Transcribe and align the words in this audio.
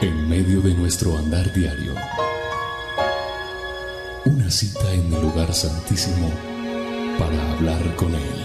En 0.00 0.28
medio 0.28 0.60
de 0.60 0.74
nuestro 0.74 1.18
andar 1.18 1.52
diario, 1.52 1.92
una 4.26 4.48
cita 4.48 4.92
en 4.92 5.12
el 5.12 5.20
lugar 5.20 5.52
santísimo 5.52 6.30
para 7.18 7.52
hablar 7.52 7.96
con 7.96 8.14
Él. 8.14 8.44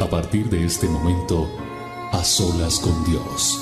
A 0.00 0.08
partir 0.08 0.48
de 0.48 0.64
este 0.64 0.88
momento, 0.88 1.54
a 2.12 2.24
solas 2.24 2.78
con 2.78 3.04
Dios. 3.04 3.60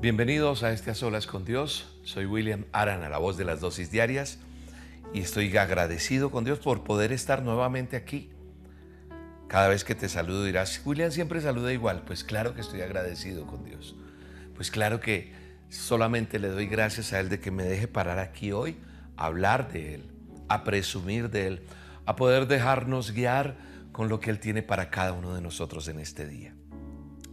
Bienvenidos 0.00 0.64
a 0.64 0.72
este 0.72 0.90
A 0.90 0.96
Solas 0.96 1.28
con 1.28 1.44
Dios. 1.44 1.86
Soy 2.02 2.26
William 2.26 2.64
Arana, 2.72 3.08
la 3.08 3.18
voz 3.18 3.36
de 3.36 3.44
las 3.44 3.60
dosis 3.60 3.92
diarias, 3.92 4.40
y 5.12 5.20
estoy 5.20 5.56
agradecido 5.56 6.30
con 6.30 6.44
Dios 6.44 6.58
por 6.58 6.84
poder 6.84 7.12
estar 7.12 7.42
nuevamente 7.42 7.96
aquí. 7.96 8.30
Cada 9.48 9.68
vez 9.68 9.84
que 9.84 9.94
te 9.94 10.08
saludo 10.08 10.44
dirás, 10.44 10.80
William 10.84 11.10
siempre 11.10 11.40
saluda 11.40 11.72
igual. 11.72 12.02
Pues 12.06 12.24
claro 12.24 12.54
que 12.54 12.62
estoy 12.62 12.80
agradecido 12.80 13.46
con 13.46 13.64
Dios. 13.64 13.94
Pues 14.54 14.70
claro 14.70 15.00
que 15.00 15.32
solamente 15.68 16.38
le 16.38 16.48
doy 16.48 16.66
gracias 16.66 17.12
a 17.12 17.20
Él 17.20 17.28
de 17.28 17.40
que 17.40 17.50
me 17.50 17.64
deje 17.64 17.88
parar 17.88 18.18
aquí 18.18 18.52
hoy, 18.52 18.78
a 19.16 19.26
hablar 19.26 19.70
de 19.70 19.96
Él, 19.96 20.10
a 20.48 20.64
presumir 20.64 21.30
de 21.30 21.46
Él, 21.46 21.62
a 22.06 22.16
poder 22.16 22.46
dejarnos 22.46 23.12
guiar 23.12 23.56
con 23.92 24.08
lo 24.08 24.20
que 24.20 24.30
Él 24.30 24.38
tiene 24.38 24.62
para 24.62 24.88
cada 24.88 25.12
uno 25.12 25.34
de 25.34 25.42
nosotros 25.42 25.86
en 25.88 26.00
este 26.00 26.26
día. 26.26 26.54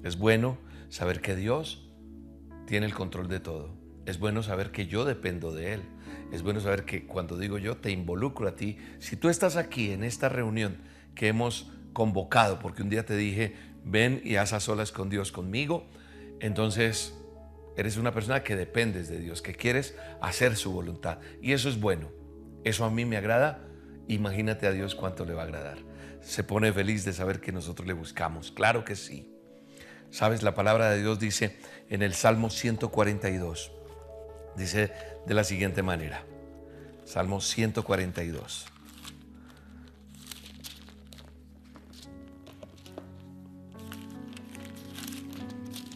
Es 0.03 0.17
bueno 0.17 0.57
saber 0.89 1.21
que 1.21 1.35
Dios 1.35 1.89
tiene 2.65 2.85
el 2.85 2.93
control 2.93 3.29
de 3.29 3.39
todo. 3.39 3.73
Es 4.05 4.19
bueno 4.19 4.43
saber 4.43 4.71
que 4.71 4.87
yo 4.87 5.05
dependo 5.05 5.53
de 5.53 5.75
Él. 5.75 5.81
Es 6.31 6.43
bueno 6.43 6.59
saber 6.59 6.85
que 6.85 7.05
cuando 7.05 7.37
digo 7.37 7.57
yo 7.57 7.77
te 7.77 7.91
involucro 7.91 8.47
a 8.47 8.55
ti. 8.55 8.77
Si 8.99 9.15
tú 9.15 9.29
estás 9.29 9.55
aquí 9.55 9.91
en 9.91 10.03
esta 10.03 10.29
reunión 10.29 10.77
que 11.15 11.27
hemos 11.27 11.71
convocado, 11.93 12.59
porque 12.59 12.83
un 12.83 12.89
día 12.89 13.05
te 13.05 13.15
dije, 13.15 13.55
ven 13.83 14.21
y 14.23 14.35
haz 14.35 14.53
a 14.53 14.59
solas 14.59 14.91
con 14.91 15.09
Dios 15.09 15.31
conmigo, 15.31 15.87
entonces 16.39 17.13
eres 17.75 17.97
una 17.97 18.13
persona 18.13 18.43
que 18.43 18.55
dependes 18.55 19.09
de 19.09 19.19
Dios, 19.19 19.41
que 19.41 19.55
quieres 19.55 19.95
hacer 20.21 20.55
su 20.55 20.71
voluntad. 20.71 21.19
Y 21.41 21.53
eso 21.53 21.69
es 21.69 21.79
bueno. 21.79 22.09
Eso 22.63 22.85
a 22.85 22.91
mí 22.91 23.05
me 23.05 23.17
agrada. 23.17 23.65
Imagínate 24.07 24.67
a 24.67 24.71
Dios 24.71 24.95
cuánto 24.95 25.25
le 25.25 25.33
va 25.33 25.43
a 25.43 25.45
agradar. 25.45 25.77
Se 26.21 26.43
pone 26.43 26.73
feliz 26.73 27.05
de 27.05 27.13
saber 27.13 27.39
que 27.39 27.51
nosotros 27.51 27.87
le 27.87 27.93
buscamos. 27.93 28.51
Claro 28.51 28.83
que 28.83 28.95
sí. 28.95 29.33
Sabes, 30.11 30.43
la 30.43 30.55
palabra 30.55 30.89
de 30.89 31.01
Dios 31.01 31.19
dice 31.19 31.57
en 31.89 32.01
el 32.01 32.13
Salmo 32.13 32.49
142, 32.49 33.71
dice 34.59 34.91
de 35.25 35.33
la 35.33 35.43
siguiente 35.43 35.81
manera, 35.81 36.23
Salmo 37.05 37.41
142. 37.41 38.65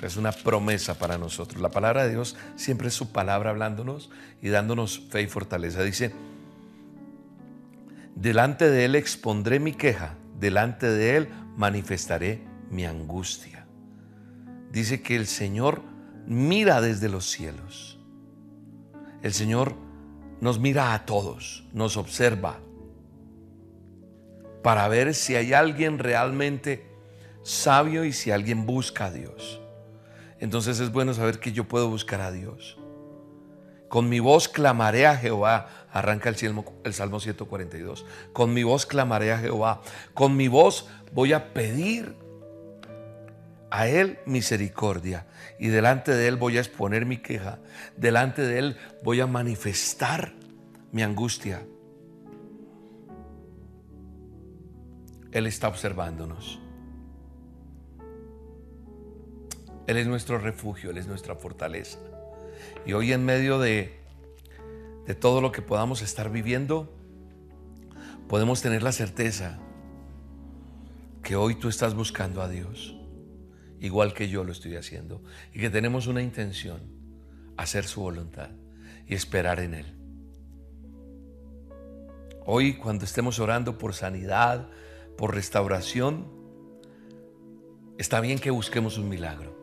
Es 0.02 0.18
una 0.18 0.32
promesa 0.32 0.98
para 0.98 1.18
nosotros. 1.18 1.62
La 1.62 1.70
palabra 1.70 2.04
de 2.04 2.10
Dios 2.10 2.36
siempre 2.56 2.90
es 2.90 2.94
su 2.94 3.12
palabra 3.12 3.52
hablándonos 3.52 4.10
y 4.42 4.50
dándonos 4.50 5.00
fe 5.10 5.22
y 5.22 5.28
fortaleza. 5.28 5.82
Dice, 5.84 6.12
delante 8.16 8.70
de 8.70 8.86
Él 8.86 8.96
expondré 8.96 9.60
mi 9.60 9.74
queja, 9.74 10.16
delante 10.40 10.88
de 10.88 11.16
Él 11.16 11.30
manifestaré 11.56 12.42
mi 12.70 12.86
angustia 12.86 13.54
dice 14.74 15.04
que 15.04 15.16
el 15.16 15.28
Señor 15.28 15.84
mira 16.26 16.82
desde 16.82 17.08
los 17.08 17.30
cielos. 17.30 17.93
El 19.24 19.34
Señor 19.34 19.76
nos 20.42 20.60
mira 20.60 20.94
a 20.94 21.06
todos, 21.06 21.64
nos 21.72 21.96
observa 21.96 22.60
para 24.62 24.88
ver 24.90 25.14
si 25.14 25.36
hay 25.36 25.54
alguien 25.54 25.98
realmente 25.98 26.86
sabio 27.42 28.04
y 28.04 28.12
si 28.12 28.32
alguien 28.32 28.66
busca 28.66 29.06
a 29.06 29.12
Dios. 29.12 29.62
Entonces 30.40 30.82
es 30.82 30.92
bueno 30.92 31.14
saber 31.14 31.40
que 31.40 31.54
yo 31.54 31.64
puedo 31.64 31.90
buscar 31.90 32.20
a 32.20 32.32
Dios. 32.32 32.78
Con 33.88 34.10
mi 34.10 34.20
voz 34.20 34.50
clamaré 34.50 35.06
a 35.08 35.16
Jehová, 35.16 35.70
arranca 35.92 36.28
el, 36.28 36.36
Salmo, 36.36 36.66
el 36.84 36.94
Salmo 36.94 37.22
142. 37.22 38.06
Con 38.34 38.54
mi 38.54 38.64
voz 38.64 38.86
clamaré 38.86 39.32
a 39.32 39.38
Jehová. 39.38 39.82
Con 40.14 40.36
mi 40.36 40.50
voz 40.50 40.88
voy 41.14 41.32
a 41.32 41.54
pedir 41.54 42.18
a 43.74 43.88
Él 43.88 44.20
misericordia 44.28 45.26
y 45.58 45.70
delante 45.70 46.14
de 46.14 46.28
Él 46.28 46.36
voy 46.36 46.58
a 46.58 46.60
exponer 46.60 47.08
mi 47.08 47.18
queja, 47.18 47.58
delante 47.98 48.44
de 48.44 48.60
Él 48.60 48.78
voy 49.04 49.20
a 49.20 49.26
manifestar 49.26 50.36
mi 50.92 51.02
angustia. 51.02 51.66
Él 55.32 55.48
está 55.48 55.70
observándonos. 55.70 56.62
Él 59.88 59.98
es 59.98 60.06
nuestro 60.06 60.38
refugio, 60.38 60.92
Él 60.92 61.00
es 61.00 61.08
nuestra 61.08 61.34
fortaleza. 61.34 61.98
Y 62.86 62.94
hoy 62.94 63.12
en 63.12 63.26
medio 63.26 63.58
de, 63.58 64.00
de 65.08 65.16
todo 65.16 65.42
lo 65.42 65.52
que 65.52 65.64
podamos 65.64 66.04
estar 66.04 66.30
viviendo, 66.30 66.96
podemos 68.30 68.62
tener 68.62 68.84
la 68.84 68.92
certeza 68.92 69.58
que 71.24 71.36
hoy 71.36 71.56
tú 71.56 71.70
estás 71.70 71.96
buscando 71.96 72.44
a 72.44 72.48
Dios 72.48 73.00
igual 73.84 74.14
que 74.14 74.30
yo 74.30 74.46
lo 74.46 74.54
estoy 74.54 74.78
haciendo, 74.78 75.22
y 75.54 75.60
que 75.60 75.70
tenemos 75.70 76.08
una 76.08 76.22
intención, 76.22 76.80
hacer 77.58 77.84
su 77.84 78.00
voluntad 78.00 78.50
y 79.06 79.14
esperar 79.14 79.60
en 79.60 79.74
Él. 79.74 79.86
Hoy 82.46 82.76
cuando 82.76 83.04
estemos 83.04 83.40
orando 83.40 83.78
por 83.78 83.94
sanidad, 83.94 84.70
por 85.18 85.36
restauración, 85.36 86.26
está 87.98 88.22
bien 88.22 88.40
que 88.40 88.52
busquemos 88.52 88.98
un 88.98 89.10
milagro, 89.10 89.54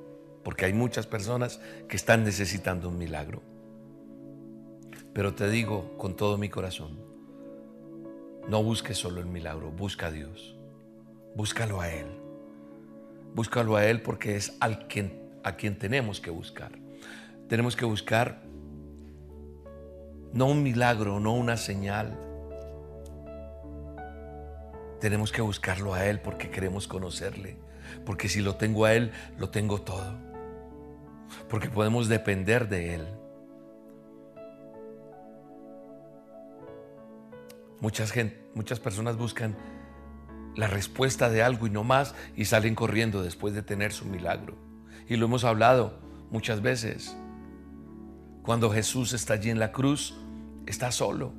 porque 0.45 0.67
hay 0.67 0.75
muchas 0.75 1.07
personas 1.07 1.59
que 1.89 1.97
están 1.97 2.23
necesitando 2.23 2.91
un 2.91 2.99
milagro. 2.99 3.43
Pero 5.15 5.35
te 5.35 5.49
digo 5.49 5.97
con 5.97 6.15
todo 6.15 6.37
mi 6.37 6.51
corazón, 6.51 7.01
no 8.47 8.63
busques 8.63 8.99
solo 8.99 9.21
el 9.21 9.27
milagro, 9.27 9.71
busca 9.71 10.09
a 10.09 10.11
Dios, 10.11 10.59
búscalo 11.35 11.81
a 11.81 11.91
Él. 11.91 12.20
Búscalo 13.35 13.77
a 13.77 13.85
Él 13.87 14.03
porque 14.03 14.37
es 14.37 14.57
al 14.61 14.87
quien, 14.89 15.21
a 15.45 15.57
quien 15.57 15.79
tenemos 15.79 16.21
que 16.21 16.31
buscar. 16.31 16.73
Tenemos 17.49 17.77
que 17.77 17.85
buscar 17.85 18.43
no 20.33 20.47
un 20.47 20.63
milagro, 20.63 21.19
no 21.21 21.35
una 21.35 21.57
señal. 21.57 22.17
Tenemos 25.01 25.33
que 25.33 25.43
buscarlo 25.43 25.95
a 25.95 26.07
Él 26.07 26.21
porque 26.21 26.51
queremos 26.51 26.87
conocerle. 26.87 27.57
Porque 28.05 28.29
si 28.29 28.41
lo 28.41 28.57
tengo 28.57 28.85
a 28.85 28.95
Él, 28.95 29.13
lo 29.39 29.51
tengo 29.51 29.81
todo. 29.81 30.15
Porque 31.49 31.69
podemos 31.69 32.09
depender 32.09 32.69
de 32.69 32.95
Él. 32.95 33.07
Muchas, 37.81 38.13
gente, 38.13 38.39
muchas 38.55 38.79
personas 38.79 39.17
buscan 39.17 39.57
la 40.61 40.67
respuesta 40.67 41.31
de 41.31 41.43
algo 41.43 41.67
y 41.67 41.71
no 41.71 41.85
más 41.85 42.15
y 42.37 42.45
salen 42.45 42.75
corriendo 42.75 43.23
después 43.23 43.55
de 43.55 43.63
tener 43.63 43.93
su 43.93 44.05
milagro. 44.05 44.59
Y 45.09 45.17
lo 45.17 45.25
hemos 45.25 45.45
hablado 45.45 45.99
muchas 46.31 46.61
veces. 46.61 47.17
Cuando 48.43 48.71
Jesús 48.71 49.15
está 49.15 49.35
allí 49.35 49.49
en 49.49 49.59
la 49.59 49.73
cruz, 49.73 50.15
está 50.67 50.93
solo. 50.93 51.33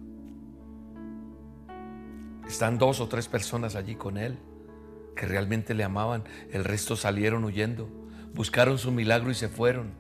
Están 2.48 2.80
dos 2.80 3.00
o 3.00 3.08
tres 3.10 3.28
personas 3.28 3.76
allí 3.76 3.94
con 3.94 4.18
Él 4.18 4.40
que 5.16 5.28
realmente 5.28 5.76
le 5.76 5.84
amaban. 5.84 6.24
El 6.52 6.64
resto 6.64 6.96
salieron 6.96 7.44
huyendo, 7.44 7.88
buscaron 8.34 8.80
su 8.80 8.92
milagro 8.92 9.30
y 9.30 9.36
se 9.36 9.50
fueron. 9.50 9.94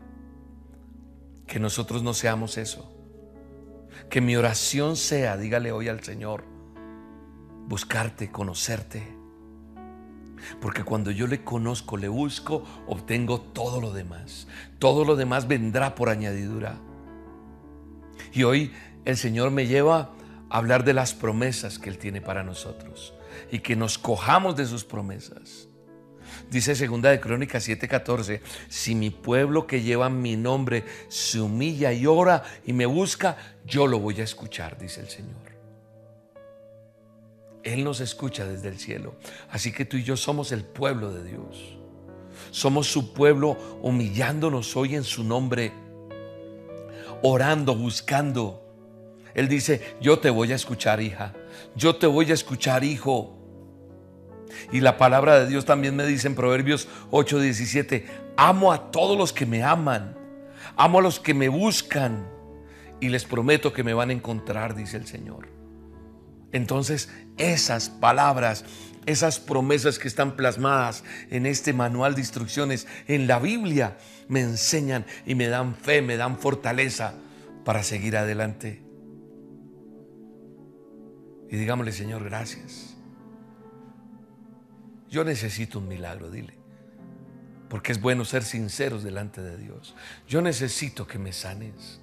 Que 1.45 1.59
nosotros 1.59 2.01
no 2.01 2.15
seamos 2.15 2.57
eso. 2.57 2.91
Que 4.09 4.19
mi 4.19 4.35
oración 4.35 4.95
sea, 4.95 5.38
dígale 5.38 5.71
hoy 5.71 5.89
al 5.89 6.03
Señor, 6.03 6.44
buscarte, 7.68 8.31
conocerte. 8.31 9.22
Porque 10.60 10.84
cuando 10.84 11.12
yo 11.12 11.28
le 11.28 11.44
conozco, 11.44 11.98
le 11.98 12.08
busco, 12.08 12.63
obtengo 12.88 13.42
todo 13.42 13.80
lo 13.80 13.94
demás. 13.94 14.48
Todo 14.80 15.06
lo 15.06 15.16
demás 15.16 15.48
vendrá 15.48 15.96
por 15.96 16.10
añadidura. 16.10 16.78
Y 18.34 18.44
hoy 18.44 18.74
el 19.06 19.18
Señor 19.18 19.52
me 19.52 19.68
lleva 19.68 20.12
a 20.50 20.58
hablar 20.58 20.84
de 20.84 20.94
las 20.94 21.13
promesas 21.13 21.80
que 21.80 21.90
Él 21.90 21.98
tiene 21.98 22.22
para 22.22 22.44
nosotros 22.44 23.13
y 23.52 23.60
que 23.60 23.75
nos 23.75 23.98
cojamos 23.98 24.56
de 24.56 24.66
sus 24.66 24.84
promesas. 24.84 25.68
Dice 26.50 26.75
segunda 26.75 27.10
de 27.10 27.19
Crónicas 27.19 27.68
7:14, 27.68 28.42
si 28.69 28.96
mi 28.96 29.10
pueblo 29.10 29.68
que 29.68 29.81
lleva 29.81 30.10
mi 30.10 30.36
nombre 30.36 30.86
se 31.08 31.40
humilla 31.40 31.94
y 31.94 32.06
ora 32.06 32.44
y 32.66 32.74
me 32.74 32.86
busca, 32.86 33.38
yo 33.66 33.88
lo 33.88 34.00
voy 34.00 34.19
a 34.22 34.24
escuchar, 34.24 34.78
dice 34.78 35.02
el 35.02 35.10
Señor. 35.10 35.50
Él 37.63 37.84
nos 37.84 38.00
escucha 38.00 38.46
desde 38.46 38.69
el 38.69 38.80
cielo. 38.80 39.16
Así 39.50 39.72
que 39.72 39.86
tú 39.86 39.98
y 39.98 40.04
yo 40.04 40.18
somos 40.18 40.52
el 40.52 40.63
pueblo 40.63 41.12
de 41.12 41.24
Dios. 41.24 41.78
Somos 42.50 42.88
su 42.88 43.13
pueblo 43.13 43.58
humillándonos 43.81 44.75
hoy 44.75 44.96
en 44.96 45.04
su 45.04 45.24
nombre, 45.24 45.72
orando, 47.22 47.75
buscando, 47.75 48.58
Él 49.34 49.48
dice, 49.48 49.96
yo 50.02 50.19
te 50.19 50.30
voy 50.30 50.52
a 50.52 50.56
escuchar, 50.56 51.02
hija. 51.02 51.34
Yo 51.75 51.96
te 51.96 52.08
voy 52.08 52.31
a 52.31 52.34
escuchar, 52.34 52.84
hijo. 52.84 53.38
Y 54.72 54.81
la 54.81 54.98
palabra 54.98 55.40
de 55.40 55.48
Dios 55.48 55.63
también 55.63 55.96
me 55.96 56.06
dice 56.06 56.28
en 56.28 56.36
Proverbios 56.36 56.90
8:17, 57.12 58.06
amo 58.36 58.74
a 58.74 58.92
todos 58.92 59.18
los 59.18 59.31
que 59.31 59.46
me 59.46 59.63
aman, 59.63 60.18
amo 60.75 61.00
a 61.00 61.02
los 61.02 61.19
que 61.22 61.34
me 61.34 61.48
buscan 61.48 62.28
y 63.00 63.08
les 63.08 63.24
prometo 63.24 63.72
que 63.72 63.84
me 63.84 63.94
van 63.94 64.10
a 64.10 64.13
encontrar, 64.13 64.75
dice 64.75 64.98
el 64.98 65.08
Señor. 65.08 65.61
Entonces, 66.51 67.09
esas 67.38 67.89
palabras, 67.89 68.65
esas 69.06 69.39
promesas 69.39 70.00
que 70.00 70.07
están 70.07 70.36
plasmadas 70.36 71.03
en 71.30 71.45
este 71.45 71.74
manual 71.74 72.15
de 72.15 72.21
instrucciones, 72.21 72.88
en 73.07 73.27
la 73.27 73.39
Biblia, 73.39 73.98
me 74.27 74.42
enseñan 74.42 75.06
y 75.25 75.36
me 75.36 75.48
dan 75.48 75.75
fe, 75.75 76.01
me 76.01 76.18
dan 76.18 76.38
fortaleza 76.38 77.13
para 77.63 77.83
seguir 77.83 78.18
adelante. 78.18 78.81
Y 81.50 81.57
digámosle, 81.57 81.92
Señor, 81.92 82.24
gracias. 82.24 82.95
Yo 85.09 85.25
necesito 85.25 85.80
un 85.80 85.89
milagro, 85.89 86.31
dile. 86.31 86.57
Porque 87.69 87.92
es 87.92 88.01
bueno 88.01 88.24
ser 88.24 88.44
sinceros 88.44 89.03
delante 89.03 89.42
de 89.42 89.57
Dios. 89.57 89.95
Yo 90.27 90.42
necesito 90.42 91.07
que 91.07 91.19
me 91.19 91.33
sanes. 91.33 92.01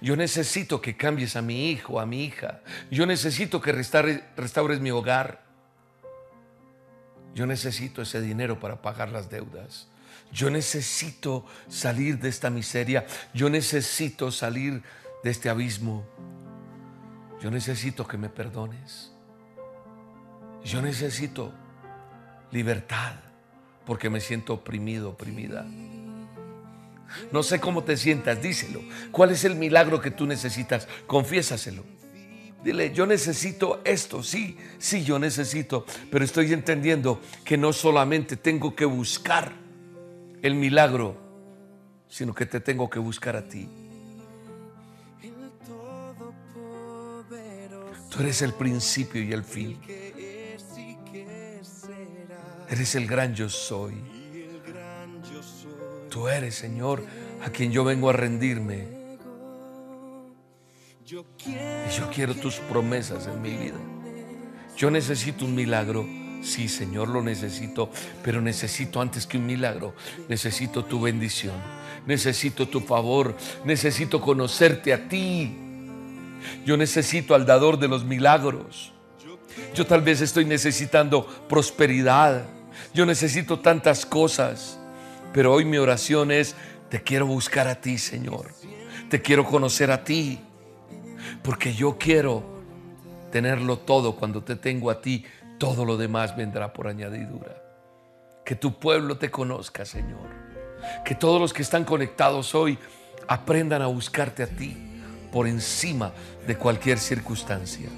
Yo 0.00 0.16
necesito 0.16 0.80
que 0.80 0.96
cambies 0.96 1.36
a 1.36 1.42
mi 1.42 1.70
hijo, 1.70 2.00
a 2.00 2.06
mi 2.06 2.24
hija. 2.24 2.60
Yo 2.90 3.06
necesito 3.06 3.60
que 3.60 3.72
restaures 3.72 4.80
mi 4.80 4.90
hogar. 4.90 5.42
Yo 7.34 7.46
necesito 7.46 8.02
ese 8.02 8.20
dinero 8.20 8.58
para 8.58 8.82
pagar 8.82 9.10
las 9.10 9.30
deudas. 9.30 9.88
Yo 10.32 10.50
necesito 10.50 11.46
salir 11.68 12.18
de 12.18 12.28
esta 12.28 12.50
miseria. 12.50 13.06
Yo 13.32 13.48
necesito 13.48 14.30
salir 14.30 14.82
de 15.22 15.30
este 15.30 15.48
abismo. 15.48 16.04
Yo 17.40 17.50
necesito 17.50 18.06
que 18.06 18.18
me 18.18 18.28
perdones. 18.28 19.12
Yo 20.64 20.82
necesito 20.82 21.52
libertad 22.50 23.14
porque 23.86 24.10
me 24.10 24.20
siento 24.20 24.54
oprimido, 24.54 25.10
oprimida. 25.10 25.64
No 27.32 27.42
sé 27.42 27.60
cómo 27.60 27.84
te 27.84 27.96
sientas, 27.96 28.40
díselo. 28.42 28.80
¿Cuál 29.10 29.30
es 29.30 29.44
el 29.44 29.54
milagro 29.54 30.00
que 30.00 30.10
tú 30.10 30.26
necesitas? 30.26 30.88
Confiésaselo. 31.06 31.84
Dile, 32.62 32.92
yo 32.92 33.06
necesito 33.06 33.80
esto, 33.84 34.22
sí, 34.22 34.58
sí, 34.78 35.04
yo 35.04 35.18
necesito, 35.18 35.86
pero 36.10 36.24
estoy 36.24 36.52
entendiendo 36.52 37.20
que 37.44 37.56
no 37.56 37.72
solamente 37.72 38.36
tengo 38.36 38.74
que 38.74 38.84
buscar 38.84 39.52
el 40.42 40.54
milagro, 40.56 41.16
sino 42.08 42.34
que 42.34 42.46
te 42.46 42.58
tengo 42.58 42.90
que 42.90 42.98
buscar 42.98 43.36
a 43.36 43.48
ti. 43.48 43.68
Tú 48.10 48.20
eres 48.20 48.42
el 48.42 48.54
principio 48.54 49.22
y 49.22 49.32
el 49.32 49.44
fin. 49.44 49.78
Eres 52.68 52.94
el 52.96 53.06
gran 53.06 53.34
yo 53.34 53.48
soy. 53.48 54.17
Tú 56.10 56.28
eres, 56.28 56.54
Señor, 56.54 57.04
a 57.44 57.50
quien 57.50 57.70
yo 57.70 57.84
vengo 57.84 58.10
a 58.10 58.12
rendirme. 58.12 58.86
Y 61.06 61.10
yo 61.10 62.10
quiero 62.12 62.34
tus 62.34 62.56
promesas 62.56 63.26
en 63.26 63.40
mi 63.40 63.56
vida. 63.56 63.78
Yo 64.76 64.90
necesito 64.90 65.44
un 65.44 65.54
milagro. 65.54 66.06
Sí, 66.42 66.68
Señor, 66.68 67.08
lo 67.08 67.20
necesito, 67.20 67.90
pero 68.22 68.40
necesito 68.40 69.00
antes 69.00 69.26
que 69.26 69.38
un 69.38 69.46
milagro, 69.46 69.94
necesito 70.28 70.84
tu 70.84 71.00
bendición, 71.00 71.56
necesito 72.06 72.68
tu 72.68 72.80
favor, 72.80 73.36
necesito 73.64 74.20
conocerte 74.20 74.92
a 74.92 75.08
ti. 75.08 75.56
Yo 76.64 76.76
necesito 76.76 77.34
al 77.34 77.44
dador 77.44 77.78
de 77.78 77.88
los 77.88 78.04
milagros. 78.04 78.92
Yo 79.74 79.84
tal 79.84 80.02
vez 80.02 80.20
estoy 80.20 80.44
necesitando 80.44 81.26
prosperidad. 81.48 82.44
Yo 82.94 83.04
necesito 83.04 83.58
tantas 83.58 84.06
cosas. 84.06 84.78
Pero 85.32 85.52
hoy 85.52 85.64
mi 85.64 85.78
oración 85.78 86.30
es, 86.30 86.54
te 86.88 87.02
quiero 87.02 87.26
buscar 87.26 87.68
a 87.68 87.80
ti, 87.80 87.98
Señor. 87.98 88.52
Te 89.10 89.20
quiero 89.20 89.44
conocer 89.44 89.90
a 89.90 90.04
ti. 90.04 90.40
Porque 91.42 91.74
yo 91.74 91.96
quiero 91.98 92.42
tenerlo 93.30 93.78
todo 93.78 94.16
cuando 94.16 94.42
te 94.42 94.56
tengo 94.56 94.90
a 94.90 95.00
ti. 95.00 95.24
Todo 95.58 95.84
lo 95.84 95.96
demás 95.96 96.36
vendrá 96.36 96.72
por 96.72 96.88
añadidura. 96.88 97.62
Que 98.44 98.54
tu 98.54 98.78
pueblo 98.78 99.18
te 99.18 99.30
conozca, 99.30 99.84
Señor. 99.84 100.28
Que 101.04 101.14
todos 101.14 101.40
los 101.40 101.52
que 101.52 101.62
están 101.62 101.84
conectados 101.84 102.54
hoy 102.54 102.78
aprendan 103.26 103.82
a 103.82 103.86
buscarte 103.86 104.42
a 104.42 104.46
ti 104.46 104.76
por 105.30 105.46
encima 105.46 106.12
de 106.46 106.56
cualquier 106.56 106.98
circunstancia. 106.98 107.88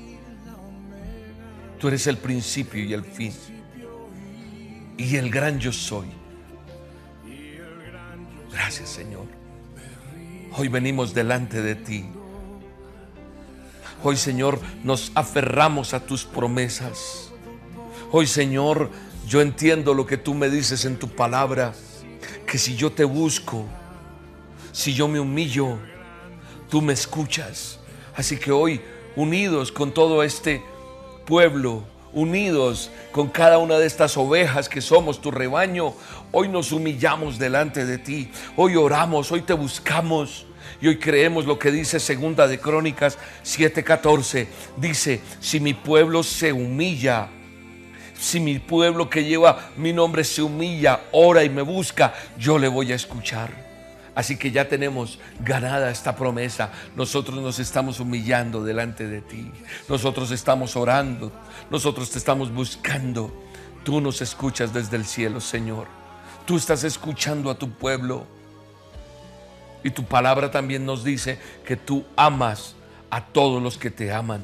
Tú 1.79 1.88
eres 1.88 2.06
el 2.09 2.19
principio 2.19 2.85
y 2.85 2.93
el 2.93 3.05
fin. 3.05 3.32
Y 4.99 5.17
el 5.17 5.31
gran 5.31 5.59
yo 5.59 5.73
soy. 5.73 6.19
Gracias 8.52 8.88
Señor. 8.88 9.26
Hoy 10.56 10.69
venimos 10.69 11.14
delante 11.14 11.62
de 11.62 11.75
ti. 11.75 12.05
Hoy 14.02 14.17
Señor 14.17 14.61
nos 14.82 15.12
aferramos 15.14 15.94
a 15.94 16.00
tus 16.00 16.25
promesas. 16.25 17.31
Hoy 18.11 18.26
Señor 18.26 18.91
yo 19.29 19.41
entiendo 19.41 19.94
lo 19.94 20.06
que 20.06 20.17
tú 20.17 20.35
me 20.35 20.50
dices 20.50 20.85
en 20.85 20.99
tu 20.99 21.08
palabra. 21.08 21.75
Que 22.47 22.58
si 22.58 22.75
yo 22.75 22.91
te 22.91 23.05
busco, 23.05 23.64
si 24.73 24.93
yo 24.93 25.06
me 25.06 25.20
humillo, 25.20 25.79
tú 26.69 26.82
me 26.82 26.93
escuchas. 26.93 27.79
Así 28.17 28.37
que 28.38 28.50
hoy, 28.50 28.81
unidos 29.14 29.70
con 29.70 29.93
todo 29.93 30.23
este 30.25 30.62
pueblo, 31.26 31.85
unidos 32.12 32.90
con 33.12 33.28
cada 33.28 33.58
una 33.58 33.78
de 33.78 33.86
estas 33.86 34.16
ovejas 34.16 34.68
que 34.68 34.80
somos 34.80 35.20
tu 35.20 35.30
rebaño, 35.30 35.94
hoy 36.32 36.48
nos 36.48 36.72
humillamos 36.72 37.38
delante 37.38 37.84
de 37.84 37.98
ti, 37.98 38.30
hoy 38.56 38.76
oramos, 38.76 39.30
hoy 39.32 39.42
te 39.42 39.52
buscamos. 39.52 40.46
Y 40.82 40.88
hoy 40.88 40.98
creemos 40.98 41.44
lo 41.46 41.58
que 41.58 41.70
dice 41.70 42.00
Segunda 42.00 42.46
de 42.46 42.58
Crónicas 42.58 43.18
7:14. 43.44 44.46
Dice, 44.76 45.20
si 45.40 45.60
mi 45.60 45.74
pueblo 45.74 46.22
se 46.22 46.52
humilla, 46.52 47.28
si 48.18 48.40
mi 48.40 48.58
pueblo 48.58 49.10
que 49.10 49.24
lleva 49.24 49.70
mi 49.76 49.92
nombre 49.92 50.24
se 50.24 50.42
humilla, 50.42 51.00
ora 51.12 51.44
y 51.44 51.50
me 51.50 51.62
busca, 51.62 52.14
yo 52.38 52.58
le 52.58 52.68
voy 52.68 52.92
a 52.92 52.96
escuchar. 52.96 53.69
Así 54.14 54.36
que 54.36 54.50
ya 54.50 54.68
tenemos 54.68 55.18
ganada 55.44 55.90
esta 55.90 56.16
promesa. 56.16 56.72
Nosotros 56.96 57.40
nos 57.40 57.58
estamos 57.58 58.00
humillando 58.00 58.64
delante 58.64 59.06
de 59.06 59.20
ti. 59.20 59.50
Nosotros 59.88 60.31
estamos 60.31 60.76
orando. 60.76 61.32
Nosotros 61.70 62.10
te 62.10 62.19
estamos 62.19 62.52
buscando. 62.52 63.32
Tú 63.84 64.00
nos 64.00 64.20
escuchas 64.20 64.72
desde 64.72 64.96
el 64.96 65.05
cielo, 65.05 65.40
Señor. 65.40 65.86
Tú 66.44 66.56
estás 66.56 66.84
escuchando 66.84 67.50
a 67.50 67.55
tu 67.55 67.70
pueblo. 67.70 68.26
Y 69.82 69.90
tu 69.90 70.05
palabra 70.05 70.50
también 70.50 70.84
nos 70.84 71.05
dice 71.05 71.38
que 71.64 71.76
tú 71.76 72.05
amas 72.17 72.74
a 73.10 73.24
todos 73.24 73.62
los 73.62 73.79
que 73.79 73.90
te 73.90 74.12
aman. 74.12 74.43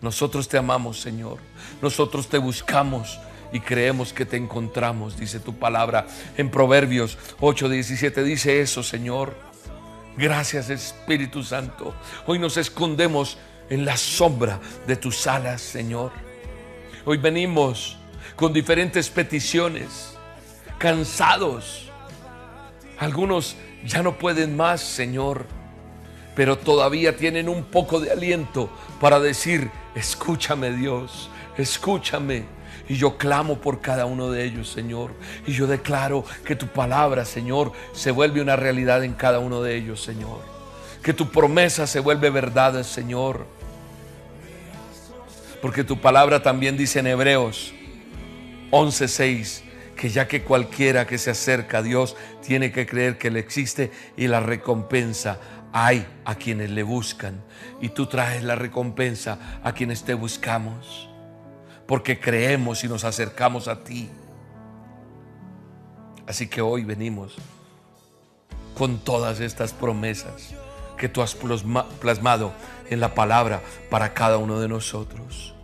Nosotros 0.00 0.48
te 0.48 0.58
amamos, 0.58 1.00
Señor. 1.00 1.38
Nosotros 1.80 2.28
te 2.28 2.38
buscamos 2.38 3.18
y 3.56 3.60
creemos 3.60 4.12
que 4.12 4.26
te 4.26 4.36
encontramos, 4.36 5.18
dice 5.18 5.40
tu 5.40 5.58
palabra. 5.58 6.06
En 6.36 6.50
Proverbios 6.50 7.16
8:17 7.40 8.22
dice 8.22 8.60
eso, 8.60 8.82
Señor. 8.82 9.34
Gracias 10.18 10.68
Espíritu 10.68 11.42
Santo. 11.42 11.94
Hoy 12.26 12.38
nos 12.38 12.58
escondemos 12.58 13.38
en 13.70 13.86
la 13.86 13.96
sombra 13.96 14.60
de 14.86 14.96
tus 14.96 15.26
alas, 15.26 15.62
Señor. 15.62 16.12
Hoy 17.06 17.16
venimos 17.16 17.96
con 18.34 18.52
diferentes 18.52 19.08
peticiones, 19.08 20.14
cansados. 20.76 21.90
Algunos 22.98 23.56
ya 23.86 24.02
no 24.02 24.18
pueden 24.18 24.54
más, 24.54 24.82
Señor, 24.82 25.46
pero 26.34 26.58
todavía 26.58 27.16
tienen 27.16 27.48
un 27.48 27.64
poco 27.64 28.00
de 28.00 28.10
aliento 28.10 28.68
para 29.00 29.18
decir, 29.18 29.70
escúchame 29.94 30.72
Dios, 30.72 31.30
escúchame. 31.56 32.55
Y 32.88 32.96
yo 32.96 33.18
clamo 33.18 33.60
por 33.60 33.80
cada 33.80 34.06
uno 34.06 34.30
de 34.30 34.44
ellos, 34.44 34.68
Señor. 34.70 35.12
Y 35.46 35.52
yo 35.52 35.66
declaro 35.66 36.24
que 36.44 36.54
tu 36.54 36.68
palabra, 36.68 37.24
Señor, 37.24 37.72
se 37.92 38.10
vuelve 38.10 38.40
una 38.40 38.56
realidad 38.56 39.02
en 39.02 39.14
cada 39.14 39.40
uno 39.40 39.62
de 39.62 39.76
ellos, 39.76 40.02
Señor. 40.02 40.40
Que 41.02 41.12
tu 41.12 41.30
promesa 41.30 41.86
se 41.86 42.00
vuelve 42.00 42.30
verdad, 42.30 42.82
Señor. 42.84 43.46
Porque 45.60 45.84
tu 45.84 46.00
palabra 46.00 46.42
también 46.42 46.76
dice 46.76 47.00
en 47.00 47.08
Hebreos 47.08 47.74
11:6 48.70 49.62
que 49.96 50.10
ya 50.10 50.28
que 50.28 50.42
cualquiera 50.42 51.06
que 51.06 51.18
se 51.18 51.30
acerca 51.30 51.78
a 51.78 51.82
Dios 51.82 52.16
tiene 52.46 52.70
que 52.70 52.86
creer 52.86 53.18
que 53.18 53.28
Él 53.28 53.36
existe 53.36 53.90
y 54.16 54.28
la 54.28 54.40
recompensa 54.40 55.40
hay 55.72 56.06
a 56.24 56.34
quienes 56.34 56.70
le 56.70 56.82
buscan. 56.82 57.42
Y 57.80 57.88
tú 57.88 58.06
traes 58.06 58.44
la 58.44 58.54
recompensa 58.54 59.60
a 59.64 59.72
quienes 59.72 60.04
te 60.04 60.14
buscamos 60.14 61.08
porque 61.86 62.18
creemos 62.18 62.84
y 62.84 62.88
nos 62.88 63.04
acercamos 63.04 63.68
a 63.68 63.84
ti. 63.84 64.10
Así 66.26 66.48
que 66.48 66.60
hoy 66.60 66.84
venimos 66.84 67.36
con 68.76 68.98
todas 68.98 69.40
estas 69.40 69.72
promesas, 69.72 70.54
que 70.98 71.08
tú 71.08 71.22
has 71.22 71.34
plasmado 71.34 72.52
en 72.90 73.00
la 73.00 73.14
palabra 73.14 73.62
para 73.90 74.12
cada 74.12 74.38
uno 74.38 74.60
de 74.60 74.68
nosotros. 74.68 75.54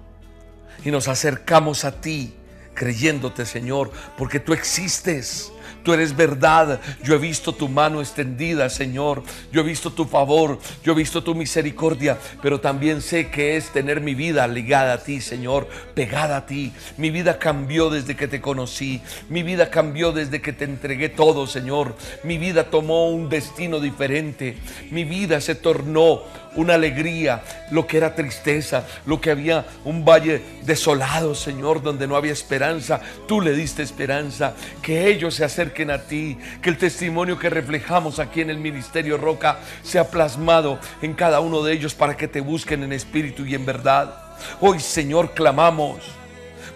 Y 0.85 0.91
nos 0.91 1.09
acercamos 1.09 1.85
a 1.85 2.01
ti 2.01 2.35
creyéndote, 2.75 3.45
Señor, 3.45 3.91
porque 4.17 4.41
tú 4.41 4.53
existes 4.53 5.52
Tú 5.83 5.93
eres 5.93 6.15
verdad. 6.17 6.81
Yo 7.03 7.15
he 7.15 7.19
visto 7.19 7.53
tu 7.53 7.69
mano 7.69 8.01
extendida, 8.01 8.69
Señor. 8.71 9.23
Yo 9.53 9.61
he 9.61 9.65
visto 9.65 9.93
tu 9.93 10.05
favor. 10.05 10.59
Yo 10.85 10.93
he 10.93 10.97
visto 10.97 11.23
tu 11.23 11.35
misericordia. 11.35 12.19
Pero 12.41 12.61
también 12.61 13.03
sé 13.03 13.31
que 13.31 13.57
es 13.57 13.71
tener 13.71 14.01
mi 14.01 14.15
vida 14.15 14.47
ligada 14.47 14.95
a 14.95 14.99
ti, 14.99 15.21
Señor. 15.21 15.69
Pegada 15.95 16.39
a 16.39 16.47
ti. 16.47 16.73
Mi 16.97 17.11
vida 17.11 17.39
cambió 17.39 17.91
desde 17.91 18.17
que 18.17 18.29
te 18.29 18.41
conocí. 18.41 19.01
Mi 19.29 19.43
vida 19.43 19.71
cambió 19.71 20.13
desde 20.13 20.41
que 20.41 20.53
te 20.53 20.65
entregué 20.65 21.09
todo, 21.09 21.47
Señor. 21.47 21.97
Mi 22.23 22.39
vida 22.39 22.71
tomó 22.71 23.09
un 23.09 23.29
destino 23.29 23.81
diferente. 23.81 24.57
Mi 24.91 25.05
vida 25.05 25.41
se 25.41 25.55
tornó 25.55 26.23
una 26.55 26.75
alegría, 26.75 27.43
lo 27.71 27.87
que 27.87 27.97
era 27.97 28.15
tristeza, 28.15 28.85
lo 29.07 29.21
que 29.21 29.31
había 29.31 29.65
un 29.85 30.05
valle 30.05 30.43
desolado, 30.65 31.35
Señor, 31.35 31.83
donde 31.83 32.07
no 32.07 32.17
había 32.17 32.33
esperanza. 32.33 33.01
Tú 33.27 33.41
le 33.41 33.53
diste 33.53 33.83
esperanza, 33.83 34.55
que 34.83 35.09
ellos 35.09 35.35
se 35.35 35.45
acerquen 35.45 35.91
a 35.91 36.03
ti, 36.03 36.39
que 36.61 36.71
el 36.71 36.79
testimonio 36.79 37.39
que 37.39 37.51
reflejamos 37.51 38.19
aquí 38.19 38.41
en 38.41 38.51
el 38.51 38.59
Ministerio 38.59 39.17
Roca 39.17 39.59
sea 39.83 40.09
plasmado 40.09 40.79
en 41.01 41.15
cada 41.15 41.41
uno 41.41 41.63
de 41.63 41.73
ellos 41.73 41.95
para 41.95 42.17
que 42.17 42.29
te 42.29 42.41
busquen 42.41 42.83
en 42.83 42.93
espíritu 42.93 43.45
y 43.47 43.55
en 43.55 43.67
verdad. 43.67 44.15
Hoy, 44.61 44.81
Señor, 44.81 45.33
clamamos, 45.33 45.99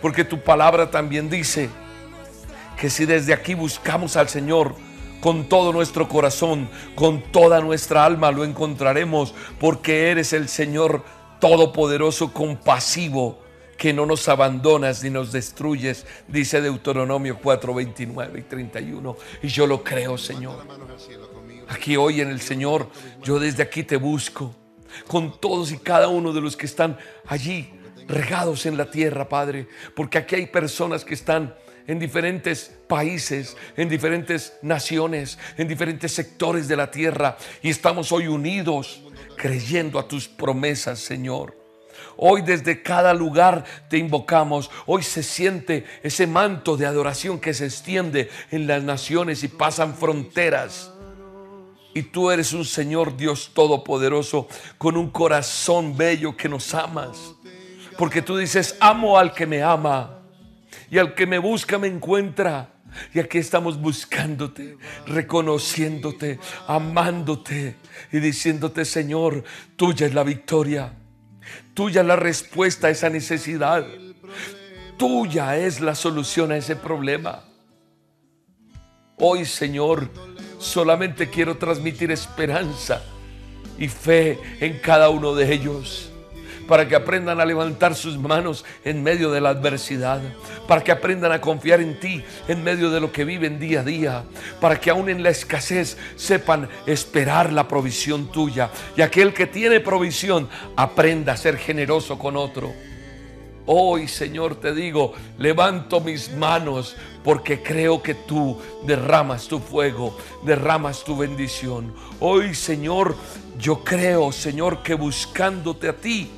porque 0.01 0.25
tu 0.25 0.41
palabra 0.41 0.91
también 0.91 1.29
dice 1.29 1.69
que 2.79 2.91
si 2.91 3.07
desde 3.07 3.33
aquí 3.33 3.55
buscamos 3.55 4.17
al 4.17 4.29
Señor, 4.29 4.86
con 5.27 5.49
todo 5.49 5.73
nuestro 5.73 6.09
corazón, 6.09 6.69
con 6.95 7.21
toda 7.21 7.61
nuestra 7.61 8.05
alma 8.05 8.31
lo 8.31 8.45
encontraremos, 8.45 9.35
porque 9.59 10.13
eres 10.13 10.33
el 10.33 10.49
Señor 10.49 11.03
Todopoderoso, 11.41 12.33
compasivo, 12.33 13.43
que 13.77 13.93
no 13.93 14.07
nos 14.07 14.29
abandonas 14.29 15.03
ni 15.03 15.11
nos 15.11 15.33
destruyes, 15.33 16.07
dice 16.29 16.61
Deuteronomio 16.61 17.41
4, 17.43 17.75
29 17.75 18.39
y 18.39 18.43
31. 18.43 19.17
Y 19.43 19.49
yo 19.49 19.67
lo 19.67 19.83
creo, 19.83 20.17
Señor. 20.17 20.65
Aquí 21.71 21.97
hoy 21.97 22.21
en 22.21 22.29
el 22.29 22.41
Señor, 22.41 22.89
yo 23.21 23.41
desde 23.41 23.65
aquí 23.65 23.83
te 23.83 23.97
busco, 23.97 24.55
con 25.09 25.41
todos 25.41 25.73
y 25.73 25.79
cada 25.79 26.07
uno 26.07 26.33
de 26.33 26.41
los 26.41 26.57
que 26.57 26.67
están 26.67 26.99
allí 27.27 27.69
regados 28.07 28.65
en 28.65 28.77
la 28.77 28.93
tierra, 28.93 29.29
Padre, 29.29 29.67
porque 29.97 30.19
aquí 30.19 30.37
hay 30.37 30.47
personas 30.47 31.05
que 31.05 31.15
están 31.15 31.53
en 31.87 31.99
diferentes 31.99 32.73
países, 32.89 33.57
en 33.77 33.89
diferentes 33.89 34.55
naciones, 34.63 35.39
en 35.57 35.69
diferentes 35.69 36.13
sectores 36.13 36.69
de 36.69 36.77
la 36.77 36.91
tierra 36.91 37.37
y 37.63 37.71
estamos 37.71 38.13
hoy 38.13 38.27
unidos 38.27 39.03
creyendo 39.37 39.99
a 39.99 40.09
tus 40.09 40.29
promesas, 40.29 40.99
Señor. 40.99 41.57
Hoy 42.17 42.43
desde 42.43 42.83
cada 42.83 43.13
lugar 43.13 43.65
te 43.89 43.99
invocamos. 43.99 44.71
Hoy 44.87 45.03
se 45.03 45.23
siente 45.23 45.85
ese 46.03 46.27
manto 46.27 46.77
de 46.77 46.87
adoración 46.87 47.39
que 47.39 47.55
se 47.55 47.67
extiende 47.67 48.31
en 48.51 48.67
las 48.67 48.83
naciones 48.83 49.45
y 49.45 49.49
pasan 49.49 49.95
fronteras. 49.95 50.93
Y 51.95 52.03
tú 52.03 52.31
eres 52.31 52.53
un 52.53 52.65
Señor 52.65 53.17
Dios 53.17 53.53
Todopoderoso 53.55 54.49
con 54.77 54.97
un 54.97 55.11
corazón 55.11 55.97
bello 55.97 56.37
que 56.37 56.49
nos 56.49 56.75
amas. 56.75 57.35
Porque 57.97 58.21
tú 58.21 58.37
dices, 58.37 58.77
amo 58.81 59.19
al 59.19 59.33
que 59.33 59.47
me 59.47 59.63
ama 59.63 60.16
y 60.91 60.99
al 60.99 61.15
que 61.15 61.27
me 61.27 61.39
busca 61.39 61.79
me 61.79 61.89
encuentra. 61.89 62.73
Y 63.13 63.19
aquí 63.19 63.39
estamos 63.39 63.81
buscándote, 63.81 64.79
reconociéndote, 65.07 66.39
amándote 66.67 67.77
y 68.13 68.21
diciéndote, 68.21 68.85
Señor, 68.85 69.45
tuya 69.77 70.07
es 70.07 70.15
la 70.15 70.23
victoria, 70.23 70.93
tuya 71.75 72.01
es 72.01 72.07
la 72.07 72.17
respuesta 72.17 72.87
a 72.87 72.91
esa 72.91 73.11
necesidad, 73.11 73.87
tuya 74.97 75.57
es 75.57 75.81
la 75.81 75.95
solución 75.95 76.53
a 76.53 76.57
ese 76.57 76.77
problema. 76.77 77.45
Hoy, 79.19 79.45
Señor, 79.45 80.09
solamente 80.59 81.29
quiero 81.29 81.57
transmitir 81.59 82.11
esperanza 82.13 83.03
y 83.79 83.89
fe 83.89 84.39
en 84.61 84.79
cada 84.79 85.11
uno 85.11 85.35
de 85.35 85.53
ellos 85.53 86.13
para 86.67 86.89
que 86.89 86.97
aprendan 86.97 87.41
a 87.41 87.45
levantar 87.45 87.95
sus 87.95 88.19
manos 88.19 88.65
en 88.85 89.03
medio 89.03 89.31
de 89.31 89.41
la 89.41 89.51
adversidad, 89.51 90.21
para 90.67 90.83
que 90.83 90.93
aprendan 90.93 91.33
a 91.33 91.41
confiar 91.41 91.81
en 91.81 91.99
ti 92.01 92.23
en 92.49 92.63
medio 92.65 92.91
de 92.91 93.01
lo 93.01 93.13
que 93.13 93.25
viven 93.25 93.59
día 93.59 93.81
a 93.81 93.85
día, 93.85 94.25
para 94.61 94.81
que 94.81 94.91
aún 94.91 95.09
en 95.09 95.23
la 95.23 95.31
escasez 95.31 95.97
sepan 96.17 96.69
esperar 96.87 97.53
la 97.53 97.69
provisión 97.69 98.31
tuya 98.31 98.71
y 98.97 99.03
aquel 99.03 99.33
que 99.33 99.47
tiene 99.47 99.81
provisión 99.81 100.49
aprenda 100.77 101.33
a 101.33 101.37
ser 101.37 101.57
generoso 101.57 102.19
con 102.19 102.37
otro. 102.37 102.73
Hoy, 103.69 104.07
Señor, 104.07 104.55
te 104.61 104.73
digo, 104.73 105.13
levanto 105.39 106.01
mis 106.01 106.31
manos 106.33 106.97
porque 107.25 107.63
creo 107.65 108.01
que 108.01 108.15
tú 108.15 108.57
derramas 108.85 109.49
tu 109.49 109.59
fuego, 109.59 110.17
derramas 110.45 111.03
tu 111.03 111.17
bendición. 111.17 111.93
Hoy, 112.21 112.55
Señor, 112.55 113.17
yo 113.59 113.83
creo, 113.83 114.31
Señor, 114.31 114.85
que 114.85 114.95
buscándote 114.95 115.89
a 115.89 115.97
ti, 115.97 116.31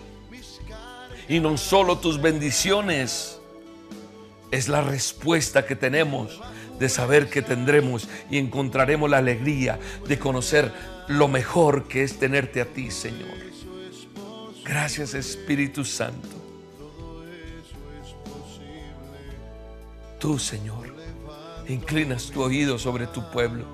y 1.28 1.40
no 1.40 1.56
solo 1.56 1.98
tus 1.98 2.20
bendiciones. 2.20 3.40
Es 4.50 4.68
la 4.68 4.80
respuesta 4.80 5.66
que 5.66 5.76
tenemos 5.76 6.40
de 6.78 6.88
saber 6.88 7.28
que 7.28 7.42
tendremos 7.42 8.08
y 8.30 8.38
encontraremos 8.38 9.10
la 9.10 9.18
alegría 9.18 9.78
de 10.06 10.18
conocer 10.18 10.72
lo 11.08 11.28
mejor 11.28 11.86
que 11.86 12.02
es 12.02 12.18
tenerte 12.18 12.60
a 12.60 12.64
ti, 12.64 12.90
Señor. 12.90 13.36
Gracias 14.64 15.14
Espíritu 15.14 15.84
Santo. 15.84 16.28
Tú, 20.18 20.38
Señor, 20.38 20.94
inclinas 21.68 22.30
tu 22.30 22.42
oído 22.42 22.78
sobre 22.78 23.06
tu 23.06 23.30
pueblo 23.30 23.64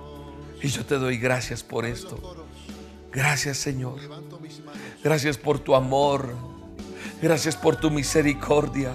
y 0.63 0.69
yo 0.69 0.85
te 0.85 0.97
doy 0.97 1.19
gracias 1.19 1.63
por 1.63 1.85
esto. 1.85 2.47
Gracias, 3.13 3.59
Señor. 3.59 4.01
Gracias 5.03 5.39
por 5.39 5.59
tu 5.59 5.75
amor, 5.75 6.35
Gracias 7.25 7.57
por 7.57 7.77
tu 7.77 7.91
misericordia. 7.91 8.93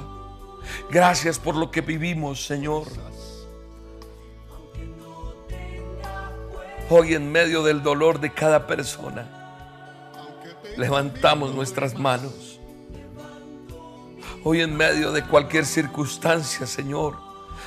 Gracias 0.91 1.39
por 1.39 1.55
lo 1.55 1.71
que 1.71 1.81
vivimos, 1.81 2.45
Señor. 2.45 2.83
Hoy 6.91 7.15
en 7.15 7.31
medio 7.31 7.63
del 7.63 7.81
dolor 7.81 8.19
de 8.19 8.31
cada 8.31 8.67
persona, 8.67 9.25
levantamos 10.77 11.55
nuestras 11.55 11.97
manos. 11.97 12.59
Hoy 14.43 14.61
en 14.61 14.77
medio 14.77 15.11
de 15.11 15.23
cualquier 15.23 15.65
circunstancia, 15.65 16.67
Señor, 16.67 17.17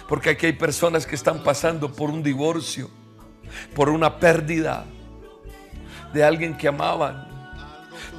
porque 0.09 0.31
aquí 0.31 0.47
hay 0.47 0.53
personas 0.53 1.07
que 1.07 1.17
están 1.17 1.43
pasando 1.43 1.93
por 1.93 2.09
un 2.09 2.23
divorcio, 2.23 2.89
por 3.75 3.89
una 3.89 4.21
pérdida 4.21 4.85
de 6.15 6.23
alguien 6.23 6.57
que 6.57 6.69
amaban, 6.69 7.32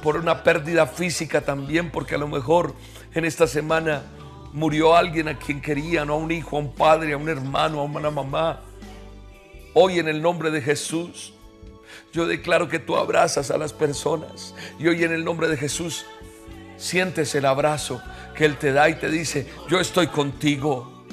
por 0.04 0.18
una 0.18 0.42
pérdida 0.42 0.86
física 0.86 1.40
también, 1.40 1.90
porque 1.90 2.16
a 2.16 2.18
lo 2.18 2.28
mejor 2.28 2.74
en 3.14 3.24
esta 3.24 3.46
semana 3.46 4.02
murió 4.52 4.94
alguien 4.94 5.28
a 5.28 5.38
quien 5.38 5.62
querían, 5.62 6.10
a 6.10 6.12
un 6.12 6.30
hijo, 6.30 6.58
a 6.58 6.60
un 6.60 6.74
padre, 6.74 7.14
a 7.14 7.16
un 7.16 7.30
hermano, 7.30 7.80
a 7.80 7.84
una 7.84 8.10
mamá. 8.10 8.60
Hoy 9.72 9.98
en 9.98 10.06
el 10.06 10.20
nombre 10.20 10.50
de 10.50 10.60
Jesús, 10.60 11.32
yo 12.12 12.26
declaro 12.26 12.68
que 12.68 12.78
tú 12.78 12.96
abrazas 12.96 13.50
a 13.50 13.56
las 13.56 13.72
personas. 13.72 14.54
Y 14.78 14.88
hoy 14.88 15.04
en 15.04 15.12
el 15.12 15.24
nombre 15.24 15.48
de 15.48 15.56
Jesús, 15.56 16.04
sientes 16.76 17.34
el 17.34 17.46
abrazo 17.46 18.02
que 18.36 18.44
Él 18.44 18.58
te 18.58 18.72
da 18.74 18.90
y 18.90 18.96
te 18.96 19.08
dice, 19.08 19.48
yo 19.70 19.80
estoy 19.80 20.08
contigo. 20.08 21.06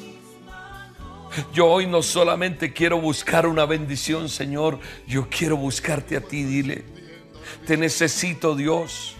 Yo 1.53 1.67
hoy 1.67 1.87
no 1.87 2.03
solamente 2.03 2.73
quiero 2.73 2.99
buscar 2.99 3.47
una 3.47 3.65
bendición, 3.65 4.27
Señor, 4.27 4.79
yo 5.07 5.29
quiero 5.29 5.55
buscarte 5.55 6.17
a 6.17 6.21
ti, 6.21 6.43
dile. 6.43 7.00
Te 7.65 7.77
necesito, 7.77 8.55
Dios. 8.55 9.15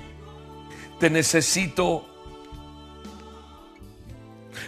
Te 1.00 1.10
necesito. 1.10 2.06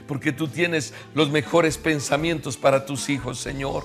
Porque 0.07 0.31
tú 0.31 0.47
tienes 0.47 0.93
los 1.13 1.29
mejores 1.29 1.77
pensamientos 1.77 2.57
para 2.57 2.85
tus 2.85 3.09
hijos, 3.09 3.39
Señor. 3.39 3.83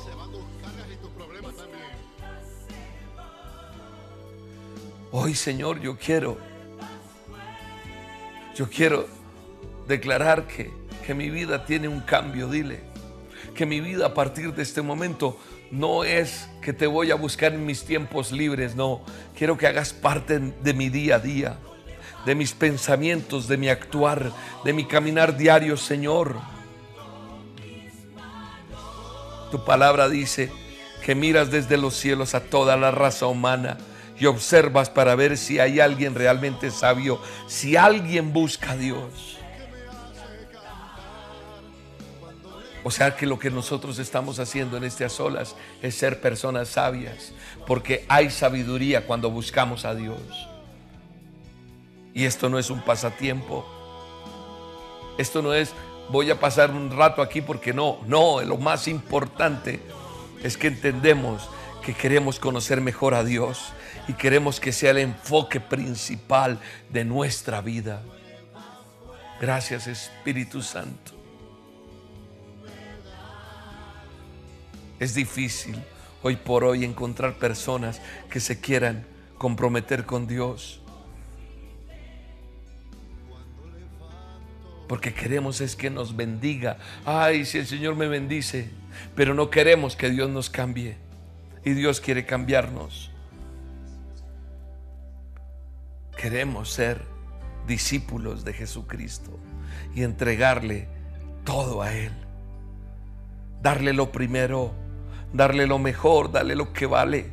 Hoy, 5.10 5.34
Señor, 5.34 5.80
yo 5.80 5.96
quiero, 5.96 6.36
yo 8.54 8.68
quiero 8.68 9.06
declarar 9.86 10.46
que, 10.46 10.70
que 11.06 11.14
mi 11.14 11.30
vida 11.30 11.64
tiene 11.64 11.88
un 11.88 12.00
cambio, 12.00 12.48
dile. 12.48 12.80
Que 13.54 13.64
mi 13.64 13.80
vida 13.80 14.06
a 14.06 14.14
partir 14.14 14.52
de 14.54 14.62
este 14.62 14.82
momento 14.82 15.38
no 15.70 16.04
es 16.04 16.48
que 16.62 16.72
te 16.72 16.86
voy 16.86 17.10
a 17.10 17.14
buscar 17.14 17.52
en 17.52 17.66
mis 17.66 17.84
tiempos 17.84 18.32
libres, 18.32 18.74
no. 18.74 19.02
Quiero 19.36 19.56
que 19.58 19.66
hagas 19.66 19.92
parte 19.92 20.38
de 20.38 20.74
mi 20.74 20.88
día 20.88 21.16
a 21.16 21.18
día, 21.18 21.58
de 22.24 22.34
mis 22.34 22.52
pensamientos, 22.52 23.48
de 23.48 23.56
mi 23.56 23.68
actuar, 23.68 24.32
de 24.64 24.72
mi 24.72 24.84
caminar 24.84 25.36
diario, 25.36 25.76
Señor. 25.76 26.36
Tu 29.50 29.64
palabra 29.64 30.08
dice 30.08 30.50
que 31.04 31.14
miras 31.14 31.50
desde 31.50 31.76
los 31.76 31.94
cielos 31.94 32.34
a 32.34 32.40
toda 32.40 32.76
la 32.76 32.90
raza 32.90 33.26
humana 33.26 33.78
y 34.18 34.26
observas 34.26 34.90
para 34.90 35.14
ver 35.14 35.38
si 35.38 35.58
hay 35.58 35.80
alguien 35.80 36.14
realmente 36.14 36.70
sabio, 36.70 37.20
si 37.46 37.76
alguien 37.76 38.32
busca 38.32 38.72
a 38.72 38.76
Dios. 38.76 39.37
O 42.84 42.90
sea 42.90 43.16
que 43.16 43.26
lo 43.26 43.38
que 43.38 43.50
nosotros 43.50 43.98
estamos 43.98 44.38
haciendo 44.38 44.76
en 44.76 44.84
a 44.84 45.08
solas 45.08 45.56
es 45.82 45.94
ser 45.94 46.20
personas 46.20 46.68
sabias, 46.68 47.32
porque 47.66 48.04
hay 48.08 48.30
sabiduría 48.30 49.06
cuando 49.06 49.30
buscamos 49.30 49.84
a 49.84 49.94
Dios. 49.94 50.20
Y 52.14 52.24
esto 52.24 52.48
no 52.48 52.58
es 52.58 52.70
un 52.70 52.80
pasatiempo. 52.80 53.66
Esto 55.18 55.42
no 55.42 55.52
es 55.54 55.72
voy 56.08 56.30
a 56.30 56.40
pasar 56.40 56.70
un 56.70 56.90
rato 56.90 57.22
aquí 57.22 57.40
porque 57.40 57.72
no, 57.72 57.98
no, 58.06 58.40
lo 58.42 58.56
más 58.56 58.88
importante 58.88 59.80
es 60.42 60.56
que 60.56 60.68
entendemos 60.68 61.48
que 61.82 61.94
queremos 61.94 62.38
conocer 62.38 62.80
mejor 62.80 63.14
a 63.14 63.24
Dios 63.24 63.72
y 64.08 64.14
queremos 64.14 64.60
que 64.60 64.72
sea 64.72 64.90
el 64.92 64.98
enfoque 64.98 65.60
principal 65.60 66.58
de 66.90 67.04
nuestra 67.04 67.60
vida. 67.60 68.02
Gracias 69.40 69.86
Espíritu 69.86 70.62
Santo. 70.62 71.17
Es 74.98 75.14
difícil 75.14 75.76
hoy 76.22 76.36
por 76.36 76.64
hoy 76.64 76.84
encontrar 76.84 77.38
personas 77.38 78.00
que 78.30 78.40
se 78.40 78.60
quieran 78.60 79.06
comprometer 79.38 80.04
con 80.04 80.26
Dios. 80.26 80.80
Porque 84.88 85.12
queremos 85.12 85.60
es 85.60 85.76
que 85.76 85.90
nos 85.90 86.16
bendiga. 86.16 86.78
Ay, 87.04 87.44
si 87.44 87.58
el 87.58 87.66
Señor 87.66 87.94
me 87.94 88.08
bendice. 88.08 88.70
Pero 89.14 89.34
no 89.34 89.50
queremos 89.50 89.94
que 89.94 90.10
Dios 90.10 90.30
nos 90.30 90.48
cambie. 90.48 90.96
Y 91.64 91.72
Dios 91.72 92.00
quiere 92.00 92.24
cambiarnos. 92.24 93.10
Queremos 96.16 96.72
ser 96.72 97.04
discípulos 97.66 98.44
de 98.44 98.54
Jesucristo 98.54 99.38
y 99.94 100.02
entregarle 100.02 100.88
todo 101.44 101.82
a 101.82 101.94
Él. 101.94 102.12
Darle 103.62 103.92
lo 103.92 104.10
primero, 104.10 104.74
darle 105.32 105.66
lo 105.66 105.78
mejor, 105.78 106.32
darle 106.32 106.56
lo 106.56 106.72
que 106.72 106.86
vale, 106.86 107.32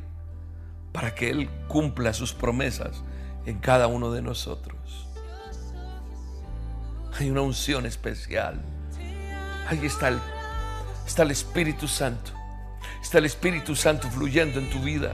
para 0.91 1.13
que 1.13 1.29
Él 1.29 1.49
cumpla 1.67 2.13
sus 2.13 2.33
promesas 2.33 3.03
en 3.45 3.59
cada 3.59 3.87
uno 3.87 4.11
de 4.11 4.21
nosotros. 4.21 5.07
Hay 7.17 7.29
una 7.29 7.41
unción 7.41 7.85
especial. 7.85 8.61
Ahí 9.67 9.85
está 9.85 10.09
el, 10.09 10.19
está 11.05 11.23
el 11.23 11.31
Espíritu 11.31 11.87
Santo. 11.87 12.31
Está 13.01 13.19
el 13.19 13.25
Espíritu 13.25 13.75
Santo 13.75 14.09
fluyendo 14.09 14.59
en 14.59 14.69
tu 14.69 14.79
vida. 14.79 15.13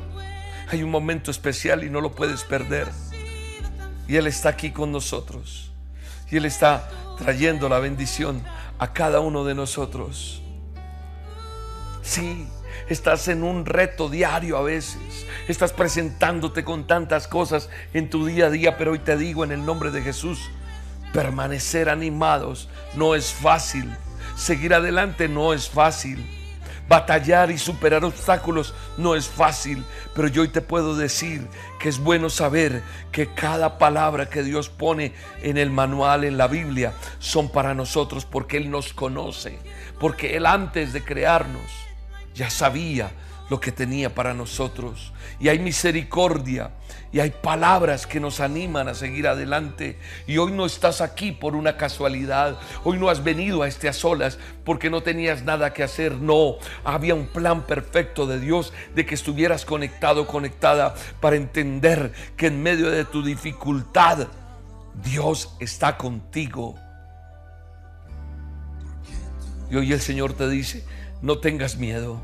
Hay 0.69 0.83
un 0.83 0.89
momento 0.89 1.31
especial 1.31 1.83
y 1.83 1.89
no 1.89 2.01
lo 2.01 2.13
puedes 2.13 2.43
perder. 2.43 2.87
Y 4.07 4.15
Él 4.15 4.27
está 4.27 4.49
aquí 4.49 4.71
con 4.71 4.91
nosotros. 4.91 5.71
Y 6.29 6.37
Él 6.37 6.45
está 6.45 6.89
trayendo 7.17 7.69
la 7.69 7.79
bendición 7.79 8.41
a 8.79 8.93
cada 8.93 9.19
uno 9.19 9.43
de 9.43 9.53
nosotros. 9.53 10.41
Sí, 12.01 12.47
estás 12.89 13.27
en 13.27 13.43
un 13.43 13.65
reto 13.65 14.09
diario 14.09 14.57
a 14.57 14.61
veces. 14.63 15.25
Estás 15.47 15.73
presentándote 15.73 16.63
con 16.63 16.87
tantas 16.87 17.27
cosas 17.27 17.69
en 17.93 18.09
tu 18.09 18.25
día 18.25 18.47
a 18.47 18.49
día, 18.49 18.77
pero 18.77 18.91
hoy 18.91 18.99
te 18.99 19.17
digo 19.17 19.43
en 19.43 19.51
el 19.51 19.65
nombre 19.65 19.91
de 19.91 20.01
Jesús, 20.01 20.49
Permanecer 21.13 21.89
animados 21.89 22.69
no 22.95 23.15
es 23.15 23.33
fácil. 23.33 23.93
Seguir 24.35 24.73
adelante 24.73 25.27
no 25.27 25.53
es 25.53 25.69
fácil. 25.69 26.25
Batallar 26.87 27.51
y 27.51 27.57
superar 27.57 28.03
obstáculos 28.03 28.73
no 28.97 29.15
es 29.15 29.27
fácil, 29.27 29.83
pero 30.13 30.27
yo 30.27 30.41
hoy 30.41 30.49
te 30.49 30.61
puedo 30.61 30.95
decir 30.95 31.47
que 31.79 31.89
es 31.89 31.99
bueno 31.99 32.29
saber 32.29 32.81
que 33.11 33.33
cada 33.33 33.77
palabra 33.77 34.29
que 34.29 34.43
Dios 34.43 34.69
pone 34.69 35.13
en 35.41 35.57
el 35.57 35.69
manual, 35.69 36.23
en 36.23 36.37
la 36.37 36.47
Biblia, 36.47 36.93
son 37.19 37.49
para 37.49 37.73
nosotros 37.73 38.25
porque 38.25 38.57
Él 38.57 38.69
nos 38.69 38.93
conoce, 38.93 39.59
porque 39.99 40.35
Él 40.35 40.45
antes 40.45 40.91
de 40.91 41.03
crearnos 41.03 41.90
ya 42.33 42.49
sabía 42.49 43.11
lo 43.51 43.59
que 43.59 43.73
tenía 43.73 44.15
para 44.15 44.33
nosotros. 44.33 45.11
Y 45.37 45.49
hay 45.49 45.59
misericordia 45.59 46.71
y 47.11 47.19
hay 47.19 47.31
palabras 47.31 48.07
que 48.07 48.21
nos 48.21 48.39
animan 48.39 48.87
a 48.87 48.93
seguir 48.93 49.27
adelante. 49.27 49.99
Y 50.25 50.37
hoy 50.37 50.53
no 50.53 50.65
estás 50.65 51.01
aquí 51.01 51.33
por 51.33 51.57
una 51.57 51.75
casualidad. 51.75 52.57
Hoy 52.85 52.97
no 52.97 53.09
has 53.09 53.25
venido 53.25 53.63
a 53.63 53.67
este 53.67 53.89
a 53.89 53.93
solas 53.93 54.39
porque 54.63 54.89
no 54.89 55.03
tenías 55.03 55.43
nada 55.43 55.73
que 55.73 55.83
hacer. 55.83 56.13
No, 56.13 56.55
había 56.85 57.13
un 57.13 57.27
plan 57.27 57.67
perfecto 57.67 58.25
de 58.25 58.39
Dios 58.39 58.71
de 58.95 59.05
que 59.05 59.15
estuvieras 59.15 59.65
conectado, 59.65 60.27
conectada 60.27 60.95
para 61.19 61.35
entender 61.35 62.13
que 62.37 62.47
en 62.47 62.63
medio 62.63 62.89
de 62.89 63.03
tu 63.03 63.21
dificultad 63.21 64.29
Dios 65.03 65.57
está 65.59 65.97
contigo. 65.97 66.75
Y 69.69 69.75
hoy 69.75 69.91
el 69.91 70.01
Señor 70.01 70.33
te 70.33 70.49
dice, 70.49 70.85
no 71.21 71.37
tengas 71.37 71.77
miedo. 71.77 72.19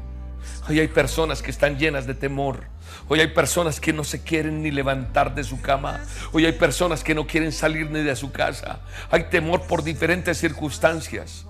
Hoy 0.70 0.80
hay 0.80 0.88
personas 0.88 1.42
que 1.42 1.52
están 1.52 1.78
llenas 1.78 2.08
de 2.08 2.14
temor. 2.14 2.66
Hoy 3.08 3.20
hay 3.20 3.28
personas 3.28 3.80
que 3.80 3.94
no 3.94 4.04
se 4.04 4.24
quieren 4.24 4.64
ni 4.64 4.72
levantar 4.72 5.36
de 5.36 5.44
su 5.44 5.62
cama. 5.62 6.02
Hoy 6.32 6.46
hay 6.46 6.54
personas 6.54 7.04
que 7.04 7.16
no 7.16 7.28
quieren 7.28 7.52
salir 7.52 7.90
ni 7.90 8.02
de 8.02 8.16
su 8.16 8.32
casa. 8.32 8.82
Hay 9.10 9.26
temor 9.26 9.62
por 9.64 9.84
diferentes 9.84 10.38
circunstancias. 10.38 11.46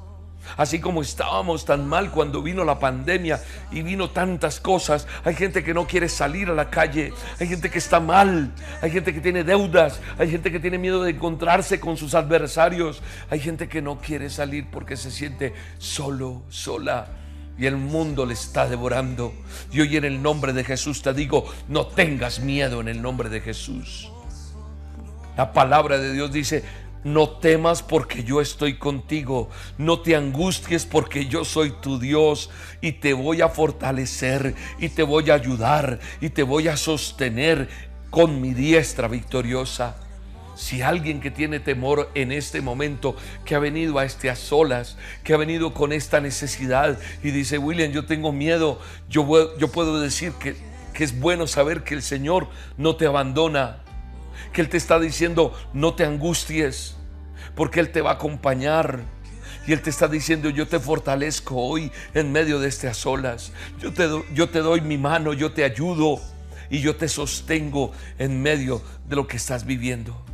Así 0.55 0.79
como 0.79 1.01
estábamos 1.01 1.65
tan 1.65 1.88
mal 1.88 2.10
cuando 2.12 2.41
vino 2.41 2.63
la 2.63 2.79
pandemia 2.79 3.41
y 3.69 3.81
vino 3.81 4.12
tantas 4.12 4.62
cosas, 4.62 5.05
hay 5.25 5.36
gente 5.36 5.62
que 5.62 5.73
no 5.73 5.88
quiere 5.88 6.07
salir 6.07 6.49
a 6.49 6.53
la 6.53 6.69
calle, 6.69 7.12
hay 7.38 7.47
gente 7.47 7.69
que 7.69 7.79
está 7.79 7.99
mal, 7.99 8.53
hay 8.81 8.91
gente 8.91 9.13
que 9.13 9.19
tiene 9.19 9.43
deudas, 9.43 9.99
hay 10.17 10.31
gente 10.31 10.49
que 10.49 10.62
tiene 10.62 10.77
miedo 10.77 11.03
de 11.03 11.12
encontrarse 11.12 11.81
con 11.81 11.97
sus 11.97 12.15
adversarios, 12.15 13.01
hay 13.29 13.41
gente 13.41 13.67
que 13.67 13.81
no 13.81 13.99
quiere 13.99 14.29
salir 14.29 14.67
porque 14.71 14.95
se 14.95 15.12
siente 15.12 15.53
solo, 15.79 16.43
sola 16.47 17.07
y 17.58 17.65
el 17.65 17.78
mundo 17.78 18.26
le 18.26 18.34
está 18.34 18.67
devorando. 18.67 19.34
Y 19.72 19.82
hoy 19.82 19.98
en 19.98 20.06
el 20.06 20.22
nombre 20.22 20.54
de 20.54 20.63
Jesús 20.63 21.02
te 21.02 21.13
digo, 21.13 21.46
no 21.67 21.88
tengas 21.88 22.39
miedo 22.39 22.82
en 22.82 22.88
el 22.88 23.02
nombre 23.02 23.30
de 23.30 23.41
Jesús. 23.41 24.12
La 25.36 25.54
palabra 25.54 25.98
de 25.98 26.13
Dios 26.13 26.32
dice, 26.32 26.63
no 27.04 27.30
temas 27.30 27.84
porque 27.84 28.24
yo 28.24 28.41
estoy 28.41 28.78
contigo, 28.78 29.50
no 29.78 30.02
te 30.02 30.15
angusties 30.15 30.86
porque 30.86 31.28
yo 31.28 31.46
soy 31.46 31.72
tu 31.82 32.00
Dios 32.00 32.50
y 32.82 32.93
te 32.93 33.13
voy 33.13 33.41
a 33.41 33.50
fortalecer 33.50 34.56
y 34.80 34.89
te 34.89 35.04
voy 35.04 35.30
a 35.30 35.36
ayudar 35.36 36.00
y 36.22 36.30
te 36.30 36.43
voy 36.43 36.67
a 36.67 36.78
sostener 36.78 37.70
con 38.10 38.41
mi 38.41 38.54
diestra 38.54 39.08
victoriosa. 39.08 40.07
Si 40.58 40.82
alguien 40.82 41.22
que 41.22 41.30
tiene 41.30 41.60
temor 41.60 42.10
en 42.15 42.32
este 42.32 42.62
momento, 42.62 43.15
que 43.46 43.54
ha 43.54 43.60
venido 43.60 44.00
a 44.00 44.06
este 44.06 44.32
a 44.32 44.36
solas, 44.36 44.98
que 45.24 45.36
ha 45.36 45.38
venido 45.38 45.72
con 45.76 45.93
esta 45.93 46.20
necesidad 46.20 46.98
y 47.24 47.30
dice, 47.30 47.60
William, 47.60 47.91
yo 47.91 48.08
tengo 48.08 48.32
miedo, 48.32 48.80
yo, 49.08 49.24
puedo 49.72 50.02
decir 50.02 50.34
que, 50.34 50.56
es 50.96 51.20
bueno 51.20 51.46
saber 51.46 51.84
que 51.84 51.93
el 51.93 52.02
Señor 52.02 52.48
no 52.76 52.96
te 52.96 53.06
abandona, 53.06 53.84
que 54.52 54.62
Él 54.62 54.70
te 54.70 54.78
está 54.78 55.00
diciendo, 55.00 55.54
no 55.74 55.93
te 55.93 56.06
angusties, 56.06 56.96
porque 57.54 57.80
Él 57.80 57.91
te 57.91 58.02
va 58.02 58.12
a 58.12 58.13
acompañar. 58.13 59.04
Y 59.67 59.74
Él 59.74 59.82
te 59.82 59.91
está 59.91 60.08
diciendo, 60.08 60.50
yo 60.50 60.67
te 60.67 60.80
fortalezco 60.80 61.56
hoy 61.56 61.91
en 62.15 62.32
medio 62.32 62.60
de 62.60 62.70
a 62.88 62.93
solas. 62.96 63.52
Yo 63.80 63.93
te, 63.93 64.10
yo 64.34 64.50
te 64.50 64.60
doy 64.60 64.82
mi 64.82 64.98
mano, 64.98 65.34
yo 65.34 65.52
te 65.52 65.63
ayudo 65.63 66.20
y 66.72 66.80
yo 66.80 66.96
te 66.96 67.08
sostengo 67.08 67.91
en 68.17 68.41
medio 68.41 68.82
de 69.08 69.17
lo 69.17 69.28
que 69.28 69.38
estás 69.38 69.65
viviendo. 69.65 70.26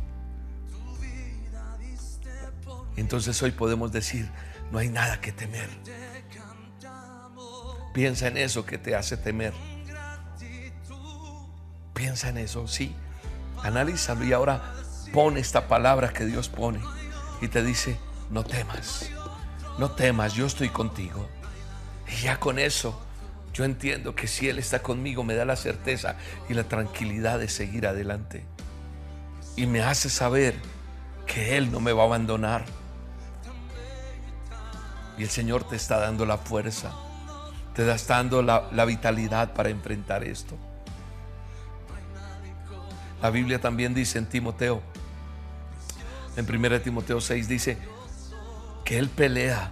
Entonces 2.96 3.42
hoy 3.42 3.50
podemos 3.50 3.92
decir, 3.92 4.30
no 4.70 4.78
hay 4.78 4.88
nada 4.88 5.20
que 5.20 5.32
temer. 5.32 5.68
Piensa 7.92 8.26
en 8.28 8.36
eso 8.36 8.66
que 8.66 8.78
te 8.78 8.94
hace 8.96 9.16
temer. 9.16 9.52
Piensa 11.92 12.28
en 12.28 12.38
eso, 12.38 12.66
sí. 12.66 12.94
Analízalo 13.62 14.24
y 14.24 14.32
ahora 14.32 14.74
pone 15.12 15.40
esta 15.40 15.68
palabra 15.68 16.12
que 16.12 16.26
Dios 16.26 16.48
pone 16.48 16.80
y 17.40 17.48
te 17.48 17.62
dice, 17.62 17.96
no 18.30 18.44
temas, 18.44 19.10
no 19.78 19.92
temas, 19.92 20.34
yo 20.34 20.46
estoy 20.46 20.68
contigo. 20.70 21.28
Y 22.08 22.22
ya 22.22 22.38
con 22.38 22.58
eso 22.58 23.00
yo 23.52 23.64
entiendo 23.64 24.16
que 24.16 24.26
si 24.26 24.48
Él 24.48 24.58
está 24.58 24.82
conmigo 24.82 25.22
me 25.22 25.36
da 25.36 25.44
la 25.44 25.54
certeza 25.54 26.16
y 26.48 26.54
la 26.54 26.64
tranquilidad 26.64 27.38
de 27.38 27.48
seguir 27.48 27.86
adelante. 27.86 28.44
Y 29.56 29.66
me 29.66 29.82
hace 29.82 30.10
saber 30.10 30.56
que 31.26 31.56
Él 31.56 31.70
no 31.70 31.78
me 31.78 31.92
va 31.92 32.02
a 32.02 32.06
abandonar 32.06 32.64
y 35.16 35.22
el 35.22 35.30
Señor 35.30 35.64
te 35.64 35.76
está 35.76 35.98
dando 35.98 36.26
la 36.26 36.38
fuerza, 36.38 36.92
te 37.74 37.90
está 37.90 38.16
dando 38.16 38.42
la, 38.42 38.84
vitalidad 38.84 39.52
para 39.52 39.68
enfrentar 39.68 40.24
esto. 40.24 40.56
La 43.22 43.30
Biblia 43.30 43.60
también 43.60 43.94
dice 43.94 44.18
en 44.18 44.26
Timoteo, 44.26 44.82
en 46.36 46.48
1 46.48 46.80
Timoteo 46.80 47.20
6 47.20 47.48
dice 47.48 47.78
que 48.84 48.98
Él 48.98 49.08
pelea 49.08 49.70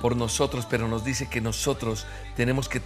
por 0.00 0.16
nosotros, 0.16 0.66
pero 0.70 0.88
nos 0.88 1.04
dice 1.04 1.28
que 1.28 1.40
nosotros 1.40 2.06
tenemos 2.36 2.68
que 2.68 2.80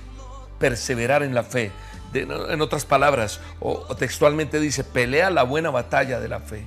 perseverar 0.59 1.23
en 1.23 1.35
la 1.35 1.44
fe, 1.44 1.70
en 2.14 2.61
otras 2.61 2.85
palabras, 2.85 3.40
o, 3.61 3.85
o 3.88 3.97
textualmente 3.97 4.59
dice, 4.59 4.83
pelea 4.83 5.31
la 5.31 5.42
buena 5.44 5.70
batalla 5.70 6.18
de 6.18 6.29
la 6.29 6.40
fe. 6.40 6.66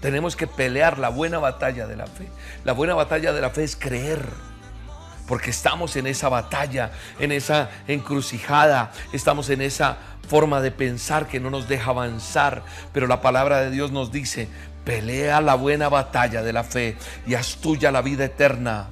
Tenemos 0.00 0.36
que 0.36 0.46
pelear 0.46 0.98
la 0.98 1.08
buena 1.08 1.38
batalla 1.38 1.86
de 1.86 1.96
la 1.96 2.06
fe. 2.06 2.28
La 2.64 2.72
buena 2.72 2.94
batalla 2.94 3.32
de 3.32 3.40
la 3.40 3.50
fe 3.50 3.64
es 3.64 3.76
creer. 3.76 4.24
Porque 5.26 5.50
estamos 5.50 5.96
en 5.96 6.06
esa 6.06 6.28
batalla, 6.28 6.90
en 7.18 7.32
esa 7.32 7.68
encrucijada, 7.86 8.92
estamos 9.12 9.50
en 9.50 9.60
esa 9.60 9.98
forma 10.26 10.60
de 10.60 10.70
pensar 10.70 11.26
que 11.26 11.40
no 11.40 11.50
nos 11.50 11.68
deja 11.68 11.90
avanzar. 11.90 12.62
Pero 12.92 13.06
la 13.06 13.20
palabra 13.20 13.60
de 13.60 13.70
Dios 13.70 13.92
nos 13.92 14.10
dice, 14.10 14.48
pelea 14.84 15.40
la 15.40 15.54
buena 15.54 15.88
batalla 15.88 16.42
de 16.42 16.52
la 16.52 16.64
fe 16.64 16.96
y 17.26 17.34
haz 17.34 17.56
tuya 17.56 17.90
la 17.90 18.00
vida 18.00 18.24
eterna 18.24 18.88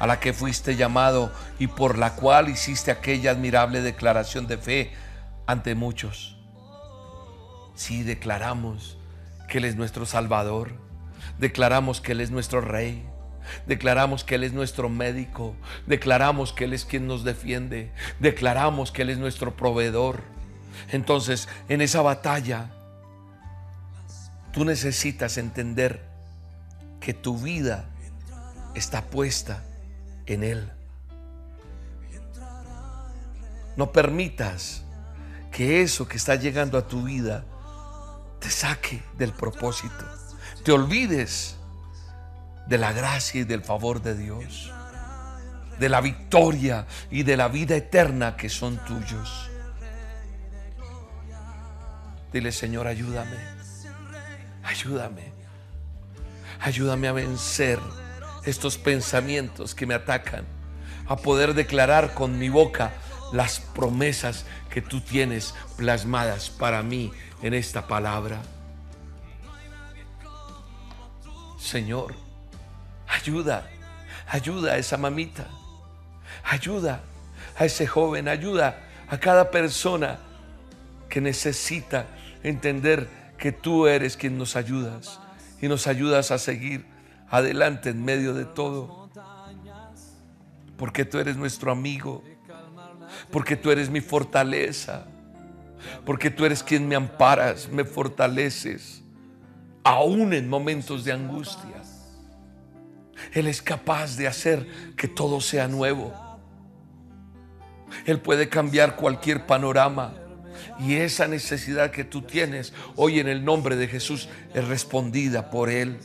a 0.00 0.06
la 0.06 0.18
que 0.18 0.32
fuiste 0.32 0.76
llamado 0.76 1.30
y 1.58 1.66
por 1.66 1.98
la 1.98 2.14
cual 2.14 2.48
hiciste 2.48 2.90
aquella 2.90 3.32
admirable 3.32 3.82
declaración 3.82 4.46
de 4.46 4.56
fe 4.56 4.92
ante 5.46 5.74
muchos. 5.74 6.36
Sí, 7.74 8.02
declaramos 8.02 8.99
que 9.50 9.58
Él 9.58 9.66
es 9.66 9.76
nuestro 9.76 10.06
Salvador, 10.06 10.72
declaramos 11.38 12.00
que 12.00 12.12
Él 12.12 12.20
es 12.20 12.30
nuestro 12.30 12.62
Rey, 12.62 13.04
declaramos 13.66 14.24
que 14.24 14.36
Él 14.36 14.44
es 14.44 14.52
nuestro 14.54 14.88
médico, 14.88 15.54
declaramos 15.86 16.54
que 16.54 16.64
Él 16.64 16.72
es 16.72 16.86
quien 16.86 17.06
nos 17.06 17.24
defiende, 17.24 17.90
declaramos 18.20 18.92
que 18.92 19.02
Él 19.02 19.10
es 19.10 19.18
nuestro 19.18 19.56
proveedor. 19.56 20.22
Entonces, 20.90 21.48
en 21.68 21.82
esa 21.82 22.00
batalla, 22.00 22.70
tú 24.52 24.64
necesitas 24.64 25.36
entender 25.36 26.00
que 27.00 27.12
tu 27.12 27.36
vida 27.36 27.86
está 28.74 29.02
puesta 29.02 29.64
en 30.26 30.44
Él. 30.44 30.70
No 33.76 33.90
permitas 33.90 34.84
que 35.50 35.82
eso 35.82 36.06
que 36.06 36.18
está 36.18 36.36
llegando 36.36 36.78
a 36.78 36.86
tu 36.86 37.02
vida 37.02 37.44
te 38.40 38.50
saque 38.50 39.02
del 39.16 39.32
propósito. 39.32 40.04
Te 40.64 40.72
olvides 40.72 41.56
de 42.66 42.78
la 42.78 42.92
gracia 42.92 43.42
y 43.42 43.44
del 43.44 43.62
favor 43.62 44.02
de 44.02 44.16
Dios. 44.16 44.72
De 45.78 45.88
la 45.88 46.00
victoria 46.00 46.86
y 47.10 47.22
de 47.22 47.36
la 47.36 47.48
vida 47.48 47.76
eterna 47.76 48.36
que 48.36 48.48
son 48.48 48.78
tuyos. 48.84 49.50
Dile, 52.32 52.52
Señor, 52.52 52.86
ayúdame. 52.86 53.36
Ayúdame. 54.62 55.32
Ayúdame 56.60 57.08
a 57.08 57.12
vencer 57.12 57.78
estos 58.44 58.78
pensamientos 58.78 59.74
que 59.74 59.86
me 59.86 59.94
atacan. 59.94 60.44
A 61.06 61.16
poder 61.16 61.54
declarar 61.54 62.14
con 62.14 62.38
mi 62.38 62.48
boca 62.48 62.92
las 63.32 63.60
promesas 63.60 64.44
que 64.68 64.82
tú 64.82 65.00
tienes 65.00 65.54
plasmadas 65.76 66.50
para 66.50 66.82
mí 66.82 67.12
en 67.42 67.54
esta 67.54 67.86
palabra. 67.86 68.40
Señor, 71.58 72.14
ayuda, 73.06 73.68
ayuda 74.26 74.72
a 74.72 74.76
esa 74.78 74.96
mamita, 74.96 75.46
ayuda 76.44 77.00
a 77.58 77.64
ese 77.64 77.86
joven, 77.86 78.28
ayuda 78.28 78.82
a 79.08 79.18
cada 79.18 79.50
persona 79.50 80.18
que 81.08 81.20
necesita 81.20 82.06
entender 82.42 83.08
que 83.36 83.52
tú 83.52 83.86
eres 83.86 84.16
quien 84.16 84.38
nos 84.38 84.56
ayudas 84.56 85.20
y 85.60 85.68
nos 85.68 85.86
ayudas 85.86 86.30
a 86.30 86.38
seguir 86.38 86.86
adelante 87.28 87.90
en 87.90 88.04
medio 88.04 88.34
de 88.34 88.44
todo. 88.44 89.10
Porque 90.76 91.04
tú 91.04 91.18
eres 91.18 91.36
nuestro 91.36 91.70
amigo, 91.70 92.24
porque 93.30 93.56
tú 93.56 93.70
eres 93.70 93.90
mi 93.90 94.00
fortaleza, 94.00 95.06
porque 96.04 96.30
tú 96.30 96.44
eres 96.44 96.62
quien 96.62 96.86
me 96.88 96.96
amparas, 96.96 97.68
me 97.68 97.84
fortaleces, 97.84 99.02
aún 99.84 100.32
en 100.32 100.48
momentos 100.48 101.04
de 101.04 101.12
angustia. 101.12 101.82
Él 103.32 103.46
es 103.46 103.62
capaz 103.62 104.16
de 104.16 104.26
hacer 104.26 104.66
que 104.96 105.08
todo 105.08 105.40
sea 105.40 105.68
nuevo. 105.68 106.12
Él 108.06 108.18
puede 108.20 108.48
cambiar 108.48 108.96
cualquier 108.96 109.46
panorama. 109.46 110.14
Y 110.78 110.94
esa 110.96 111.28
necesidad 111.28 111.90
que 111.90 112.04
tú 112.04 112.22
tienes 112.22 112.72
hoy 112.96 113.20
en 113.20 113.28
el 113.28 113.44
nombre 113.44 113.76
de 113.76 113.88
Jesús 113.88 114.28
es 114.54 114.66
respondida 114.66 115.50
por 115.50 115.68
Él. 115.68 115.98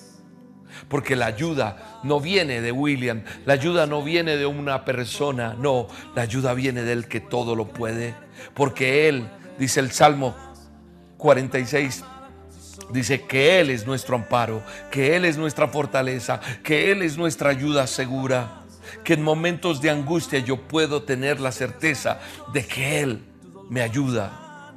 Porque 0.89 1.15
la 1.15 1.27
ayuda 1.27 1.99
no 2.03 2.19
viene 2.19 2.59
de 2.61 2.71
William, 2.71 3.23
la 3.45 3.53
ayuda 3.53 3.87
no 3.87 4.03
viene 4.03 4.35
de 4.35 4.45
una 4.45 4.83
persona, 4.83 5.55
no, 5.57 5.87
la 6.15 6.23
ayuda 6.23 6.53
viene 6.53 6.83
del 6.83 7.07
que 7.07 7.21
todo 7.21 7.55
lo 7.55 7.69
puede. 7.69 8.13
Porque 8.53 9.07
Él 9.07 9.29
dice 9.57 9.79
el 9.79 9.91
Salmo 9.91 10.35
46, 11.17 12.03
dice 12.91 13.21
que 13.21 13.59
Él 13.59 13.69
es 13.69 13.85
nuestro 13.85 14.15
amparo, 14.15 14.61
que 14.91 15.15
Él 15.15 15.25
es 15.25 15.37
nuestra 15.37 15.67
fortaleza, 15.67 16.39
que 16.63 16.91
Él 16.91 17.01
es 17.01 17.17
nuestra 17.17 17.49
ayuda 17.49 17.87
segura, 17.87 18.63
que 19.03 19.13
en 19.13 19.23
momentos 19.23 19.81
de 19.81 19.89
angustia 19.89 20.39
yo 20.39 20.61
puedo 20.67 21.03
tener 21.03 21.39
la 21.39 21.51
certeza 21.51 22.19
de 22.53 22.65
que 22.65 23.01
Él 23.01 23.23
me 23.69 23.81
ayuda. 23.81 24.73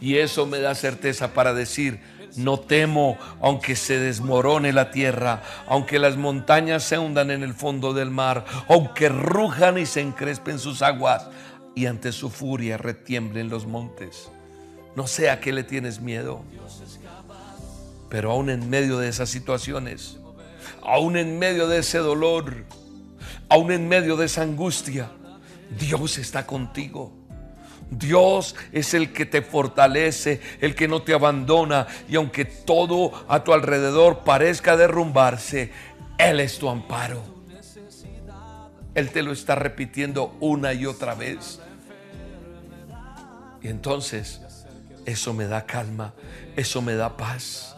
Y 0.00 0.16
eso 0.16 0.46
me 0.46 0.60
da 0.60 0.74
certeza 0.74 1.32
para 1.32 1.54
decir, 1.54 2.00
no 2.36 2.58
temo 2.58 3.16
aunque 3.40 3.76
se 3.76 3.98
desmorone 3.98 4.72
la 4.72 4.90
tierra, 4.90 5.42
aunque 5.68 5.98
las 5.98 6.16
montañas 6.16 6.82
se 6.82 6.98
hundan 6.98 7.30
en 7.30 7.42
el 7.42 7.54
fondo 7.54 7.92
del 7.92 8.10
mar, 8.10 8.44
aunque 8.68 9.08
rujan 9.08 9.78
y 9.78 9.86
se 9.86 10.00
encrespen 10.00 10.58
sus 10.58 10.82
aguas 10.82 11.28
y 11.74 11.86
ante 11.86 12.12
su 12.12 12.30
furia 12.30 12.76
retiemblen 12.76 13.48
los 13.48 13.66
montes. 13.66 14.30
No 14.96 15.06
sé 15.06 15.30
a 15.30 15.40
qué 15.40 15.52
le 15.52 15.64
tienes 15.64 16.00
miedo, 16.00 16.42
pero 18.08 18.30
aún 18.30 18.50
en 18.50 18.70
medio 18.70 18.98
de 18.98 19.08
esas 19.08 19.28
situaciones, 19.28 20.18
aún 20.82 21.16
en 21.16 21.38
medio 21.38 21.66
de 21.66 21.78
ese 21.78 21.98
dolor, 21.98 22.64
aún 23.48 23.72
en 23.72 23.88
medio 23.88 24.16
de 24.16 24.26
esa 24.26 24.42
angustia, 24.42 25.10
Dios 25.78 26.18
está 26.18 26.46
contigo. 26.46 27.12
Dios 27.90 28.56
es 28.72 28.94
el 28.94 29.12
que 29.12 29.26
te 29.26 29.42
fortalece, 29.42 30.40
el 30.60 30.74
que 30.74 30.88
no 30.88 31.02
te 31.02 31.12
abandona 31.12 31.86
y 32.08 32.16
aunque 32.16 32.44
todo 32.44 33.12
a 33.28 33.44
tu 33.44 33.52
alrededor 33.52 34.20
parezca 34.24 34.76
derrumbarse, 34.76 35.70
Él 36.18 36.40
es 36.40 36.58
tu 36.58 36.68
amparo. 36.68 37.33
Él 38.94 39.10
te 39.10 39.22
lo 39.22 39.32
está 39.32 39.54
repitiendo 39.54 40.36
una 40.40 40.72
y 40.72 40.86
otra 40.86 41.14
vez. 41.14 41.60
Y 43.62 43.68
entonces 43.68 44.40
eso 45.06 45.34
me 45.34 45.46
da 45.46 45.66
calma, 45.66 46.14
eso 46.56 46.80
me 46.80 46.94
da 46.94 47.16
paz, 47.16 47.74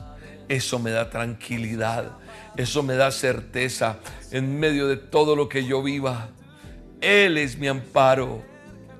eso 0.48 0.78
me 0.78 0.90
da 0.90 1.10
tranquilidad, 1.10 2.12
eso 2.56 2.82
me 2.82 2.94
da 2.94 3.10
certeza 3.10 3.98
en 4.30 4.58
medio 4.58 4.88
de 4.88 4.96
todo 4.96 5.36
lo 5.36 5.48
que 5.48 5.64
yo 5.64 5.82
viva. 5.82 6.28
Él 7.00 7.38
es 7.38 7.56
mi 7.56 7.68
amparo, 7.68 8.42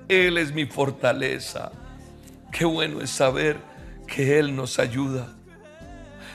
Él 0.09 0.39
es 0.39 0.53
mi 0.53 0.67
fortaleza. 0.67 1.73
Qué 2.53 2.65
bueno 2.65 3.01
es 3.01 3.11
saber 3.11 3.57
que 4.07 4.39
Él 4.39 4.55
nos 4.55 4.79
ayuda. 4.79 5.35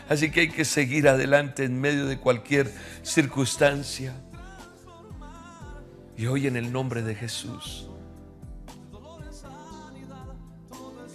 Así 0.09 0.29
que 0.29 0.41
hay 0.41 0.49
que 0.49 0.65
seguir 0.65 1.07
adelante 1.07 1.63
en 1.63 1.79
medio 1.79 2.05
de 2.05 2.17
cualquier 2.17 2.69
circunstancia. 3.01 4.13
Y 6.21 6.27
hoy 6.27 6.45
en 6.45 6.55
el 6.55 6.71
nombre 6.71 7.01
de 7.01 7.15
Jesús 7.15 7.87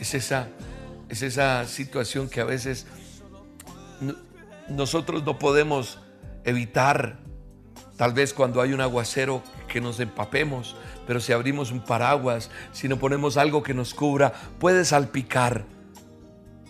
Es 0.01 0.15
esa, 0.15 0.49
es 1.09 1.23
esa 1.23 1.65
situación 1.67 2.29
que 2.29 2.41
a 2.41 2.45
veces 2.45 2.89
nosotros 4.69 5.23
no 5.23 5.39
podemos 5.39 6.01
evitar. 6.43 7.21
Tal 7.97 8.15
vez 8.15 8.35
cuando 8.35 8.61
hay 8.61 8.73
un 8.73 8.81
aguacero 8.81 9.45
que 9.69 9.81
nos 9.81 10.01
empapemos, 10.01 10.75
pero 11.07 11.21
si 11.21 11.33
abrimos 11.33 11.71
un 11.71 11.85
paraguas, 11.85 12.51
si 12.73 12.89
no 12.89 12.99
ponemos 12.99 13.37
algo 13.37 13.63
que 13.63 13.75
nos 13.75 13.95
cubra, 13.95 14.33
puede 14.59 14.85
salpicar. 14.85 15.67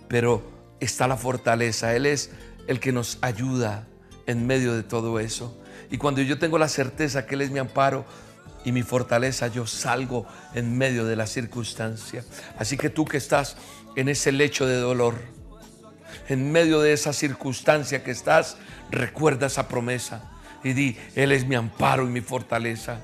Pero 0.09 0.42
está 0.79 1.09
la 1.09 1.16
fortaleza. 1.16 1.96
Él 1.96 2.05
es 2.05 2.33
el 2.66 2.81
que 2.81 2.92
nos 2.92 3.16
ayuda 3.22 3.88
en 4.27 4.46
medio 4.46 4.75
de 4.75 4.83
todo 4.83 5.20
eso. 5.20 5.59
Y 5.90 5.96
cuando 5.96 6.20
yo 6.20 6.38
tengo 6.38 6.59
la 6.59 6.68
certeza 6.68 7.25
que 7.27 7.35
Él 7.35 7.40
es 7.40 7.51
mi 7.51 7.61
amparo, 7.61 8.05
y 8.66 8.72
mi 8.72 8.83
fortaleza, 8.83 9.46
yo 9.46 9.64
salgo 9.64 10.26
en 10.52 10.76
medio 10.76 11.07
de 11.07 11.14
la 11.14 11.29
circunstancia. 11.29 12.24
Así 12.59 12.76
que 12.76 12.90
tú 12.90 13.05
que 13.05 13.16
estás 13.16 13.57
en 13.94 14.09
ese 14.09 14.33
lecho 14.33 14.66
de 14.66 14.74
dolor, 14.74 15.14
en 16.29 16.50
medio 16.50 16.81
de 16.81 16.92
esa 16.92 17.12
circunstancia 17.12 18.02
que 18.02 18.11
estás, 18.11 18.57
recuerda 18.90 19.46
esa 19.46 19.68
promesa 19.68 20.33
y 20.64 20.72
di, 20.72 20.96
Él 21.14 21.31
es 21.31 21.46
mi 21.46 21.55
amparo 21.55 22.09
y 22.09 22.11
mi 22.11 22.20
fortaleza. 22.20 22.98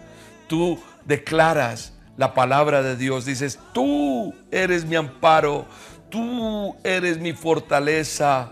Tú 0.48 0.83
declaras 1.05 1.92
la 2.16 2.35
palabra 2.35 2.83
de 2.83 2.96
Dios, 2.96 3.25
dices, 3.25 3.61
tú 3.72 4.35
eres 4.51 4.85
mi 4.85 4.96
amparo, 4.96 5.66
tú 6.11 6.75
eres 6.83 7.18
mi 7.18 7.35
fortaleza. 7.35 8.51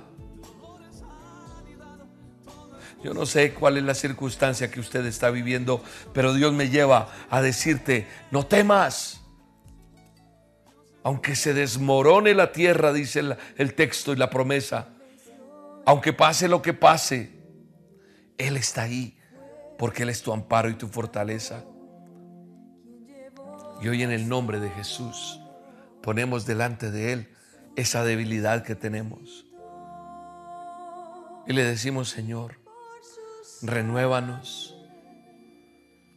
Yo 3.03 3.15
no 3.15 3.25
sé 3.25 3.55
cuál 3.55 3.79
es 3.79 3.85
la 3.85 3.95
circunstancia 3.95 4.71
que 4.71 4.79
usted 4.79 5.05
está 5.07 5.31
viviendo, 5.31 5.83
pero 6.13 6.35
Dios 6.35 6.53
me 6.53 6.69
lleva 6.69 7.09
a 7.31 7.41
decirte, 7.41 8.07
no 8.31 8.47
temas, 8.47 9.17
Aunque 11.03 11.35
se 11.35 11.55
desmorone 11.55 12.35
la 12.35 12.53
tierra, 12.53 12.93
dice 12.93 13.23
el, 13.57 13.75
texto 13.75 14.13
y 14.13 14.17
la 14.17 14.29
promesa, 14.29 14.89
aunque 15.87 16.13
pase 16.13 16.47
lo 16.47 16.61
que 16.61 16.75
pase, 16.75 17.33
Él 18.37 18.59
está 18.59 18.83
ahí, 18.83 19.19
porque 19.79 20.03
Él 20.03 20.11
es 20.11 20.21
tu 20.21 20.31
amparo 20.31 20.69
y 20.69 20.75
tu 20.75 20.89
fortaleza. 20.89 21.65
Y 23.81 23.89
hoy 23.89 24.03
en 24.03 24.11
el 24.11 24.29
nombre 24.29 24.61
de 24.61 24.69
Jesús 24.69 25.41
ponemos 26.03 26.45
delante 26.45 26.91
de 26.91 27.15
Él 27.15 27.35
esa 27.77 28.05
debilidad 28.05 28.63
que 28.63 28.75
tenemos. 28.75 29.47
Y 31.47 31.55
le 31.55 31.65
decimos, 31.65 32.11
Señor, 32.11 32.60
renuévanos. 33.63 34.77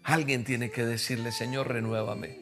Alguien 0.04 0.44
tiene 0.44 0.70
que 0.70 0.86
decirle, 0.86 1.32
Señor, 1.32 1.70
renuévame. 1.70 2.40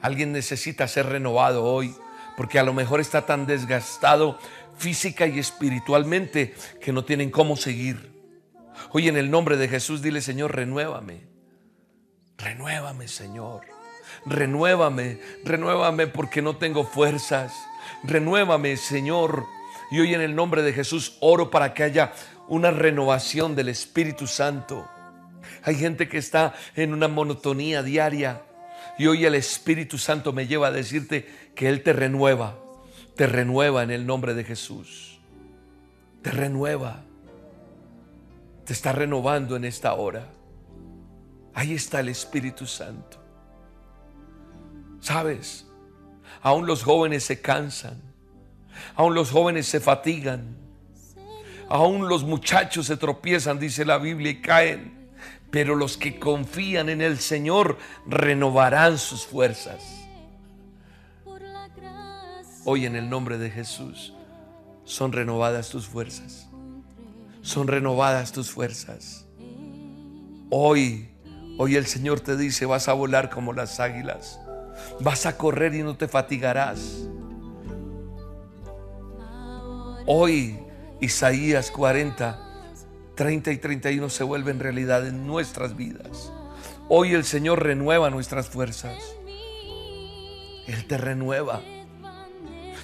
Alguien 0.00 0.32
necesita 0.32 0.86
ser 0.86 1.06
renovado 1.06 1.64
hoy, 1.64 1.94
porque 2.36 2.58
a 2.58 2.62
lo 2.62 2.72
mejor 2.72 3.00
está 3.00 3.26
tan 3.26 3.46
desgastado 3.46 4.38
física 4.76 5.26
y 5.26 5.38
espiritualmente 5.38 6.54
que 6.80 6.92
no 6.92 7.04
tienen 7.04 7.30
cómo 7.30 7.56
seguir. 7.56 8.12
Hoy 8.90 9.08
en 9.08 9.16
el 9.16 9.30
nombre 9.30 9.56
de 9.56 9.68
Jesús 9.68 10.02
dile, 10.02 10.20
Señor, 10.20 10.54
renuévame. 10.54 11.22
Renuévame, 12.36 13.08
Señor. 13.08 13.62
Renuévame, 14.24 15.20
renuévame 15.44 16.06
porque 16.06 16.42
no 16.42 16.56
tengo 16.56 16.84
fuerzas. 16.84 17.52
Renuévame, 18.04 18.76
Señor. 18.76 19.44
Y 19.90 20.00
hoy 20.00 20.14
en 20.14 20.20
el 20.20 20.36
nombre 20.36 20.62
de 20.62 20.72
Jesús 20.72 21.16
oro 21.20 21.50
para 21.50 21.74
que 21.74 21.82
haya 21.82 22.12
una 22.48 22.70
renovación 22.70 23.54
del 23.54 23.68
Espíritu 23.68 24.26
Santo. 24.26 24.88
Hay 25.62 25.76
gente 25.76 26.08
que 26.08 26.18
está 26.18 26.54
en 26.74 26.92
una 26.92 27.08
monotonía 27.08 27.82
diaria. 27.82 28.42
Y 28.98 29.06
hoy 29.06 29.24
el 29.24 29.34
Espíritu 29.34 29.98
Santo 29.98 30.32
me 30.32 30.46
lleva 30.46 30.68
a 30.68 30.72
decirte 30.72 31.28
que 31.54 31.68
Él 31.68 31.82
te 31.82 31.92
renueva. 31.92 32.58
Te 33.16 33.26
renueva 33.26 33.82
en 33.82 33.90
el 33.90 34.06
nombre 34.06 34.34
de 34.34 34.44
Jesús. 34.44 35.20
Te 36.22 36.30
renueva. 36.30 37.02
Te 38.64 38.72
está 38.72 38.92
renovando 38.92 39.56
en 39.56 39.64
esta 39.64 39.94
hora. 39.94 40.26
Ahí 41.54 41.74
está 41.74 42.00
el 42.00 42.08
Espíritu 42.08 42.66
Santo. 42.66 43.18
¿Sabes? 45.00 45.66
Aún 46.42 46.66
los 46.66 46.82
jóvenes 46.82 47.24
se 47.24 47.40
cansan. 47.40 48.00
Aún 48.94 49.14
los 49.14 49.30
jóvenes 49.30 49.66
se 49.66 49.80
fatigan. 49.80 50.67
Aún 51.68 52.08
los 52.08 52.24
muchachos 52.24 52.86
se 52.86 52.96
tropiezan, 52.96 53.58
dice 53.58 53.84
la 53.84 53.98
Biblia, 53.98 54.30
y 54.30 54.40
caen. 54.40 55.10
Pero 55.50 55.76
los 55.76 55.96
que 55.96 56.18
confían 56.18 56.88
en 56.88 57.00
el 57.00 57.18
Señor 57.18 57.78
renovarán 58.06 58.98
sus 58.98 59.26
fuerzas. 59.26 59.82
Hoy 62.64 62.86
en 62.86 62.96
el 62.96 63.08
nombre 63.08 63.38
de 63.38 63.50
Jesús 63.50 64.12
son 64.84 65.12
renovadas 65.12 65.70
tus 65.70 65.86
fuerzas. 65.86 66.48
Son 67.42 67.66
renovadas 67.66 68.32
tus 68.32 68.50
fuerzas. 68.50 69.26
Hoy, 70.50 71.08
hoy 71.58 71.76
el 71.76 71.86
Señor 71.86 72.20
te 72.20 72.36
dice, 72.36 72.66
vas 72.66 72.88
a 72.88 72.92
volar 72.92 73.30
como 73.30 73.52
las 73.52 73.80
águilas. 73.80 74.38
Vas 75.00 75.26
a 75.26 75.36
correr 75.36 75.74
y 75.74 75.82
no 75.82 75.96
te 75.96 76.08
fatigarás. 76.08 77.08
Hoy 80.06 80.58
Isaías 81.00 81.70
40, 81.70 82.38
30 83.14 83.52
y 83.52 83.56
31 83.58 84.10
se 84.10 84.24
vuelven 84.24 84.58
realidad 84.58 85.06
en 85.06 85.26
nuestras 85.26 85.76
vidas. 85.76 86.32
Hoy 86.88 87.14
el 87.14 87.24
Señor 87.24 87.62
renueva 87.62 88.10
nuestras 88.10 88.48
fuerzas. 88.48 88.96
Él 90.66 90.86
te 90.86 90.98
renueva. 90.98 91.60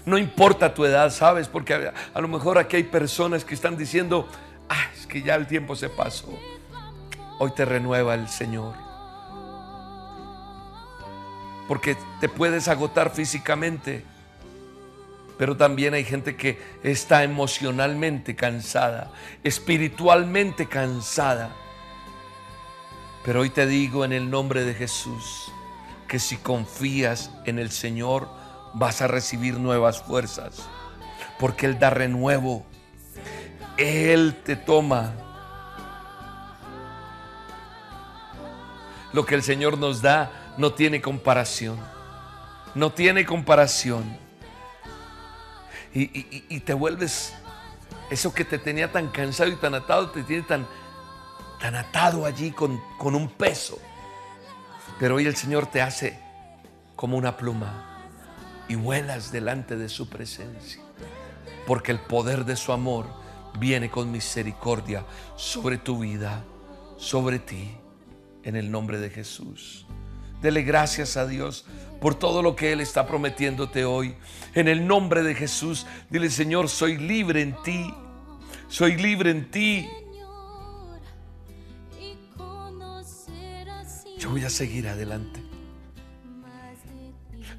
No 0.06 0.18
importa 0.18 0.74
tu 0.74 0.84
edad, 0.84 1.10
¿sabes? 1.10 1.48
Porque 1.48 1.92
a, 2.12 2.20
lo 2.20 2.28
mejor 2.28 2.58
aquí 2.58 2.76
hay 2.76 2.84
personas 2.84 3.44
que 3.44 3.54
están 3.54 3.76
diciendo, 3.76 4.28
ah, 4.68 4.86
es 4.94 5.06
que 5.06 5.22
ya 5.22 5.34
el 5.34 5.46
tiempo 5.46 5.74
se 5.74 5.88
pasó. 5.88 6.38
Hoy 7.38 7.50
te 7.52 7.64
renueva 7.64 8.14
el 8.14 8.28
Señor. 8.28 8.74
Porque 11.66 11.96
te 12.20 12.28
puedes 12.28 12.68
agotar 12.68 13.10
físicamente, 13.10 14.04
pero 15.36 15.56
también 15.56 15.94
hay 15.94 16.04
gente 16.04 16.36
que 16.36 16.60
está 16.82 17.24
emocionalmente 17.24 18.36
cansada, 18.36 19.12
espiritualmente 19.42 20.66
cansada. 20.66 21.50
Pero 23.24 23.40
hoy 23.40 23.50
te 23.50 23.66
digo 23.66 24.04
en 24.04 24.12
el 24.12 24.30
nombre 24.30 24.64
de 24.64 24.74
Jesús 24.74 25.50
que 26.06 26.18
si 26.18 26.36
confías 26.36 27.30
en 27.46 27.58
el 27.58 27.70
Señor 27.70 28.28
vas 28.74 29.02
a 29.02 29.08
recibir 29.08 29.58
nuevas 29.58 30.02
fuerzas, 30.02 30.68
porque 31.38 31.66
Él 31.66 31.78
da 31.78 31.90
renuevo, 31.90 32.64
Él 33.76 34.40
te 34.44 34.56
toma. 34.56 35.14
Lo 39.12 39.24
que 39.24 39.34
el 39.34 39.42
Señor 39.42 39.78
nos 39.78 40.02
da 40.02 40.54
no 40.58 40.74
tiene 40.74 41.00
comparación, 41.00 41.78
no 42.74 42.92
tiene 42.92 43.24
comparación 43.24 44.23
y, 45.94 46.60
te 46.60 46.74
vuelves, 46.74 47.34
eso 48.10 48.34
que 48.34 48.44
te 48.44 48.58
tenía 48.58 48.90
tan 48.90 49.08
cansado 49.08 49.50
y 49.50 49.56
tan 49.56 49.74
atado, 49.74 50.10
te 50.10 50.24
tiene 50.24 50.42
tan, 50.42 50.66
tan 51.60 51.76
atado 51.76 52.26
allí 52.26 52.50
con, 52.50 52.80
con 52.98 53.14
un 53.14 53.28
peso. 53.28 53.78
Pero 54.98 55.16
hoy 55.16 55.26
el 55.26 55.36
Señor 55.36 55.66
te 55.66 55.80
hace 55.80 56.18
como 56.96 57.16
una 57.16 57.36
pluma 57.36 58.00
y 58.68 58.74
vuelas 58.74 59.30
delante 59.30 59.76
de 59.76 59.88
su 59.88 60.08
presencia. 60.08 60.82
Porque 61.66 61.92
el 61.92 62.00
poder 62.00 62.44
de 62.44 62.56
su 62.56 62.72
amor 62.72 63.06
viene 63.58 63.90
con 63.90 64.10
misericordia 64.10 65.04
sobre 65.36 65.78
tu 65.78 66.00
vida, 66.00 66.42
sobre 66.96 67.38
ti, 67.38 67.76
en 68.42 68.56
el 68.56 68.70
nombre 68.70 68.98
de 68.98 69.10
Jesús. 69.10 69.86
Dele 70.44 70.62
gracias 70.62 71.16
a 71.16 71.26
Dios 71.26 71.64
por 72.02 72.16
todo 72.16 72.42
lo 72.42 72.54
que 72.54 72.70
Él 72.70 72.82
está 72.82 73.06
prometiéndote 73.06 73.86
hoy. 73.86 74.14
En 74.54 74.68
el 74.68 74.86
nombre 74.86 75.22
de 75.22 75.34
Jesús, 75.34 75.86
dile 76.10 76.28
Señor, 76.28 76.68
soy 76.68 76.98
libre 76.98 77.40
en 77.40 77.56
ti. 77.62 77.94
Soy 78.68 78.96
libre 78.98 79.30
en 79.30 79.50
ti. 79.50 79.88
Yo 84.18 84.28
voy 84.28 84.44
a 84.44 84.50
seguir 84.50 84.86
adelante. 84.86 85.40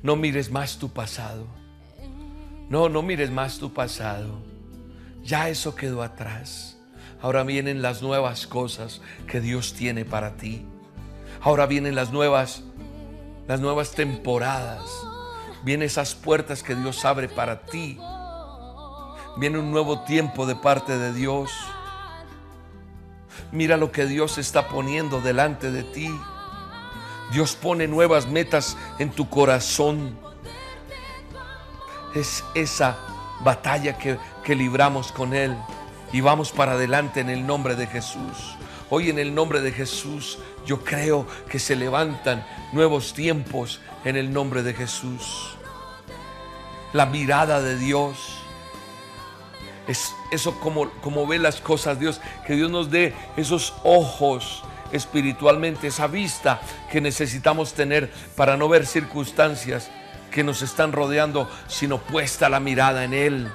No 0.04 0.16
mires 0.16 0.52
más 0.52 0.78
tu 0.78 0.94
pasado. 0.94 1.48
No, 2.70 2.88
no 2.88 3.02
mires 3.02 3.32
más 3.32 3.58
tu 3.58 3.74
pasado. 3.74 4.44
Ya 5.24 5.50
eso 5.50 5.74
quedó 5.74 6.04
atrás. 6.04 6.78
Ahora 7.20 7.42
vienen 7.42 7.82
las 7.82 8.04
nuevas 8.04 8.46
cosas 8.46 9.02
que 9.26 9.42
Dios 9.42 9.74
tiene 9.74 10.06
para 10.06 10.38
ti. 10.38 10.68
Ahora 11.42 11.66
vienen 11.66 11.96
las 11.96 12.12
nuevas 12.12 12.64
las 13.48 13.60
nuevas 13.60 13.92
temporadas. 13.92 14.82
Vienen 15.64 15.86
esas 15.86 16.16
puertas 16.16 16.64
que 16.64 16.76
Dios 16.76 17.06
abre 17.06 17.28
para 17.28 17.62
ti. 17.66 18.00
Viene 19.38 19.60
un 19.60 19.72
nuevo 19.72 20.02
tiempo 20.02 20.46
de 20.46 20.56
parte 20.56 20.98
de 20.98 21.14
Dios. 21.14 21.52
Mira 23.52 23.78
lo 23.78 23.92
que 23.92 24.06
Dios 24.06 24.38
está 24.38 24.68
poniendo 24.68 25.22
delante 25.22 25.72
de 25.72 25.84
ti. 25.84 26.10
Dios 27.32 27.56
pone 27.56 27.88
nuevas 27.88 28.28
metas 28.28 28.78
en 29.00 29.12
tu 29.12 29.30
corazón. 29.30 30.18
Es 32.14 32.44
esa 32.54 32.98
batalla 33.42 33.98
que, 33.98 34.18
que 34.44 34.56
libramos 34.56 35.12
con 35.12 35.34
Él 35.34 35.56
y 36.14 36.22
vamos 36.22 36.52
para 36.52 36.74
adelante 36.74 37.20
en 37.20 37.30
el 37.30 37.46
nombre 37.46 37.76
de 37.76 37.88
Jesús. 37.88 38.56
Hoy 38.90 39.10
en 39.10 39.20
el 39.20 39.34
nombre 39.34 39.62
de 39.62 39.72
Jesús 39.72 40.38
yo 40.66 40.84
creo 40.84 41.26
que 41.50 41.60
se 41.60 41.76
levantan 41.76 42.46
nuevos 42.72 43.14
tiempos 43.14 43.80
en 44.04 44.16
el 44.16 44.32
nombre 44.32 44.64
de 44.64 44.74
Jesús. 44.74 45.56
La 46.94 47.06
mirada 47.06 47.62
de 47.62 47.78
Dios. 47.78 48.38
Es 49.88 50.14
eso 50.32 50.60
como, 50.60 50.90
como 51.02 51.28
ve 51.28 51.40
las 51.40 51.62
cosas 51.62 52.00
Dios. 52.00 52.22
Que 52.46 52.54
Dios 52.54 52.70
nos 52.70 52.92
dé 52.92 53.14
esos 53.38 53.74
ojos 53.84 54.64
espiritualmente, 54.92 55.88
esa 55.88 56.08
vista 56.08 56.62
que 56.92 57.02
necesitamos 57.02 57.74
tener 57.74 58.12
para 58.36 58.56
no 58.56 58.70
ver 58.70 58.86
circunstancias 58.86 59.90
que 60.32 60.44
nos 60.44 60.62
están 60.62 60.92
rodeando, 60.92 61.50
sino 61.68 61.98
puesta 61.98 62.50
la 62.50 62.60
mirada 62.60 63.04
en 63.04 63.14
Él. 63.14 63.48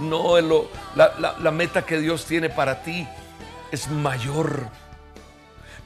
No, 0.00 0.40
lo, 0.40 0.68
la, 0.98 1.50
meta 1.52 1.86
que 1.86 2.00
Dios 2.00 2.24
tiene 2.24 2.50
para 2.50 2.82
ti 2.82 3.06
es 3.70 3.88
mayor. 3.88 4.66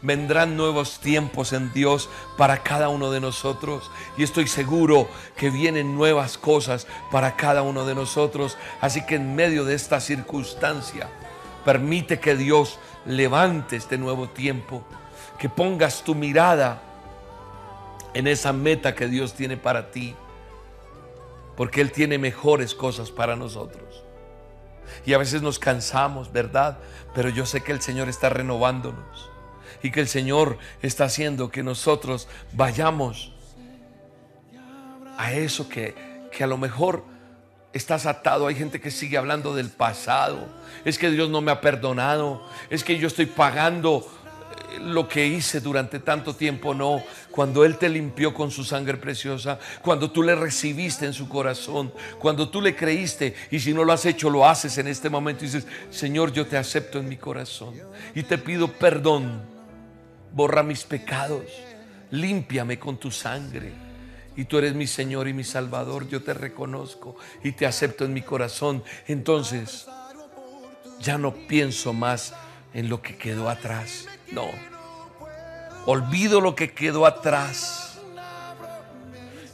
Vendrán 0.00 0.56
nuevos 0.56 0.98
tiempos 1.00 1.52
en 1.52 1.72
Dios 1.72 2.08
para 2.38 2.62
cada 2.62 2.88
uno 2.88 3.10
de 3.10 3.20
nosotros. 3.20 3.90
Y 4.16 4.22
estoy 4.22 4.48
seguro 4.48 5.08
que 5.36 5.50
vienen 5.50 5.94
nuevas 5.94 6.38
cosas 6.38 6.86
para 7.10 7.36
cada 7.36 7.62
uno 7.62 7.84
de 7.84 7.94
nosotros. 7.94 8.56
Así 8.80 9.04
que 9.04 9.16
en 9.16 9.36
medio 9.36 9.64
de 9.64 9.74
esta 9.74 10.00
circunstancia, 10.00 11.08
permite 11.64 12.18
que 12.18 12.34
Dios 12.34 12.78
levante 13.04 13.76
este 13.76 13.98
nuevo 13.98 14.28
tiempo. 14.30 14.82
Que 15.38 15.48
pongas 15.48 16.02
tu 16.02 16.14
mirada 16.14 16.80
en 18.14 18.26
esa 18.26 18.52
meta 18.52 18.94
que 18.94 19.08
Dios 19.08 19.34
tiene 19.34 19.56
para 19.56 19.90
ti, 19.90 20.14
porque 21.56 21.80
Él 21.80 21.92
tiene 21.92 22.18
mejores 22.18 22.74
cosas 22.74 23.10
para 23.10 23.36
nosotros. 23.36 24.01
Y 25.06 25.14
a 25.14 25.18
veces 25.18 25.42
nos 25.42 25.58
cansamos, 25.58 26.32
¿verdad? 26.32 26.78
Pero 27.14 27.28
yo 27.28 27.46
sé 27.46 27.62
que 27.62 27.72
el 27.72 27.80
Señor 27.80 28.08
está 28.08 28.28
renovándonos 28.28 29.30
y 29.82 29.90
que 29.90 30.00
el 30.00 30.08
Señor 30.08 30.58
está 30.82 31.04
haciendo 31.04 31.50
que 31.50 31.62
nosotros 31.62 32.28
vayamos 32.52 33.32
a 35.18 35.32
eso 35.32 35.68
que, 35.68 35.94
que 36.30 36.44
a 36.44 36.46
lo 36.46 36.56
mejor 36.56 37.04
estás 37.72 38.06
atado. 38.06 38.46
Hay 38.46 38.54
gente 38.54 38.80
que 38.80 38.90
sigue 38.90 39.16
hablando 39.16 39.54
del 39.54 39.70
pasado. 39.70 40.46
Es 40.84 40.98
que 40.98 41.10
Dios 41.10 41.30
no 41.30 41.40
me 41.40 41.52
ha 41.52 41.60
perdonado. 41.60 42.46
Es 42.70 42.84
que 42.84 42.98
yo 42.98 43.08
estoy 43.08 43.26
pagando 43.26 44.06
lo 44.80 45.08
que 45.08 45.26
hice 45.26 45.60
durante 45.60 45.98
tanto 45.98 46.34
tiempo. 46.34 46.74
No, 46.74 47.02
cuando 47.30 47.64
Él 47.64 47.78
te 47.78 47.88
limpió 47.88 48.32
con 48.32 48.50
su 48.50 48.64
sangre 48.64 48.96
preciosa, 48.96 49.58
cuando 49.82 50.10
tú 50.10 50.22
le 50.22 50.34
recibiste 50.34 51.06
en 51.06 51.12
su 51.12 51.28
corazón, 51.28 51.92
cuando 52.18 52.48
tú 52.48 52.60
le 52.60 52.74
creíste 52.74 53.34
y 53.50 53.60
si 53.60 53.72
no 53.72 53.84
lo 53.84 53.92
has 53.92 54.06
hecho, 54.06 54.30
lo 54.30 54.46
haces 54.46 54.78
en 54.78 54.88
este 54.88 55.08
momento 55.08 55.44
y 55.44 55.48
dices, 55.48 55.66
Señor, 55.90 56.32
yo 56.32 56.46
te 56.46 56.56
acepto 56.56 56.98
en 56.98 57.08
mi 57.08 57.16
corazón 57.16 57.74
y 58.14 58.22
te 58.22 58.38
pido 58.38 58.68
perdón. 58.68 59.42
Borra 60.32 60.62
mis 60.62 60.84
pecados. 60.84 61.44
Límpiame 62.10 62.78
con 62.78 62.98
tu 62.98 63.10
sangre 63.10 63.72
y 64.36 64.44
tú 64.44 64.58
eres 64.58 64.74
mi 64.74 64.86
Señor 64.86 65.28
y 65.28 65.32
mi 65.32 65.44
Salvador, 65.44 66.08
yo 66.08 66.22
te 66.22 66.34
reconozco 66.34 67.16
y 67.42 67.52
te 67.52 67.66
acepto 67.66 68.04
en 68.04 68.12
mi 68.12 68.22
corazón, 68.22 68.82
entonces 69.06 69.86
ya 71.00 71.18
no 71.18 71.34
pienso 71.34 71.92
más 71.92 72.34
en 72.72 72.88
lo 72.88 73.02
que 73.02 73.16
quedó 73.16 73.48
atrás. 73.48 74.08
No. 74.32 74.50
Olvido 75.86 76.40
lo 76.40 76.54
que 76.54 76.72
quedó 76.72 77.06
atrás. 77.06 77.98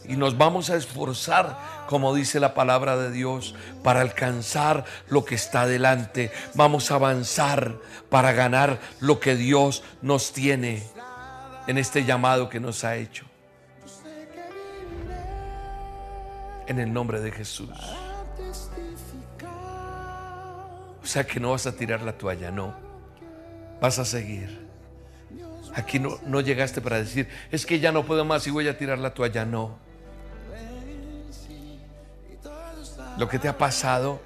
Y 0.06 0.16
nos 0.16 0.38
vamos 0.38 0.70
a 0.70 0.76
esforzar, 0.76 1.58
como 1.86 2.14
dice 2.14 2.40
la 2.40 2.54
palabra 2.54 2.96
de 2.96 3.10
Dios, 3.10 3.54
para 3.82 4.00
alcanzar 4.00 4.84
lo 5.08 5.24
que 5.24 5.34
está 5.34 5.66
delante. 5.66 6.32
Vamos 6.54 6.90
a 6.90 6.94
avanzar 6.94 7.76
para 8.08 8.32
ganar 8.32 8.78
lo 9.00 9.20
que 9.20 9.36
Dios 9.36 9.82
nos 10.00 10.32
tiene 10.32 10.82
en 11.66 11.76
este 11.76 12.04
llamado 12.04 12.48
que 12.48 12.60
nos 12.60 12.84
ha 12.84 12.96
hecho. 12.96 13.28
en 16.68 16.78
el 16.78 16.92
nombre 16.92 17.20
de 17.20 17.32
Jesús. 17.32 17.70
O 21.02 21.06
sea 21.06 21.26
que 21.26 21.40
no 21.40 21.52
vas 21.52 21.66
a 21.66 21.74
tirar 21.74 22.02
la 22.02 22.12
toalla, 22.12 22.50
no. 22.50 22.74
Vas 23.80 23.98
a 23.98 24.04
seguir. 24.04 24.67
Aquí 25.78 25.98
no, 25.98 26.18
no 26.26 26.40
llegaste 26.40 26.80
para 26.80 26.98
decir, 26.98 27.28
es 27.50 27.64
que 27.64 27.78
ya 27.78 27.92
no 27.92 28.04
puedo 28.04 28.24
más 28.24 28.46
y 28.46 28.50
voy 28.50 28.66
a 28.66 28.76
tirar 28.76 28.98
la 28.98 29.14
toalla, 29.14 29.44
no. 29.44 29.78
Lo 33.16 33.28
que 33.28 33.38
te 33.38 33.48
ha 33.48 33.56
pasado 33.56 34.20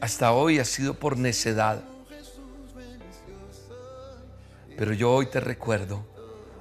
hasta 0.00 0.32
hoy 0.32 0.58
ha 0.58 0.64
sido 0.64 0.94
por 0.94 1.16
necedad. 1.16 1.82
Pero 4.76 4.92
yo 4.92 5.12
hoy 5.12 5.26
te 5.26 5.40
recuerdo, 5.40 6.06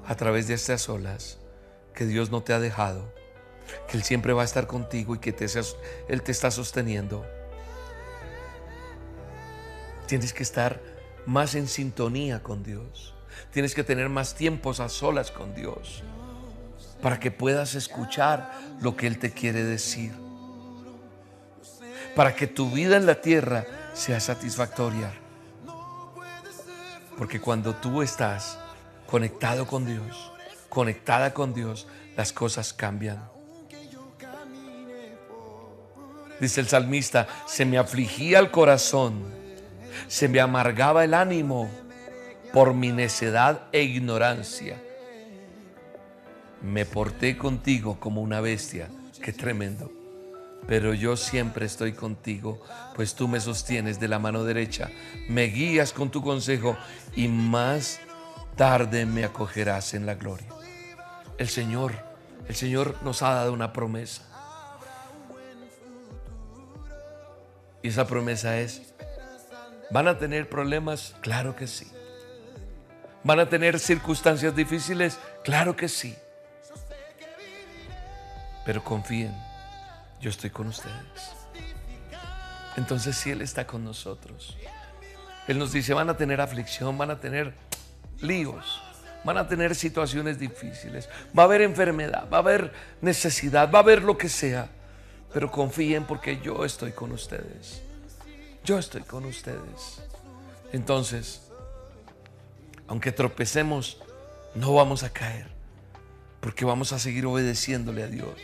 a 0.08 0.16
través 0.16 0.48
de 0.48 0.54
estas 0.54 0.88
olas, 0.88 1.38
que 1.94 2.06
Dios 2.06 2.32
no 2.32 2.42
te 2.42 2.54
ha 2.54 2.60
dejado 2.60 3.14
que 3.88 3.98
Él 3.98 4.04
siempre 4.04 4.34
va 4.34 4.42
a 4.42 4.46
estar 4.46 4.68
contigo 4.68 5.16
y 5.16 5.20
que 5.20 5.34
te, 5.34 5.46
Él 6.08 6.22
te 6.22 6.32
está 6.32 6.52
sosteniendo. 6.52 7.26
Tienes 10.08 10.34
que 10.34 10.44
estar 10.44 10.82
más 11.26 11.56
en 11.56 11.68
sintonía 11.68 12.44
con 12.44 12.64
Dios. 12.64 13.15
Tienes 13.52 13.74
que 13.74 13.84
tener 13.84 14.10
más 14.10 14.36
tiempos 14.36 14.80
a 14.80 14.90
solas 14.90 15.32
con 15.32 15.54
Dios 15.56 16.04
para 17.02 17.20
que 17.20 17.32
puedas 17.32 17.76
escuchar 17.76 18.52
lo 18.82 18.96
que 18.96 19.08
Él 19.08 19.20
te 19.20 19.32
quiere 19.32 19.64
decir. 19.64 20.12
Para 22.16 22.36
que 22.36 22.48
tu 22.48 22.72
vida 22.72 22.98
en 22.98 23.06
la 23.06 23.22
tierra 23.22 23.66
sea 23.94 24.20
satisfactoria. 24.20 25.14
Porque 27.18 27.40
cuando 27.40 27.76
tú 27.76 28.02
estás 28.02 28.58
conectado 29.06 29.68
con 29.68 29.86
Dios, 29.86 30.32
conectada 30.70 31.34
con 31.34 31.54
Dios, 31.54 31.88
las 32.18 32.34
cosas 32.34 32.74
cambian. 32.74 33.30
Dice 36.40 36.60
el 36.60 36.68
salmista, 36.68 37.28
se 37.46 37.66
me 37.66 37.78
afligía 37.78 38.40
el 38.40 38.52
corazón, 38.52 39.24
se 40.08 40.28
me 40.28 40.42
amargaba 40.42 41.04
el 41.04 41.14
ánimo 41.14 41.70
por 42.56 42.74
mi 42.74 42.94
necedad 42.94 43.64
e 43.74 43.82
ignorancia. 43.82 44.82
Me 46.62 46.86
porté 46.86 47.38
contigo 47.38 48.00
como 48.00 48.22
una 48.22 48.40
bestia, 48.40 48.88
qué 49.22 49.34
tremendo. 49.34 49.92
Pero 50.66 50.94
yo 50.94 51.18
siempre 51.18 51.66
estoy 51.66 51.92
contigo, 51.92 52.62
pues 52.96 53.14
tú 53.14 53.28
me 53.28 53.42
sostienes 53.42 54.00
de 54.00 54.08
la 54.08 54.20
mano 54.20 54.46
derecha, 54.46 54.90
me 55.28 55.48
guías 55.48 55.92
con 55.92 56.12
tu 56.12 56.22
consejo 56.22 56.78
y 57.14 57.28
más 57.28 58.00
tarde 58.56 59.06
me 59.06 59.26
acogerás 59.26 59.94
en 59.94 60.06
la 60.06 60.16
gloria. 60.16 60.48
El 61.38 61.50
Señor, 61.50 61.92
el 62.48 62.56
Señor 62.56 62.96
nos 63.04 63.22
ha 63.22 63.34
dado 63.34 63.52
una 63.52 63.74
promesa. 63.74 64.22
Y 67.84 67.90
esa 67.90 68.08
promesa 68.08 68.58
es, 68.62 68.94
¿van 69.92 70.08
a 70.08 70.18
tener 70.18 70.48
problemas? 70.48 71.18
Claro 71.20 71.54
que 71.58 71.68
sí. 71.68 71.92
¿Van 73.26 73.42
a 73.42 73.50
tener 73.50 73.78
circunstancias 73.78 74.56
difíciles? 74.56 75.20
Claro 75.44 75.76
que 75.76 75.90
sí. 75.90 76.16
Pero 78.66 78.82
confíen, 78.82 79.36
yo 80.22 80.30
estoy 80.30 80.50
con 80.50 80.68
ustedes. 80.68 80.96
Entonces 82.78 83.18
si 83.18 83.32
Él 83.32 83.42
está 83.42 83.68
con 83.68 83.84
nosotros, 83.84 84.56
Él 85.50 85.60
nos 85.60 85.74
dice, 85.74 85.94
van 85.94 86.10
a 86.10 86.16
tener 86.16 86.40
aflicción, 86.40 86.98
van 86.98 87.12
a 87.12 87.20
tener 87.20 87.54
líos, 88.22 88.82
van 89.26 89.38
a 89.38 89.48
tener 89.50 89.76
situaciones 89.76 90.40
difíciles, 90.40 91.10
va 91.38 91.44
a 91.44 91.46
haber 91.48 91.62
enfermedad, 91.62 92.30
va 92.32 92.38
a 92.38 92.40
haber 92.40 92.72
necesidad, 93.02 93.70
va 93.70 93.80
a 93.80 93.82
haber 93.82 94.04
lo 94.04 94.18
que 94.18 94.30
sea 94.30 94.70
pero 95.36 95.52
confíen 95.52 96.06
porque 96.06 96.40
yo 96.40 96.64
estoy 96.64 96.94
con 96.94 97.12
ustedes. 97.12 97.82
Yo 98.64 98.80
estoy 98.80 99.02
con 99.02 99.26
ustedes. 99.26 100.02
Entonces, 100.72 101.42
aunque 102.88 103.12
tropecemos, 103.12 103.98
no 104.54 104.74
vamos 104.74 105.04
a 105.04 105.12
caer, 105.12 105.48
porque 106.40 106.66
vamos 106.66 106.94
a 106.94 107.00
seguir 107.00 107.26
obedeciéndole 107.26 108.04
a 108.04 108.08
Dios. 108.08 108.36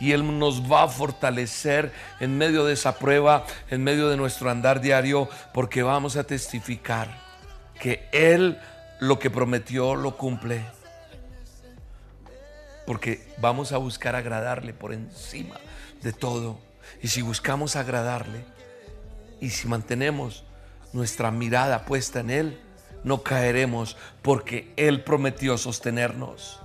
Y 0.00 0.12
Él 0.12 0.38
nos 0.38 0.70
va 0.70 0.84
a 0.84 0.88
fortalecer 0.88 1.92
en 2.20 2.38
medio 2.38 2.64
de 2.64 2.74
esa 2.74 2.98
prueba, 2.98 3.44
en 3.68 3.82
medio 3.82 4.08
de 4.08 4.16
nuestro 4.16 4.50
andar 4.50 4.80
diario, 4.80 5.28
porque 5.52 5.82
vamos 5.82 6.16
a 6.16 6.24
testificar 6.24 7.20
que 7.80 8.08
Él 8.12 8.58
lo 9.00 9.18
que 9.18 9.30
prometió 9.30 9.96
lo 9.96 10.16
cumple. 10.16 10.64
Porque 12.86 13.28
vamos 13.38 13.72
a 13.72 13.78
buscar 13.78 14.14
agradarle 14.14 14.72
por 14.72 14.92
encima 14.92 15.56
de 16.02 16.12
todo. 16.12 16.60
Y 17.02 17.08
si 17.08 17.22
buscamos 17.22 17.76
agradarle 17.76 18.44
y 19.40 19.50
si 19.50 19.68
mantenemos 19.68 20.44
nuestra 20.92 21.30
mirada 21.30 21.84
puesta 21.84 22.20
en 22.20 22.30
Él, 22.30 22.60
no 23.04 23.22
caeremos 23.22 23.96
porque 24.22 24.72
Él 24.76 25.02
prometió 25.02 25.58
sostenernos. 25.58 26.60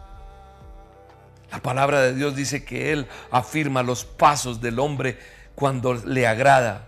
La 1.51 1.59
palabra 1.59 2.01
de 2.01 2.15
Dios 2.15 2.35
dice 2.35 2.65
que 2.65 2.91
Él 2.91 3.07
afirma 3.29 3.83
los 3.83 4.05
pasos 4.05 4.59
del 4.59 4.79
hombre 4.79 5.19
cuando 5.55 5.93
le 5.93 6.27
agrada. 6.27 6.87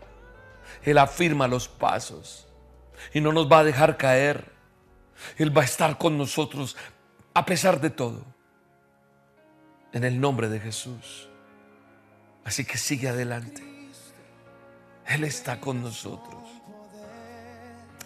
Él 0.84 0.98
afirma 0.98 1.48
los 1.48 1.68
pasos 1.68 2.48
y 3.14 3.22
no 3.22 3.32
nos 3.32 3.52
va 3.52 3.60
a 3.60 3.64
dejar 3.64 3.98
caer. 3.98 4.52
Él 5.38 5.56
va 5.56 5.62
a 5.62 5.66
estar 5.66 5.98
con 5.98 6.18
nosotros 6.18 6.76
a 7.34 7.46
pesar 7.46 7.80
de 7.80 7.89
todo. 7.89 8.26
En 9.93 10.04
el 10.04 10.20
nombre 10.20 10.50
de 10.50 10.60
Jesús. 10.60 11.30
Así 12.43 12.66
que 12.66 12.78
sigue 12.78 13.10
adelante. 13.10 13.64
Él 15.08 15.24
está 15.24 15.60
con 15.60 15.82
nosotros. 15.82 16.45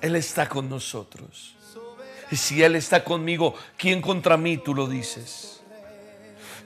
Él 0.02 0.16
está 0.16 0.48
con 0.48 0.70
nosotros. 0.70 1.56
Y 2.32 2.36
si 2.36 2.64
Él 2.64 2.76
está 2.76 3.04
conmigo, 3.04 3.56
¿quién 3.78 4.02
contra 4.02 4.38
mí? 4.38 4.58
Tú 4.58 4.74
lo 4.76 4.88
dices. 4.88 5.62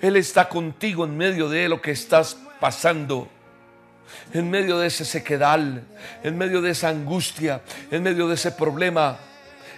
Él 0.01 0.17
está 0.17 0.49
contigo 0.49 1.05
en 1.05 1.15
medio 1.15 1.47
de 1.47 1.69
lo 1.69 1.81
que 1.81 1.91
estás 1.91 2.37
pasando. 2.59 3.29
En 4.33 4.49
medio 4.49 4.77
de 4.77 4.87
ese 4.87 5.05
sequedal, 5.05 5.83
en 6.23 6.37
medio 6.37 6.61
de 6.61 6.71
esa 6.71 6.89
angustia, 6.89 7.61
en 7.89 8.03
medio 8.03 8.27
de 8.27 8.35
ese 8.35 8.51
problema, 8.51 9.17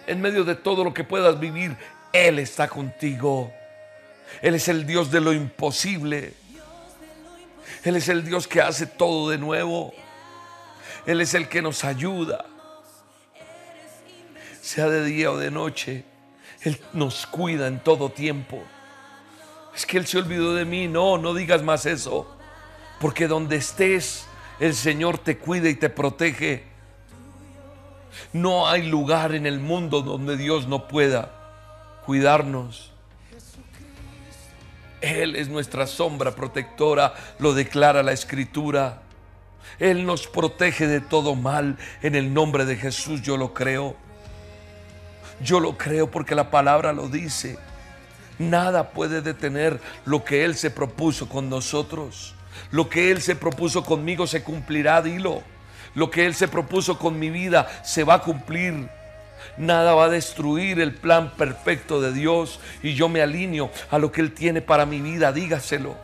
en 0.08 0.20
medio 0.20 0.44
de 0.44 0.56
todo 0.56 0.84
lo 0.84 0.94
que 0.94 1.04
puedas 1.04 1.40
vivir, 1.40 1.78
Él 2.12 2.40
está 2.40 2.68
contigo. 2.68 3.54
Él 4.42 4.56
es 4.56 4.68
el 4.68 4.86
Dios 4.86 5.12
de 5.12 5.22
lo 5.22 5.32
imposible. 5.32 6.34
Él 7.84 7.96
es 7.96 8.10
el 8.10 8.26
Dios 8.26 8.48
que 8.48 8.62
hace 8.62 8.88
todo 8.88 9.30
de 9.30 9.38
nuevo. 9.38 9.94
Él 11.06 11.22
es 11.22 11.34
el 11.36 11.48
que 11.48 11.62
nos 11.62 11.84
ayuda. 11.84 12.46
Sea 14.66 14.90
de 14.90 15.06
día 15.06 15.30
o 15.30 15.38
de 15.38 15.52
noche, 15.52 16.04
Él 16.62 16.82
nos 16.92 17.28
cuida 17.28 17.68
en 17.68 17.82
todo 17.82 18.10
tiempo. 18.10 18.64
Es 19.76 19.86
que 19.86 20.00
Él 20.00 20.08
se 20.08 20.18
olvidó 20.18 20.56
de 20.56 20.66
mí. 20.66 20.88
No, 20.88 21.20
no 21.20 21.36
digas 21.36 21.62
más 21.62 21.86
eso. 21.86 22.36
Porque 23.00 23.28
donde 23.28 23.58
estés, 23.58 24.26
el 24.60 24.74
Señor 24.74 25.20
te 25.20 25.38
cuida 25.38 25.70
y 25.70 25.76
te 25.76 25.92
protege. 25.92 26.64
No 28.34 28.68
hay 28.68 28.88
lugar 28.88 29.36
en 29.36 29.46
el 29.46 29.60
mundo 29.60 30.02
donde 30.02 30.36
Dios 30.36 30.68
no 30.68 30.88
pueda 30.88 32.02
cuidarnos. 32.04 32.92
Él 35.00 35.36
es 35.36 35.48
nuestra 35.48 35.86
sombra 35.86 36.34
protectora, 36.34 37.14
lo 37.38 37.54
declara 37.54 38.02
la 38.02 38.14
Escritura. 38.14 39.04
Él 39.78 40.08
nos 40.08 40.26
protege 40.26 40.88
de 40.88 41.02
todo 41.02 41.36
mal. 41.36 41.78
En 42.02 42.16
el 42.16 42.34
nombre 42.34 42.66
de 42.66 42.78
Jesús 42.78 43.22
yo 43.22 43.38
lo 43.38 43.54
creo. 43.54 44.04
Yo 45.42 45.60
lo 45.60 45.78
creo 45.78 46.10
porque 46.10 46.36
la 46.36 46.50
palabra 46.50 46.94
lo 46.94 47.08
dice. 47.08 47.58
Nada 48.38 48.90
puede 48.92 49.22
detener 49.22 49.80
lo 50.06 50.24
que 50.24 50.44
Él 50.44 50.56
se 50.56 50.72
propuso 50.72 51.30
con 51.30 51.50
nosotros. 51.50 52.36
Lo 52.72 52.90
que 52.90 53.12
Él 53.12 53.22
se 53.22 53.36
propuso 53.36 53.84
conmigo 53.84 54.28
se 54.28 54.44
cumplirá, 54.44 55.02
dilo. 55.02 55.44
Lo 55.94 56.12
que 56.12 56.26
Él 56.26 56.36
se 56.36 56.48
propuso 56.48 56.98
con 56.98 57.20
mi 57.20 57.30
vida 57.30 57.68
se 57.84 58.04
va 58.04 58.16
a 58.16 58.22
cumplir. 58.22 58.90
Nada 59.58 59.94
va 59.94 60.06
a 60.06 60.10
destruir 60.10 60.80
el 60.80 60.94
plan 60.94 61.32
perfecto 61.38 62.02
de 62.02 62.12
Dios 62.12 62.60
y 62.84 62.94
yo 62.94 63.08
me 63.08 63.22
alineo 63.22 63.72
a 63.90 64.00
lo 64.00 64.12
que 64.12 64.22
Él 64.22 64.34
tiene 64.34 64.62
para 64.62 64.86
mi 64.86 65.00
vida, 65.00 65.32
dígaselo. 65.32 65.96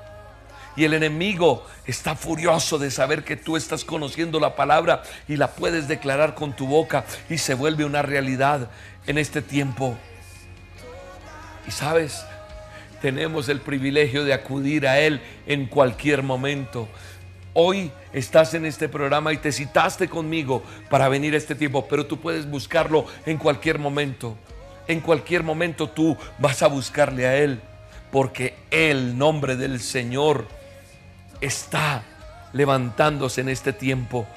Y 0.77 0.85
el 0.85 0.93
enemigo 0.93 1.65
está 1.85 2.15
furioso 2.15 2.79
de 2.79 2.91
saber 2.91 3.25
que 3.25 3.35
tú 3.35 3.57
estás 3.57 3.83
conociendo 3.83 4.39
la 4.39 4.55
palabra 4.55 5.03
y 5.27 5.35
la 5.35 5.51
puedes 5.51 5.89
declarar 5.89 6.33
con 6.33 6.53
tu 6.55 6.65
boca 6.65 7.03
y 7.29 7.39
se 7.39 7.55
vuelve 7.55 7.83
una 7.83 8.01
realidad 8.01 8.69
en 9.07 9.17
este 9.17 9.41
tiempo. 9.41 9.95
Y 11.67 11.71
sabes, 11.71 12.25
tenemos 13.01 13.49
el 13.49 13.61
privilegio 13.61 14.23
de 14.23 14.33
acudir 14.33 14.87
a 14.87 14.99
Él 14.99 15.21
en 15.47 15.65
cualquier 15.65 16.23
momento. 16.23 16.87
Hoy 17.53 17.91
estás 18.13 18.53
en 18.53 18.65
este 18.65 18.87
programa 18.87 19.33
y 19.33 19.37
te 19.37 19.51
citaste 19.51 20.07
conmigo 20.07 20.63
para 20.89 21.09
venir 21.09 21.33
a 21.33 21.37
este 21.37 21.55
tiempo, 21.55 21.87
pero 21.89 22.05
tú 22.05 22.19
puedes 22.19 22.49
buscarlo 22.49 23.05
en 23.25 23.37
cualquier 23.37 23.79
momento. 23.79 24.37
En 24.87 25.01
cualquier 25.01 25.43
momento 25.43 25.89
tú 25.89 26.17
vas 26.39 26.63
a 26.63 26.67
buscarle 26.67 27.27
a 27.27 27.35
Él, 27.35 27.59
porque 28.11 28.55
el 28.71 29.17
nombre 29.17 29.55
del 29.55 29.79
Señor 29.79 30.47
está 31.41 32.03
levantándose 32.53 33.41
en 33.41 33.49
este 33.49 33.73
tiempo. 33.73 34.27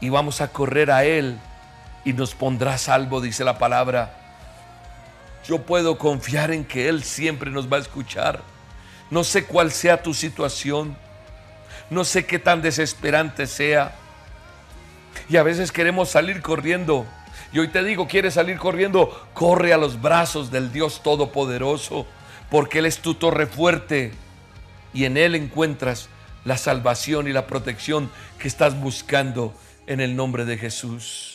Y 0.00 0.08
vamos 0.08 0.40
a 0.40 0.48
correr 0.48 0.90
a 0.90 1.04
Él 1.04 1.38
y 2.04 2.12
nos 2.12 2.34
pondrá 2.34 2.78
salvo, 2.78 3.20
dice 3.20 3.44
la 3.44 3.58
palabra. 3.58 4.16
Yo 5.46 5.62
puedo 5.62 5.98
confiar 5.98 6.50
en 6.50 6.64
que 6.64 6.88
Él 6.88 7.02
siempre 7.02 7.50
nos 7.50 7.70
va 7.70 7.76
a 7.78 7.80
escuchar. 7.80 8.40
No 9.10 9.24
sé 9.24 9.44
cuál 9.44 9.72
sea 9.72 10.02
tu 10.02 10.14
situación. 10.14 10.96
No 11.88 12.04
sé 12.04 12.24
qué 12.24 12.38
tan 12.38 12.62
desesperante 12.62 13.46
sea. 13.46 13.94
Y 15.28 15.36
a 15.36 15.42
veces 15.42 15.72
queremos 15.72 16.10
salir 16.10 16.40
corriendo. 16.42 17.06
Y 17.52 17.58
hoy 17.58 17.68
te 17.68 17.82
digo, 17.82 18.06
quieres 18.06 18.34
salir 18.34 18.58
corriendo, 18.58 19.28
corre 19.34 19.72
a 19.72 19.78
los 19.78 20.00
brazos 20.00 20.50
del 20.50 20.72
Dios 20.72 21.02
Todopoderoso, 21.02 22.06
porque 22.48 22.78
Él 22.78 22.86
es 22.86 22.98
tu 22.98 23.14
torre 23.14 23.46
fuerte 23.46 24.12
y 24.92 25.04
en 25.04 25.16
Él 25.16 25.34
encuentras 25.34 26.08
la 26.44 26.56
salvación 26.56 27.28
y 27.28 27.32
la 27.32 27.46
protección 27.46 28.10
que 28.38 28.48
estás 28.48 28.78
buscando 28.80 29.54
en 29.86 30.00
el 30.00 30.16
nombre 30.16 30.44
de 30.44 30.58
Jesús. 30.58 31.29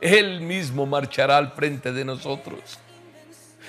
Él 0.00 0.40
mismo 0.40 0.86
marchará 0.86 1.36
al 1.36 1.52
frente 1.52 1.92
de 1.92 2.04
nosotros. 2.04 2.78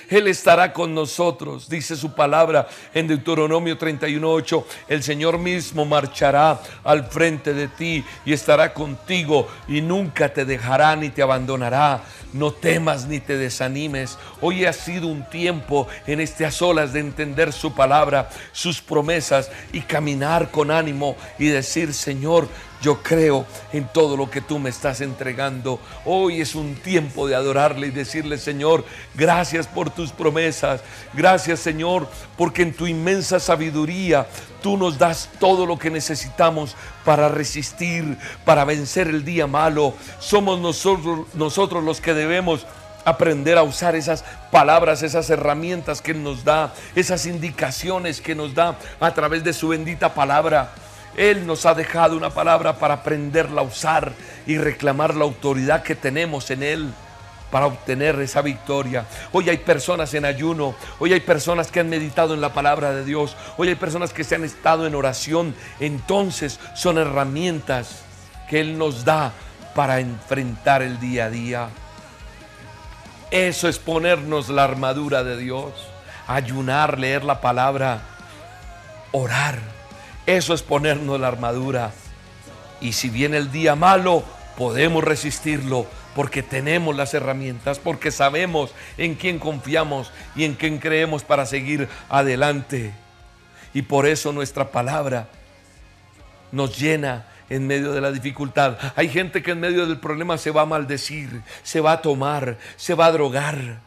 Él 0.10 0.28
estará 0.28 0.74
con 0.74 0.94
nosotros, 0.94 1.70
dice 1.70 1.96
su 1.96 2.14
palabra 2.14 2.68
en 2.94 3.08
Deuteronomio 3.08 3.78
31.8. 3.78 4.66
El 4.90 5.04
Señor 5.04 5.38
mismo 5.38 5.86
marchará 5.86 6.60
al 6.84 7.06
frente 7.06 7.54
de 7.54 7.70
ti 7.70 8.04
y 8.26 8.34
estará 8.34 8.74
contigo 8.74 9.48
y 9.70 9.80
nunca 9.80 10.34
te 10.34 10.44
dejará 10.44 10.98
ni 10.98 11.12
te 11.12 11.22
abandonará. 11.22 12.02
No 12.34 12.52
temas 12.52 13.08
ni 13.08 13.22
te 13.22 13.38
desanimes. 13.38 14.18
Hoy 14.42 14.66
ha 14.66 14.74
sido 14.74 15.08
un 15.08 15.24
tiempo 15.30 15.88
en 16.06 16.20
estas 16.20 16.62
olas 16.62 16.92
de 16.92 17.00
entender 17.00 17.54
su 17.54 17.74
palabra, 17.74 18.30
sus 18.52 18.82
promesas 18.82 19.50
y 19.72 19.80
caminar 19.80 20.52
con 20.52 20.72
ánimo 20.72 21.16
y 21.40 21.48
decir, 21.48 21.94
Señor, 21.94 22.50
yo 22.82 23.02
creo 23.04 23.46
en 23.72 23.88
todo 23.88 24.18
lo 24.18 24.30
que 24.30 24.42
tú 24.42 24.58
me 24.60 24.70
estás 24.70 25.02
entregando. 25.02 25.80
Hoy 26.04 26.42
es 26.42 26.56
un 26.56 26.76
tiempo 26.76 27.28
de 27.28 27.36
adorarle 27.36 27.88
y 27.88 27.92
decirle, 27.92 28.38
Señor, 28.38 28.84
gracias 29.14 29.68
por 29.68 29.92
tus 29.92 30.12
promesas. 30.12 30.82
Gracias, 31.14 31.60
Señor, 31.60 32.10
porque 32.38 32.64
en 32.64 32.74
tu 32.74 32.88
inmensa 32.88 33.40
sabiduría 33.40 34.28
tú 34.62 34.78
nos 34.78 34.98
das 34.98 35.30
todo 35.40 35.66
lo 35.66 35.78
que 35.78 35.92
necesitamos 35.92 36.76
para 37.06 37.30
resistir, 37.30 38.18
para 38.46 38.66
vencer 38.66 39.08
el 39.08 39.24
día 39.24 39.46
malo. 39.46 39.94
Somos 40.20 40.60
nosotros, 40.60 41.28
nosotros 41.36 41.84
los 41.84 42.02
que 42.02 42.14
debemos 42.16 42.66
aprender 43.06 43.58
a 43.58 43.64
usar 43.64 43.96
esas 43.96 44.24
palabras, 44.52 45.04
esas 45.04 45.30
herramientas 45.30 46.02
que 46.02 46.14
nos 46.14 46.44
da, 46.44 46.74
esas 46.96 47.26
indicaciones 47.26 48.22
que 48.22 48.36
nos 48.36 48.54
da 48.54 48.78
a 49.00 49.14
través 49.14 49.44
de 49.44 49.54
su 49.54 49.70
bendita 49.70 50.14
palabra. 50.14 50.72
Él 51.18 51.46
nos 51.46 51.66
ha 51.66 51.74
dejado 51.74 52.16
una 52.16 52.30
palabra 52.30 52.78
para 52.78 52.96
aprenderla 52.96 53.62
a 53.62 53.66
usar 53.66 54.14
y 54.48 54.58
reclamar 54.58 55.16
la 55.16 55.26
autoridad 55.26 55.84
que 55.84 55.96
tenemos 55.96 56.50
en 56.52 56.64
Él 56.64 56.90
para 57.52 57.66
obtener 57.68 58.20
esa 58.22 58.42
victoria. 58.42 59.06
Hoy 59.34 59.50
hay 59.50 59.58
personas 59.58 60.14
en 60.14 60.24
ayuno, 60.24 60.74
hoy 61.00 61.12
hay 61.14 61.20
personas 61.20 61.70
que 61.70 61.82
han 61.82 61.90
meditado 61.90 62.34
en 62.34 62.42
la 62.42 62.54
palabra 62.54 62.92
de 62.92 63.04
Dios, 63.04 63.36
hoy 63.58 63.68
hay 63.68 63.76
personas 63.76 64.14
que 64.14 64.24
se 64.24 64.36
han 64.36 64.46
estado 64.46 64.88
en 64.88 64.96
oración. 64.96 65.54
Entonces 65.80 66.60
son 66.76 66.98
herramientas 66.98 68.04
que 68.50 68.62
Él 68.62 68.78
nos 68.78 69.04
da 69.04 69.34
para 69.76 70.00
enfrentar 70.00 70.82
el 70.82 71.00
día 71.00 71.26
a 71.26 71.30
día. 71.30 71.70
Eso 73.32 73.68
es 73.68 73.80
ponernos 73.80 74.50
la 74.50 74.64
armadura 74.64 75.24
de 75.24 75.38
Dios, 75.38 75.72
ayunar, 76.28 77.00
leer 77.00 77.24
la 77.24 77.40
palabra, 77.42 78.02
orar 79.12 79.71
eso 80.26 80.54
es 80.54 80.62
ponernos 80.62 81.20
la 81.20 81.28
armadura. 81.28 81.92
Y 82.80 82.94
si 82.94 83.10
viene 83.10 83.38
el 83.38 83.52
día 83.52 83.76
malo, 83.76 84.24
podemos 84.58 85.04
resistirlo 85.04 85.88
porque 86.16 86.44
tenemos 86.44 86.96
las 86.96 87.14
herramientas, 87.14 87.80
porque 87.80 88.12
sabemos 88.12 88.74
en 88.98 89.16
quién 89.16 89.40
confiamos 89.40 90.12
y 90.36 90.44
en 90.44 90.56
quién 90.56 90.78
creemos 90.78 91.24
para 91.24 91.46
seguir 91.46 91.88
adelante. 92.10 92.94
Y 93.74 93.84
por 93.84 94.06
eso 94.06 94.34
nuestra 94.34 94.72
palabra 94.72 95.30
nos 96.52 96.78
llena 96.78 97.26
en 97.50 97.68
medio 97.68 97.94
de 97.94 98.02
la 98.02 98.12
dificultad. 98.12 98.78
Hay 98.96 99.10
gente 99.10 99.42
que 99.42 99.52
en 99.52 99.60
medio 99.60 99.86
del 99.86 100.00
problema 100.00 100.38
se 100.38 100.52
va 100.52 100.62
a 100.62 100.66
maldecir, 100.66 101.42
se 101.64 101.82
va 101.82 101.94
a 101.94 102.02
tomar, 102.02 102.58
se 102.76 102.94
va 102.94 103.06
a 103.06 103.12
drogar. 103.12 103.80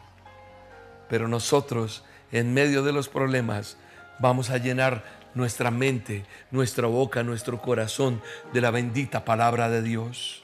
Pero 1.09 1.27
nosotros 1.27 2.03
en 2.31 2.53
medio 2.53 2.83
de 2.83 2.91
los 2.91 3.07
problemas 3.07 3.77
vamos 4.19 4.49
a 4.49 4.57
llenar 4.57 5.03
nuestra 5.35 5.69
mente, 5.69 6.25
nuestra 6.49 6.87
boca, 6.87 7.21
nuestro 7.21 7.61
corazón 7.61 8.21
de 8.53 8.61
la 8.61 8.71
bendita 8.71 9.23
palabra 9.25 9.69
de 9.69 9.81
Dios. 9.81 10.41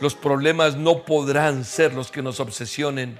Los 0.00 0.14
problemas 0.14 0.76
no 0.76 1.04
podrán 1.04 1.64
ser 1.64 1.94
los 1.94 2.12
que 2.12 2.22
nos 2.22 2.38
obsesionen. 2.38 3.18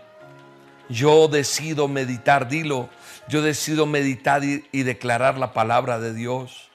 Yo 0.88 1.26
decido 1.26 1.88
meditar, 1.88 2.48
dilo, 2.48 2.88
yo 3.28 3.42
decido 3.42 3.84
meditar 3.86 4.44
y, 4.44 4.82
declarar 4.82 5.38
la 5.38 5.52
palabra 5.52 5.98
de 5.98 6.14
Dios. 6.14 6.68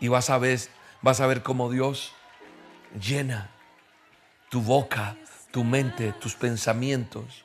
Y 0.00 0.08
vas 0.08 0.30
a 0.30 0.38
ver, 0.38 0.58
vas 1.02 1.20
a 1.20 1.26
ver 1.26 1.42
cómo 1.42 1.70
Dios 1.70 2.12
llena 3.00 3.50
tu 4.48 4.62
boca, 4.62 5.16
tu 5.50 5.64
mente, 5.64 6.12
tus 6.12 6.34
pensamientos 6.34 7.44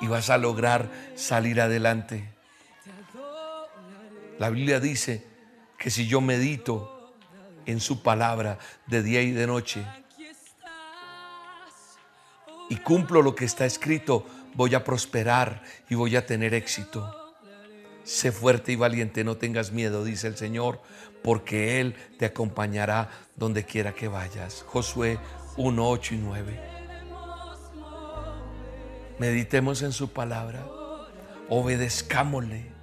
y 0.00 0.06
vas 0.08 0.30
a 0.30 0.38
lograr 0.38 0.88
salir 1.14 1.60
adelante. 1.60 2.35
La 4.38 4.50
Biblia 4.50 4.80
dice 4.80 5.26
que 5.78 5.90
si 5.90 6.06
yo 6.06 6.20
medito 6.20 7.14
en 7.64 7.80
su 7.80 8.02
palabra 8.02 8.58
de 8.86 9.02
día 9.02 9.22
y 9.22 9.30
de 9.32 9.46
noche 9.46 9.84
y 12.68 12.76
cumplo 12.76 13.22
lo 13.22 13.34
que 13.34 13.46
está 13.46 13.64
escrito, 13.64 14.26
voy 14.54 14.74
a 14.74 14.84
prosperar 14.84 15.62
y 15.88 15.94
voy 15.94 16.16
a 16.16 16.26
tener 16.26 16.52
éxito. 16.52 17.34
Sé 18.04 18.30
fuerte 18.30 18.72
y 18.72 18.76
valiente, 18.76 19.24
no 19.24 19.36
tengas 19.36 19.72
miedo, 19.72 20.04
dice 20.04 20.28
el 20.28 20.36
Señor, 20.36 20.80
porque 21.22 21.80
Él 21.80 21.94
te 22.18 22.26
acompañará 22.26 23.10
donde 23.36 23.64
quiera 23.64 23.94
que 23.94 24.08
vayas. 24.08 24.64
Josué 24.68 25.18
1, 25.56 25.90
8 25.90 26.14
y 26.14 26.18
9. 26.18 26.60
Meditemos 29.18 29.82
en 29.82 29.92
su 29.92 30.12
palabra, 30.12 30.66
obedezcámosle 31.48 32.75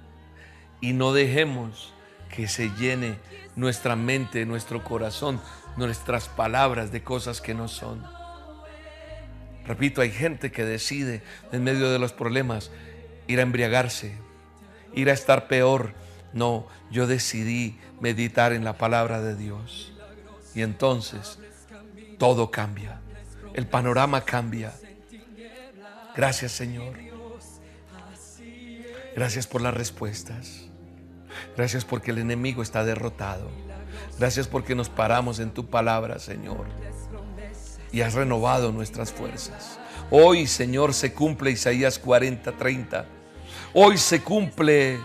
y 0.84 0.92
no 0.92 1.14
dejemos 1.14 1.94
que 2.28 2.46
se 2.46 2.68
llene 2.72 3.16
nuestra 3.56 3.96
mente, 3.96 4.44
nuestro 4.44 4.84
corazón, 4.84 5.40
nuestras 5.78 6.28
palabras 6.28 6.92
de 6.92 7.02
cosas 7.02 7.40
que 7.40 7.54
no 7.54 7.68
son. 7.68 8.04
Repito, 9.66 10.02
hay 10.02 10.10
gente 10.10 10.52
que 10.52 10.62
decide 10.62 11.22
en 11.52 11.64
medio 11.64 11.90
de 11.90 11.98
los 11.98 12.12
problemas 12.12 12.70
ir 13.28 13.38
a 13.38 13.44
embriagarse, 13.44 14.12
ir 14.92 15.08
a 15.08 15.14
estar 15.14 15.48
peor. 15.48 15.94
No, 16.34 16.66
yo 16.90 17.06
decidí 17.06 17.78
meditar 18.02 18.52
en 18.52 18.62
la 18.62 18.76
palabra 18.76 19.22
de 19.22 19.36
Dios. 19.36 19.94
Y 20.54 20.60
entonces 20.60 21.38
todo 22.18 22.50
cambia, 22.50 23.00
el 23.54 23.66
panorama 23.66 24.20
cambia. 24.26 24.74
Gracias 26.14 26.52
Señor. 26.52 26.98
Gracias 29.16 29.46
por 29.46 29.62
las 29.62 29.72
respuestas. 29.72 30.63
Gracias 31.56 31.84
porque 31.84 32.10
el 32.10 32.18
enemigo 32.18 32.62
está 32.62 32.84
derrotado. 32.84 33.48
Gracias 34.18 34.46
porque 34.46 34.74
nos 34.74 34.88
paramos 34.88 35.38
en 35.38 35.50
tu 35.50 35.66
palabra, 35.66 36.18
Señor. 36.18 36.66
Y 37.92 38.02
has 38.02 38.14
renovado 38.14 38.72
nuestras 38.72 39.12
fuerzas. 39.12 39.78
Hoy, 40.10 40.46
Señor, 40.46 40.94
se 40.94 41.12
cumple 41.12 41.50
Isaías 41.50 41.98
40, 41.98 42.52
30. 42.52 43.06
Hoy 43.72 43.98
se 43.98 44.22
cumple. 44.22 45.00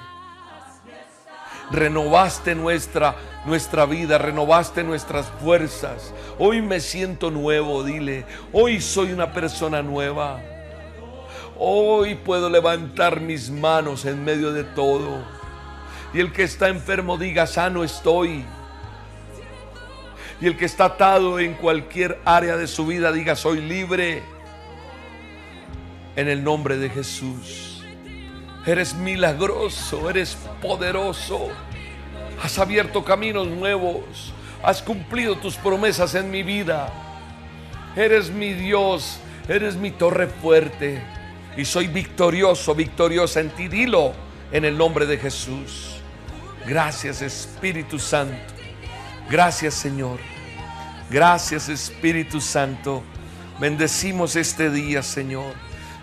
Renovaste 1.71 2.55
nuestra, 2.55 3.15
nuestra 3.45 3.85
vida, 3.85 4.17
renovaste 4.17 4.83
nuestras 4.83 5.27
fuerzas. 5.43 6.13
Hoy 6.39 6.63
me 6.63 6.79
siento 6.79 7.29
nuevo, 7.29 7.83
dile. 7.83 8.25
Hoy 8.51 8.81
soy 8.81 9.11
una 9.11 9.33
persona 9.33 9.83
nueva. 9.83 10.41
Hoy 11.59 12.15
puedo 12.15 12.49
levantar 12.49 13.19
mis 13.19 13.51
manos 13.51 14.05
en 14.05 14.23
medio 14.23 14.51
de 14.51 14.63
todo. 14.63 15.38
Y 16.13 16.19
el 16.19 16.31
que 16.31 16.43
está 16.43 16.69
enfermo 16.69 17.17
diga, 17.17 17.45
sano 17.45 17.83
estoy. 17.83 18.45
Y 20.41 20.47
el 20.47 20.57
que 20.57 20.65
está 20.65 20.85
atado 20.85 21.39
en 21.39 21.53
cualquier 21.53 22.19
área 22.25 22.55
de 22.55 22.67
su 22.67 22.87
vida 22.87 23.11
diga, 23.11 23.35
soy 23.35 23.61
libre. 23.61 24.23
En 26.15 26.27
el 26.27 26.43
nombre 26.43 26.77
de 26.77 26.89
Jesús. 26.89 27.83
Eres 28.65 28.93
milagroso, 28.95 30.09
eres 30.09 30.37
poderoso. 30.61 31.49
Has 32.41 32.57
abierto 32.57 33.03
caminos 33.03 33.47
nuevos. 33.47 34.33
Has 34.63 34.81
cumplido 34.81 35.37
tus 35.37 35.55
promesas 35.55 36.15
en 36.15 36.29
mi 36.31 36.43
vida. 36.43 36.91
Eres 37.95 38.29
mi 38.29 38.53
Dios, 38.53 39.19
eres 39.47 39.75
mi 39.75 39.91
torre 39.91 40.27
fuerte. 40.27 41.01
Y 41.57 41.65
soy 41.65 41.87
victorioso, 41.87 42.75
victoriosa 42.75 43.39
en 43.39 43.49
ti. 43.51 43.67
Dilo 43.67 44.13
en 44.51 44.65
el 44.65 44.77
nombre 44.77 45.05
de 45.05 45.17
Jesús. 45.17 45.88
Gracias 46.69 47.23
Espíritu 47.23 47.97
Santo. 47.97 48.53
Gracias 49.27 49.73
Señor. 49.73 50.19
Gracias 51.09 51.67
Espíritu 51.67 52.39
Santo. 52.39 53.01
Bendecimos 53.59 54.35
este 54.35 54.69
día, 54.69 55.01
Señor. 55.01 55.55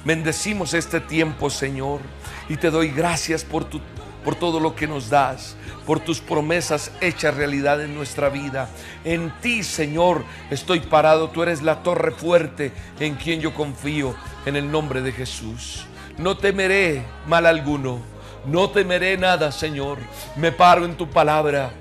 Bendecimos 0.05 0.75
este 0.75 0.99
tiempo, 0.99 1.51
Señor. 1.51 2.01
Y 2.49 2.57
te 2.57 2.73
doy 2.73 2.89
gracias 2.89 3.45
por, 3.45 3.65
tu, 3.65 3.81
por 4.25 4.35
todo 4.35 4.59
lo 4.59 4.75
que 4.75 4.89
nos 4.89 5.09
das, 5.09 5.55
por 5.87 6.01
tus 6.01 6.19
promesas 6.19 6.91
hechas 7.01 7.37
realidad 7.37 7.81
en 7.81 7.95
nuestra 7.95 8.29
vida. 8.29 8.69
En 9.05 9.33
ti, 9.41 9.63
Señor, 9.63 10.25
estoy 10.51 10.81
parado. 10.81 11.31
Tú 11.31 11.45
eres 11.45 11.63
la 11.63 11.85
torre 11.85 12.11
fuerte 12.11 12.73
en 12.99 13.15
quien 13.15 13.41
yo 13.41 13.55
confío, 13.55 14.17
en 14.45 14.57
el 14.57 14.69
nombre 14.69 15.01
de 15.01 15.13
Jesús. 15.13 15.87
No 16.19 16.37
temeré 16.37 17.05
mal 17.29 17.47
alguno 17.47 18.16
no 18.47 18.71
temeré 18.71 19.17
nada, 19.19 19.51
Señor. 19.51 19.99
Me 20.37 20.53
paro 20.53 20.85
en 20.85 20.97
tu 20.97 21.11
palabra. 21.11 21.73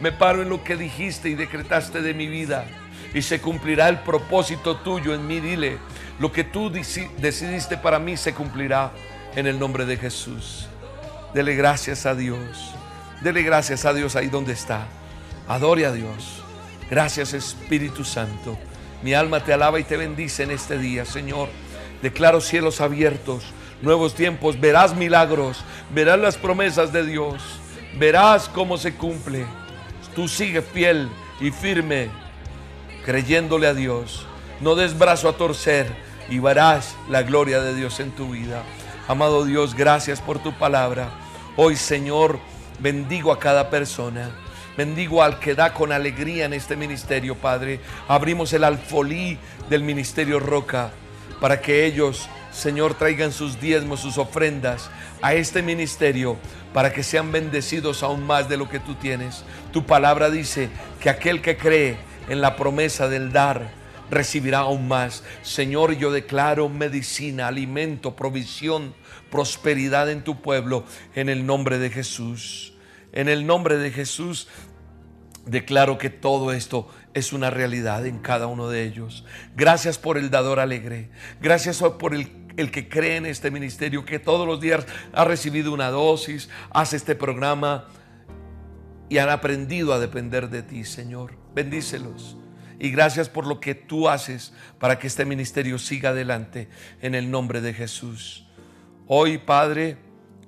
Me 0.00 0.10
paro 0.10 0.42
en 0.42 0.48
lo 0.48 0.64
que 0.64 0.76
dijiste 0.76 1.28
y 1.28 1.34
decretaste 1.34 2.00
de 2.00 2.14
mi 2.14 2.26
vida. 2.26 2.64
Y 3.14 3.22
se 3.22 3.40
cumplirá 3.40 3.88
el 3.88 4.00
propósito 4.00 4.78
tuyo 4.78 5.14
en 5.14 5.26
mí. 5.26 5.40
Dile, 5.40 5.78
lo 6.18 6.32
que 6.32 6.44
tú 6.44 6.70
decidiste 6.70 7.76
para 7.76 7.98
mí 7.98 8.16
se 8.16 8.32
cumplirá 8.32 8.92
en 9.36 9.46
el 9.46 9.58
nombre 9.58 9.84
de 9.84 9.98
Jesús. 9.98 10.66
Dele 11.34 11.54
gracias 11.54 12.06
a 12.06 12.14
Dios. 12.14 12.74
Dele 13.20 13.42
gracias 13.42 13.84
a 13.84 13.92
Dios 13.92 14.16
ahí 14.16 14.28
donde 14.28 14.52
está. 14.52 14.86
Adore 15.48 15.84
a 15.84 15.92
Dios. 15.92 16.42
Gracias 16.90 17.34
Espíritu 17.34 18.04
Santo. 18.04 18.58
Mi 19.02 19.14
alma 19.14 19.44
te 19.44 19.52
alaba 19.52 19.80
y 19.80 19.84
te 19.84 19.96
bendice 19.96 20.44
en 20.44 20.50
este 20.50 20.78
día, 20.78 21.04
Señor. 21.04 21.48
Declaro 22.02 22.40
cielos 22.40 22.80
abiertos 22.80 23.44
nuevos 23.82 24.14
tiempos, 24.14 24.58
verás 24.58 24.94
milagros, 24.94 25.62
verás 25.92 26.18
las 26.18 26.36
promesas 26.36 26.92
de 26.92 27.04
Dios, 27.04 27.42
verás 27.98 28.48
cómo 28.48 28.78
se 28.78 28.94
cumple. 28.94 29.44
Tú 30.14 30.28
sigue 30.28 30.62
fiel 30.62 31.08
y 31.40 31.50
firme, 31.50 32.08
creyéndole 33.04 33.66
a 33.66 33.74
Dios. 33.74 34.26
No 34.60 34.74
des 34.74 34.96
brazo 34.96 35.28
a 35.28 35.36
torcer 35.36 35.86
y 36.30 36.38
verás 36.38 36.96
la 37.08 37.22
gloria 37.22 37.60
de 37.60 37.74
Dios 37.74 37.98
en 38.00 38.12
tu 38.12 38.30
vida. 38.30 38.62
Amado 39.08 39.44
Dios, 39.44 39.74
gracias 39.74 40.20
por 40.20 40.38
tu 40.38 40.52
palabra. 40.52 41.10
Hoy, 41.56 41.76
Señor, 41.76 42.38
bendigo 42.78 43.32
a 43.32 43.38
cada 43.38 43.68
persona. 43.68 44.30
Bendigo 44.76 45.22
al 45.22 45.38
que 45.38 45.54
da 45.54 45.74
con 45.74 45.92
alegría 45.92 46.46
en 46.46 46.54
este 46.54 46.76
ministerio, 46.76 47.34
Padre. 47.34 47.80
Abrimos 48.08 48.52
el 48.52 48.64
alfolí 48.64 49.36
del 49.68 49.82
ministerio 49.82 50.40
Roca 50.40 50.92
para 51.40 51.60
que 51.60 51.84
ellos 51.84 52.28
Señor, 52.52 52.94
traigan 52.94 53.32
sus 53.32 53.60
diezmos, 53.60 54.00
sus 54.00 54.18
ofrendas 54.18 54.90
a 55.22 55.34
este 55.34 55.62
ministerio 55.62 56.36
para 56.72 56.92
que 56.92 57.02
sean 57.02 57.32
bendecidos 57.32 58.02
aún 58.02 58.26
más 58.26 58.48
de 58.48 58.56
lo 58.56 58.68
que 58.68 58.78
tú 58.78 58.94
tienes. 58.94 59.44
Tu 59.72 59.84
palabra 59.84 60.30
dice 60.30 60.68
que 61.00 61.10
aquel 61.10 61.40
que 61.40 61.56
cree 61.56 61.96
en 62.28 62.40
la 62.40 62.56
promesa 62.56 63.08
del 63.08 63.32
dar, 63.32 63.70
recibirá 64.10 64.60
aún 64.60 64.88
más. 64.88 65.24
Señor, 65.42 65.94
yo 65.96 66.12
declaro 66.12 66.68
medicina, 66.68 67.48
alimento, 67.48 68.14
provisión, 68.14 68.94
prosperidad 69.30 70.10
en 70.10 70.22
tu 70.22 70.42
pueblo, 70.42 70.84
en 71.14 71.28
el 71.28 71.46
nombre 71.46 71.78
de 71.78 71.90
Jesús. 71.90 72.74
En 73.12 73.28
el 73.28 73.46
nombre 73.46 73.78
de 73.78 73.90
Jesús, 73.90 74.48
declaro 75.46 75.98
que 75.98 76.10
todo 76.10 76.52
esto 76.52 76.88
es 77.14 77.32
una 77.32 77.50
realidad 77.50 78.06
en 78.06 78.18
cada 78.18 78.46
uno 78.46 78.68
de 78.68 78.84
ellos. 78.84 79.24
Gracias 79.56 79.98
por 79.98 80.18
el 80.18 80.30
dador 80.30 80.60
alegre. 80.60 81.10
Gracias 81.40 81.78
por 81.98 82.14
el 82.14 82.41
el 82.56 82.70
que 82.70 82.88
cree 82.88 83.16
en 83.16 83.26
este 83.26 83.50
ministerio, 83.50 84.04
que 84.04 84.18
todos 84.18 84.46
los 84.46 84.60
días 84.60 84.86
ha 85.12 85.24
recibido 85.24 85.72
una 85.72 85.90
dosis, 85.90 86.48
hace 86.70 86.96
este 86.96 87.14
programa 87.14 87.88
y 89.08 89.18
han 89.18 89.30
aprendido 89.30 89.92
a 89.92 89.98
depender 89.98 90.48
de 90.50 90.62
ti, 90.62 90.84
Señor. 90.84 91.36
Bendícelos. 91.54 92.36
Y 92.78 92.90
gracias 92.90 93.28
por 93.28 93.46
lo 93.46 93.60
que 93.60 93.74
tú 93.74 94.08
haces 94.08 94.52
para 94.78 94.98
que 94.98 95.06
este 95.06 95.24
ministerio 95.24 95.78
siga 95.78 96.10
adelante 96.10 96.68
en 97.00 97.14
el 97.14 97.30
nombre 97.30 97.60
de 97.60 97.74
Jesús. 97.74 98.46
Hoy, 99.06 99.38
Padre, 99.38 99.98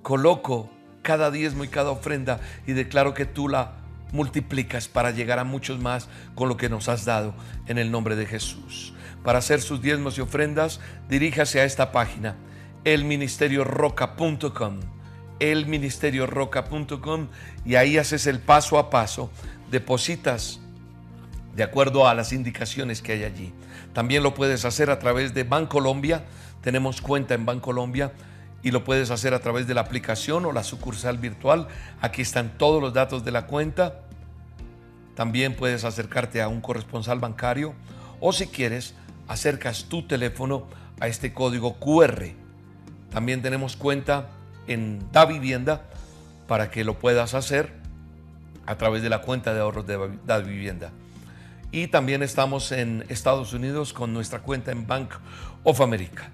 coloco 0.02 0.70
cada 1.02 1.30
diezmo 1.30 1.64
y 1.64 1.68
cada 1.68 1.90
ofrenda 1.90 2.40
y 2.66 2.72
declaro 2.72 3.14
que 3.14 3.26
tú 3.26 3.48
la 3.48 3.76
multiplicas 4.12 4.88
para 4.88 5.10
llegar 5.10 5.38
a 5.38 5.44
muchos 5.44 5.78
más 5.78 6.08
con 6.34 6.48
lo 6.48 6.56
que 6.56 6.68
nos 6.68 6.88
has 6.88 7.04
dado 7.04 7.34
en 7.66 7.78
el 7.78 7.90
nombre 7.90 8.16
de 8.16 8.26
Jesús 8.26 8.93
para 9.24 9.40
hacer 9.40 9.60
sus 9.60 9.82
diezmos 9.82 10.16
y 10.18 10.20
ofrendas, 10.20 10.78
diríjase 11.08 11.60
a 11.60 11.64
esta 11.64 11.90
página, 11.90 12.36
elministerioroca.com, 12.84 14.80
elministerioroca.com 15.40 17.28
y 17.64 17.74
ahí 17.74 17.98
haces 17.98 18.28
el 18.28 18.38
paso 18.38 18.78
a 18.78 18.90
paso, 18.90 19.30
depositas 19.70 20.60
de 21.56 21.62
acuerdo 21.62 22.06
a 22.06 22.14
las 22.14 22.32
indicaciones 22.32 23.00
que 23.00 23.12
hay 23.12 23.24
allí. 23.24 23.52
También 23.94 24.22
lo 24.22 24.34
puedes 24.34 24.64
hacer 24.64 24.90
a 24.90 24.98
través 24.98 25.34
de 25.34 25.44
Bancolombia, 25.44 26.24
tenemos 26.60 27.00
cuenta 27.00 27.34
en 27.34 27.46
Bancolombia 27.46 28.12
y 28.62 28.70
lo 28.72 28.84
puedes 28.84 29.10
hacer 29.10 29.34
a 29.34 29.40
través 29.40 29.66
de 29.66 29.74
la 29.74 29.82
aplicación 29.82 30.44
o 30.44 30.52
la 30.52 30.64
sucursal 30.64 31.18
virtual. 31.18 31.68
Aquí 32.00 32.22
están 32.22 32.58
todos 32.58 32.82
los 32.82 32.92
datos 32.92 33.24
de 33.24 33.30
la 33.30 33.46
cuenta. 33.46 34.00
También 35.14 35.54
puedes 35.54 35.84
acercarte 35.84 36.42
a 36.42 36.48
un 36.48 36.60
corresponsal 36.60 37.20
bancario 37.20 37.74
o 38.20 38.32
si 38.32 38.46
quieres, 38.46 38.94
acercas 39.28 39.84
tu 39.84 40.06
teléfono 40.06 40.66
a 41.00 41.08
este 41.08 41.32
código 41.32 41.78
QR. 41.78 42.26
También 43.10 43.42
tenemos 43.42 43.76
cuenta 43.76 44.28
en 44.66 45.00
Da 45.12 45.24
Vivienda 45.24 45.82
para 46.46 46.70
que 46.70 46.84
lo 46.84 46.98
puedas 46.98 47.34
hacer 47.34 47.72
a 48.66 48.76
través 48.76 49.02
de 49.02 49.08
la 49.08 49.20
cuenta 49.22 49.54
de 49.54 49.60
ahorros 49.60 49.86
de 49.86 50.18
Da 50.26 50.38
Vivienda. 50.38 50.90
Y 51.72 51.88
también 51.88 52.22
estamos 52.22 52.70
en 52.72 53.04
Estados 53.08 53.52
Unidos 53.52 53.92
con 53.92 54.12
nuestra 54.12 54.40
cuenta 54.40 54.70
en 54.70 54.86
Bank 54.86 55.10
of 55.64 55.80
America. 55.80 56.30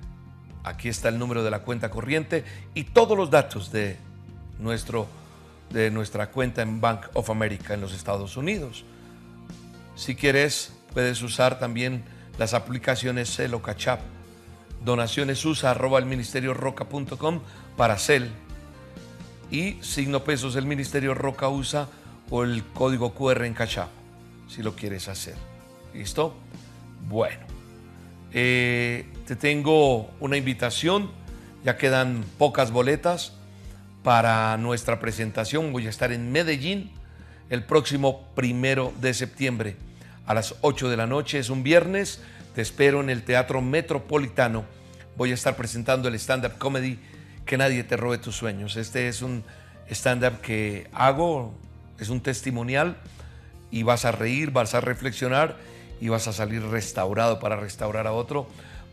Aquí 0.64 0.88
está 0.88 1.08
el 1.08 1.18
número 1.18 1.42
de 1.42 1.50
la 1.50 1.60
cuenta 1.60 1.90
corriente 1.90 2.44
y 2.74 2.84
todos 2.84 3.16
los 3.16 3.30
datos 3.30 3.72
de, 3.72 3.96
nuestro, 4.58 5.06
de 5.70 5.90
nuestra 5.90 6.30
cuenta 6.30 6.60
en 6.60 6.80
Bank 6.80 7.06
of 7.14 7.30
America 7.30 7.72
en 7.72 7.80
los 7.80 7.94
Estados 7.94 8.36
Unidos. 8.36 8.84
Si 9.96 10.14
quieres, 10.14 10.74
puedes 10.92 11.22
usar 11.22 11.58
también 11.58 12.04
las 12.40 12.54
aplicaciones 12.54 13.36
Cel 13.36 13.52
o 13.52 13.60
Cachap. 13.60 14.00
Donaciones 14.82 15.44
usa 15.44 15.72
arroba 15.72 15.98
el 15.98 16.06
ministerio 16.06 16.54
roca.com 16.54 17.40
para 17.76 17.98
Cel. 17.98 18.30
Y 19.50 19.76
signo 19.82 20.24
pesos 20.24 20.56
el 20.56 20.64
ministerio 20.64 21.12
roca 21.12 21.50
usa 21.50 21.88
o 22.30 22.42
el 22.42 22.64
código 22.64 23.12
QR 23.12 23.44
en 23.44 23.52
Cachap, 23.52 23.90
si 24.48 24.62
lo 24.62 24.74
quieres 24.74 25.08
hacer. 25.08 25.34
¿Listo? 25.92 26.34
Bueno, 27.10 27.44
eh, 28.32 29.04
te 29.26 29.36
tengo 29.36 30.08
una 30.18 30.38
invitación. 30.38 31.10
Ya 31.62 31.76
quedan 31.76 32.24
pocas 32.38 32.70
boletas 32.70 33.34
para 34.02 34.56
nuestra 34.56 34.98
presentación. 34.98 35.74
Voy 35.74 35.86
a 35.86 35.90
estar 35.90 36.10
en 36.10 36.32
Medellín 36.32 36.90
el 37.50 37.64
próximo 37.64 38.24
primero 38.34 38.94
de 38.98 39.12
septiembre 39.12 39.89
a 40.30 40.34
las 40.34 40.54
8 40.60 40.88
de 40.88 40.96
la 40.96 41.08
noche. 41.08 41.40
Es 41.40 41.50
un 41.50 41.64
viernes. 41.64 42.20
Te 42.54 42.62
espero 42.62 43.00
en 43.00 43.10
el 43.10 43.24
Teatro 43.24 43.62
Metropolitano. 43.62 44.64
Voy 45.16 45.32
a 45.32 45.34
estar 45.34 45.56
presentando 45.56 46.06
el 46.06 46.14
stand-up 46.14 46.56
comedy 46.56 47.00
Que 47.44 47.58
nadie 47.58 47.82
te 47.82 47.96
robe 47.96 48.18
tus 48.18 48.36
sueños. 48.36 48.76
Este 48.76 49.08
es 49.08 49.22
un 49.22 49.42
stand-up 49.90 50.40
que 50.40 50.88
hago, 50.92 51.52
es 51.98 52.10
un 52.10 52.20
testimonial 52.20 52.96
y 53.72 53.82
vas 53.82 54.04
a 54.04 54.12
reír, 54.12 54.52
vas 54.52 54.76
a 54.76 54.80
reflexionar 54.80 55.56
y 56.00 56.10
vas 56.10 56.28
a 56.28 56.32
salir 56.32 56.62
restaurado 56.62 57.40
para 57.40 57.56
restaurar 57.56 58.06
a 58.06 58.12
otro 58.12 58.46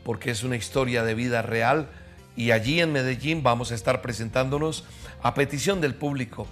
porque 0.03 0.31
es 0.31 0.41
una 0.41 0.55
historia 0.55 1.03
de 1.03 1.13
vida 1.13 1.43
real 1.43 1.87
y 2.35 2.49
allí 2.49 2.81
en 2.81 2.91
Medellín 2.93 3.43
vamos 3.43 3.71
a 3.71 3.75
estar 3.75 4.01
presentándonos 4.01 4.85
a 5.21 5.35
petición 5.35 5.81
del 5.81 5.93
público. 5.93 6.47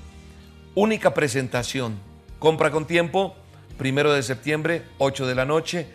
Única 0.75 1.15
presentación, 1.15 1.97
compra 2.37 2.69
con 2.69 2.85
tiempo, 2.85 3.35
primero 3.77 4.13
de 4.13 4.23
septiembre, 4.23 4.83
8 4.97 5.27
de 5.27 5.35
la 5.35 5.45
noche, 5.45 5.87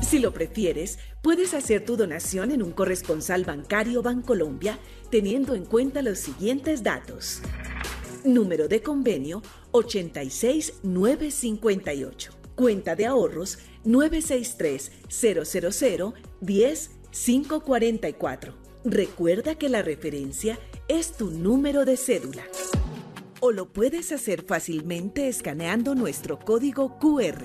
Si 0.00 0.18
lo 0.18 0.32
prefieres, 0.32 0.98
puedes 1.22 1.54
hacer 1.54 1.84
tu 1.84 1.96
donación 1.96 2.50
en 2.50 2.62
un 2.62 2.72
corresponsal 2.72 3.44
bancario 3.44 4.02
Bancolombia 4.02 4.78
teniendo 5.12 5.54
en 5.54 5.64
cuenta 5.66 6.02
los 6.02 6.18
siguientes 6.18 6.82
datos. 6.82 7.42
Número 8.24 8.66
de 8.66 8.82
convenio 8.82 9.42
86958. 9.72 12.32
Cuenta 12.54 12.96
de 12.96 13.04
ahorros 13.04 13.58
963 13.84 14.90
000 15.10 16.14
10 16.40 16.90
544. 17.10 18.54
Recuerda 18.86 19.54
que 19.54 19.68
la 19.68 19.82
referencia 19.82 20.58
es 20.88 21.12
tu 21.12 21.30
número 21.30 21.84
de 21.84 21.98
cédula 21.98 22.44
o 23.40 23.52
lo 23.52 23.70
puedes 23.70 24.12
hacer 24.12 24.42
fácilmente 24.42 25.28
escaneando 25.28 25.94
nuestro 25.94 26.38
código 26.38 26.98
QR. 26.98 27.44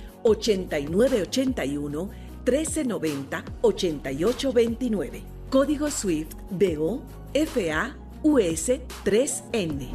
8981 0.23 2.09
1390 2.45 3.43
8829. 3.61 5.23
Código 5.49 5.91
SWIFT 5.91 6.37
BO 6.51 7.01
FA 7.33 7.95
US 8.23 8.69
3N. 9.03 9.89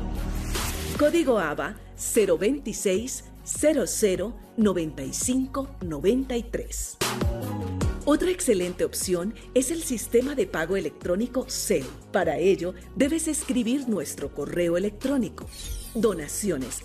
Código 0.99 1.39
ABA 1.39 1.77
026 1.97 3.25
00 3.45 4.35
95 4.57 5.69
93. 5.83 6.97
Otra 8.05 8.31
excelente 8.31 8.85
opción 8.85 9.35
es 9.55 9.71
el 9.71 9.83
sistema 9.83 10.35
de 10.35 10.47
pago 10.47 10.77
electrónico 10.77 11.47
CEL. 11.49 11.85
Para 12.13 12.39
ello, 12.39 12.75
debes 12.95 13.27
escribir 13.29 13.89
nuestro 13.89 14.33
correo 14.33 14.77
electrónico 14.77 15.47
donaciones 15.97 16.85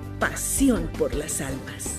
pasión 0.21 0.87
por 0.99 1.15
las 1.15 1.41
almas. 1.41 1.97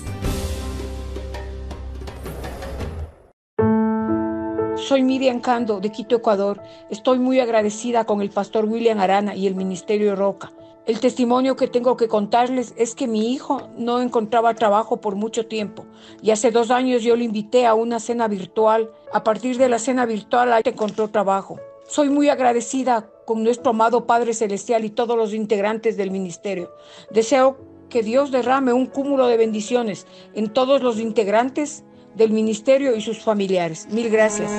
Soy 4.77 5.03
Miriam 5.03 5.41
Cando 5.41 5.81
de 5.81 5.91
Quito, 5.91 6.15
Ecuador. 6.15 6.61
Estoy 6.89 7.19
muy 7.19 7.41
agradecida 7.41 8.05
con 8.05 8.21
el 8.21 8.29
pastor 8.29 8.63
William 8.63 8.99
Arana 8.99 9.35
y 9.35 9.45
el 9.45 9.55
Ministerio 9.55 10.15
Roca 10.15 10.53
el 10.85 10.99
testimonio 10.99 11.55
que 11.55 11.69
tengo 11.69 11.95
que 11.95 12.09
contarles 12.09 12.73
es 12.75 12.93
que 12.93 13.07
mi 13.07 13.31
hijo 13.31 13.69
no 13.77 14.01
encontraba 14.01 14.53
trabajo 14.53 14.97
por 14.99 15.15
mucho 15.15 15.45
tiempo 15.45 15.85
y 16.21 16.31
hace 16.31 16.51
dos 16.51 16.71
años 16.71 17.03
yo 17.03 17.15
le 17.15 17.23
invité 17.23 17.65
a 17.65 17.73
una 17.73 18.01
cena 18.01 18.27
virtual. 18.27 18.91
A 19.13 19.23
partir 19.23 19.57
de 19.57 19.69
la 19.69 19.79
cena 19.79 20.05
virtual, 20.05 20.51
ahí 20.51 20.63
encontró 20.65 21.07
trabajo. 21.07 21.57
Soy 21.87 22.09
muy 22.09 22.27
agradecida 22.27 23.09
con 23.25 23.43
nuestro 23.43 23.69
amado 23.69 24.05
Padre 24.05 24.33
Celestial 24.33 24.83
y 24.83 24.89
todos 24.89 25.15
los 25.15 25.33
integrantes 25.33 25.95
del 25.95 26.11
ministerio. 26.11 26.69
Deseo 27.11 27.72
que 27.93 28.01
Dios 28.01 28.31
derrame 28.31 28.73
un 28.73 28.87
cúmulo 28.87 29.27
de 29.27 29.37
bendiciones 29.37 30.07
en 30.33 30.49
todos 30.49 30.81
los 30.81 30.99
integrantes 30.99 31.83
del 32.15 32.31
ministerio 32.31 32.95
y 32.95 33.01
sus 33.01 33.19
familiares. 33.19 33.87
Mil 33.91 34.09
gracias. 34.09 34.51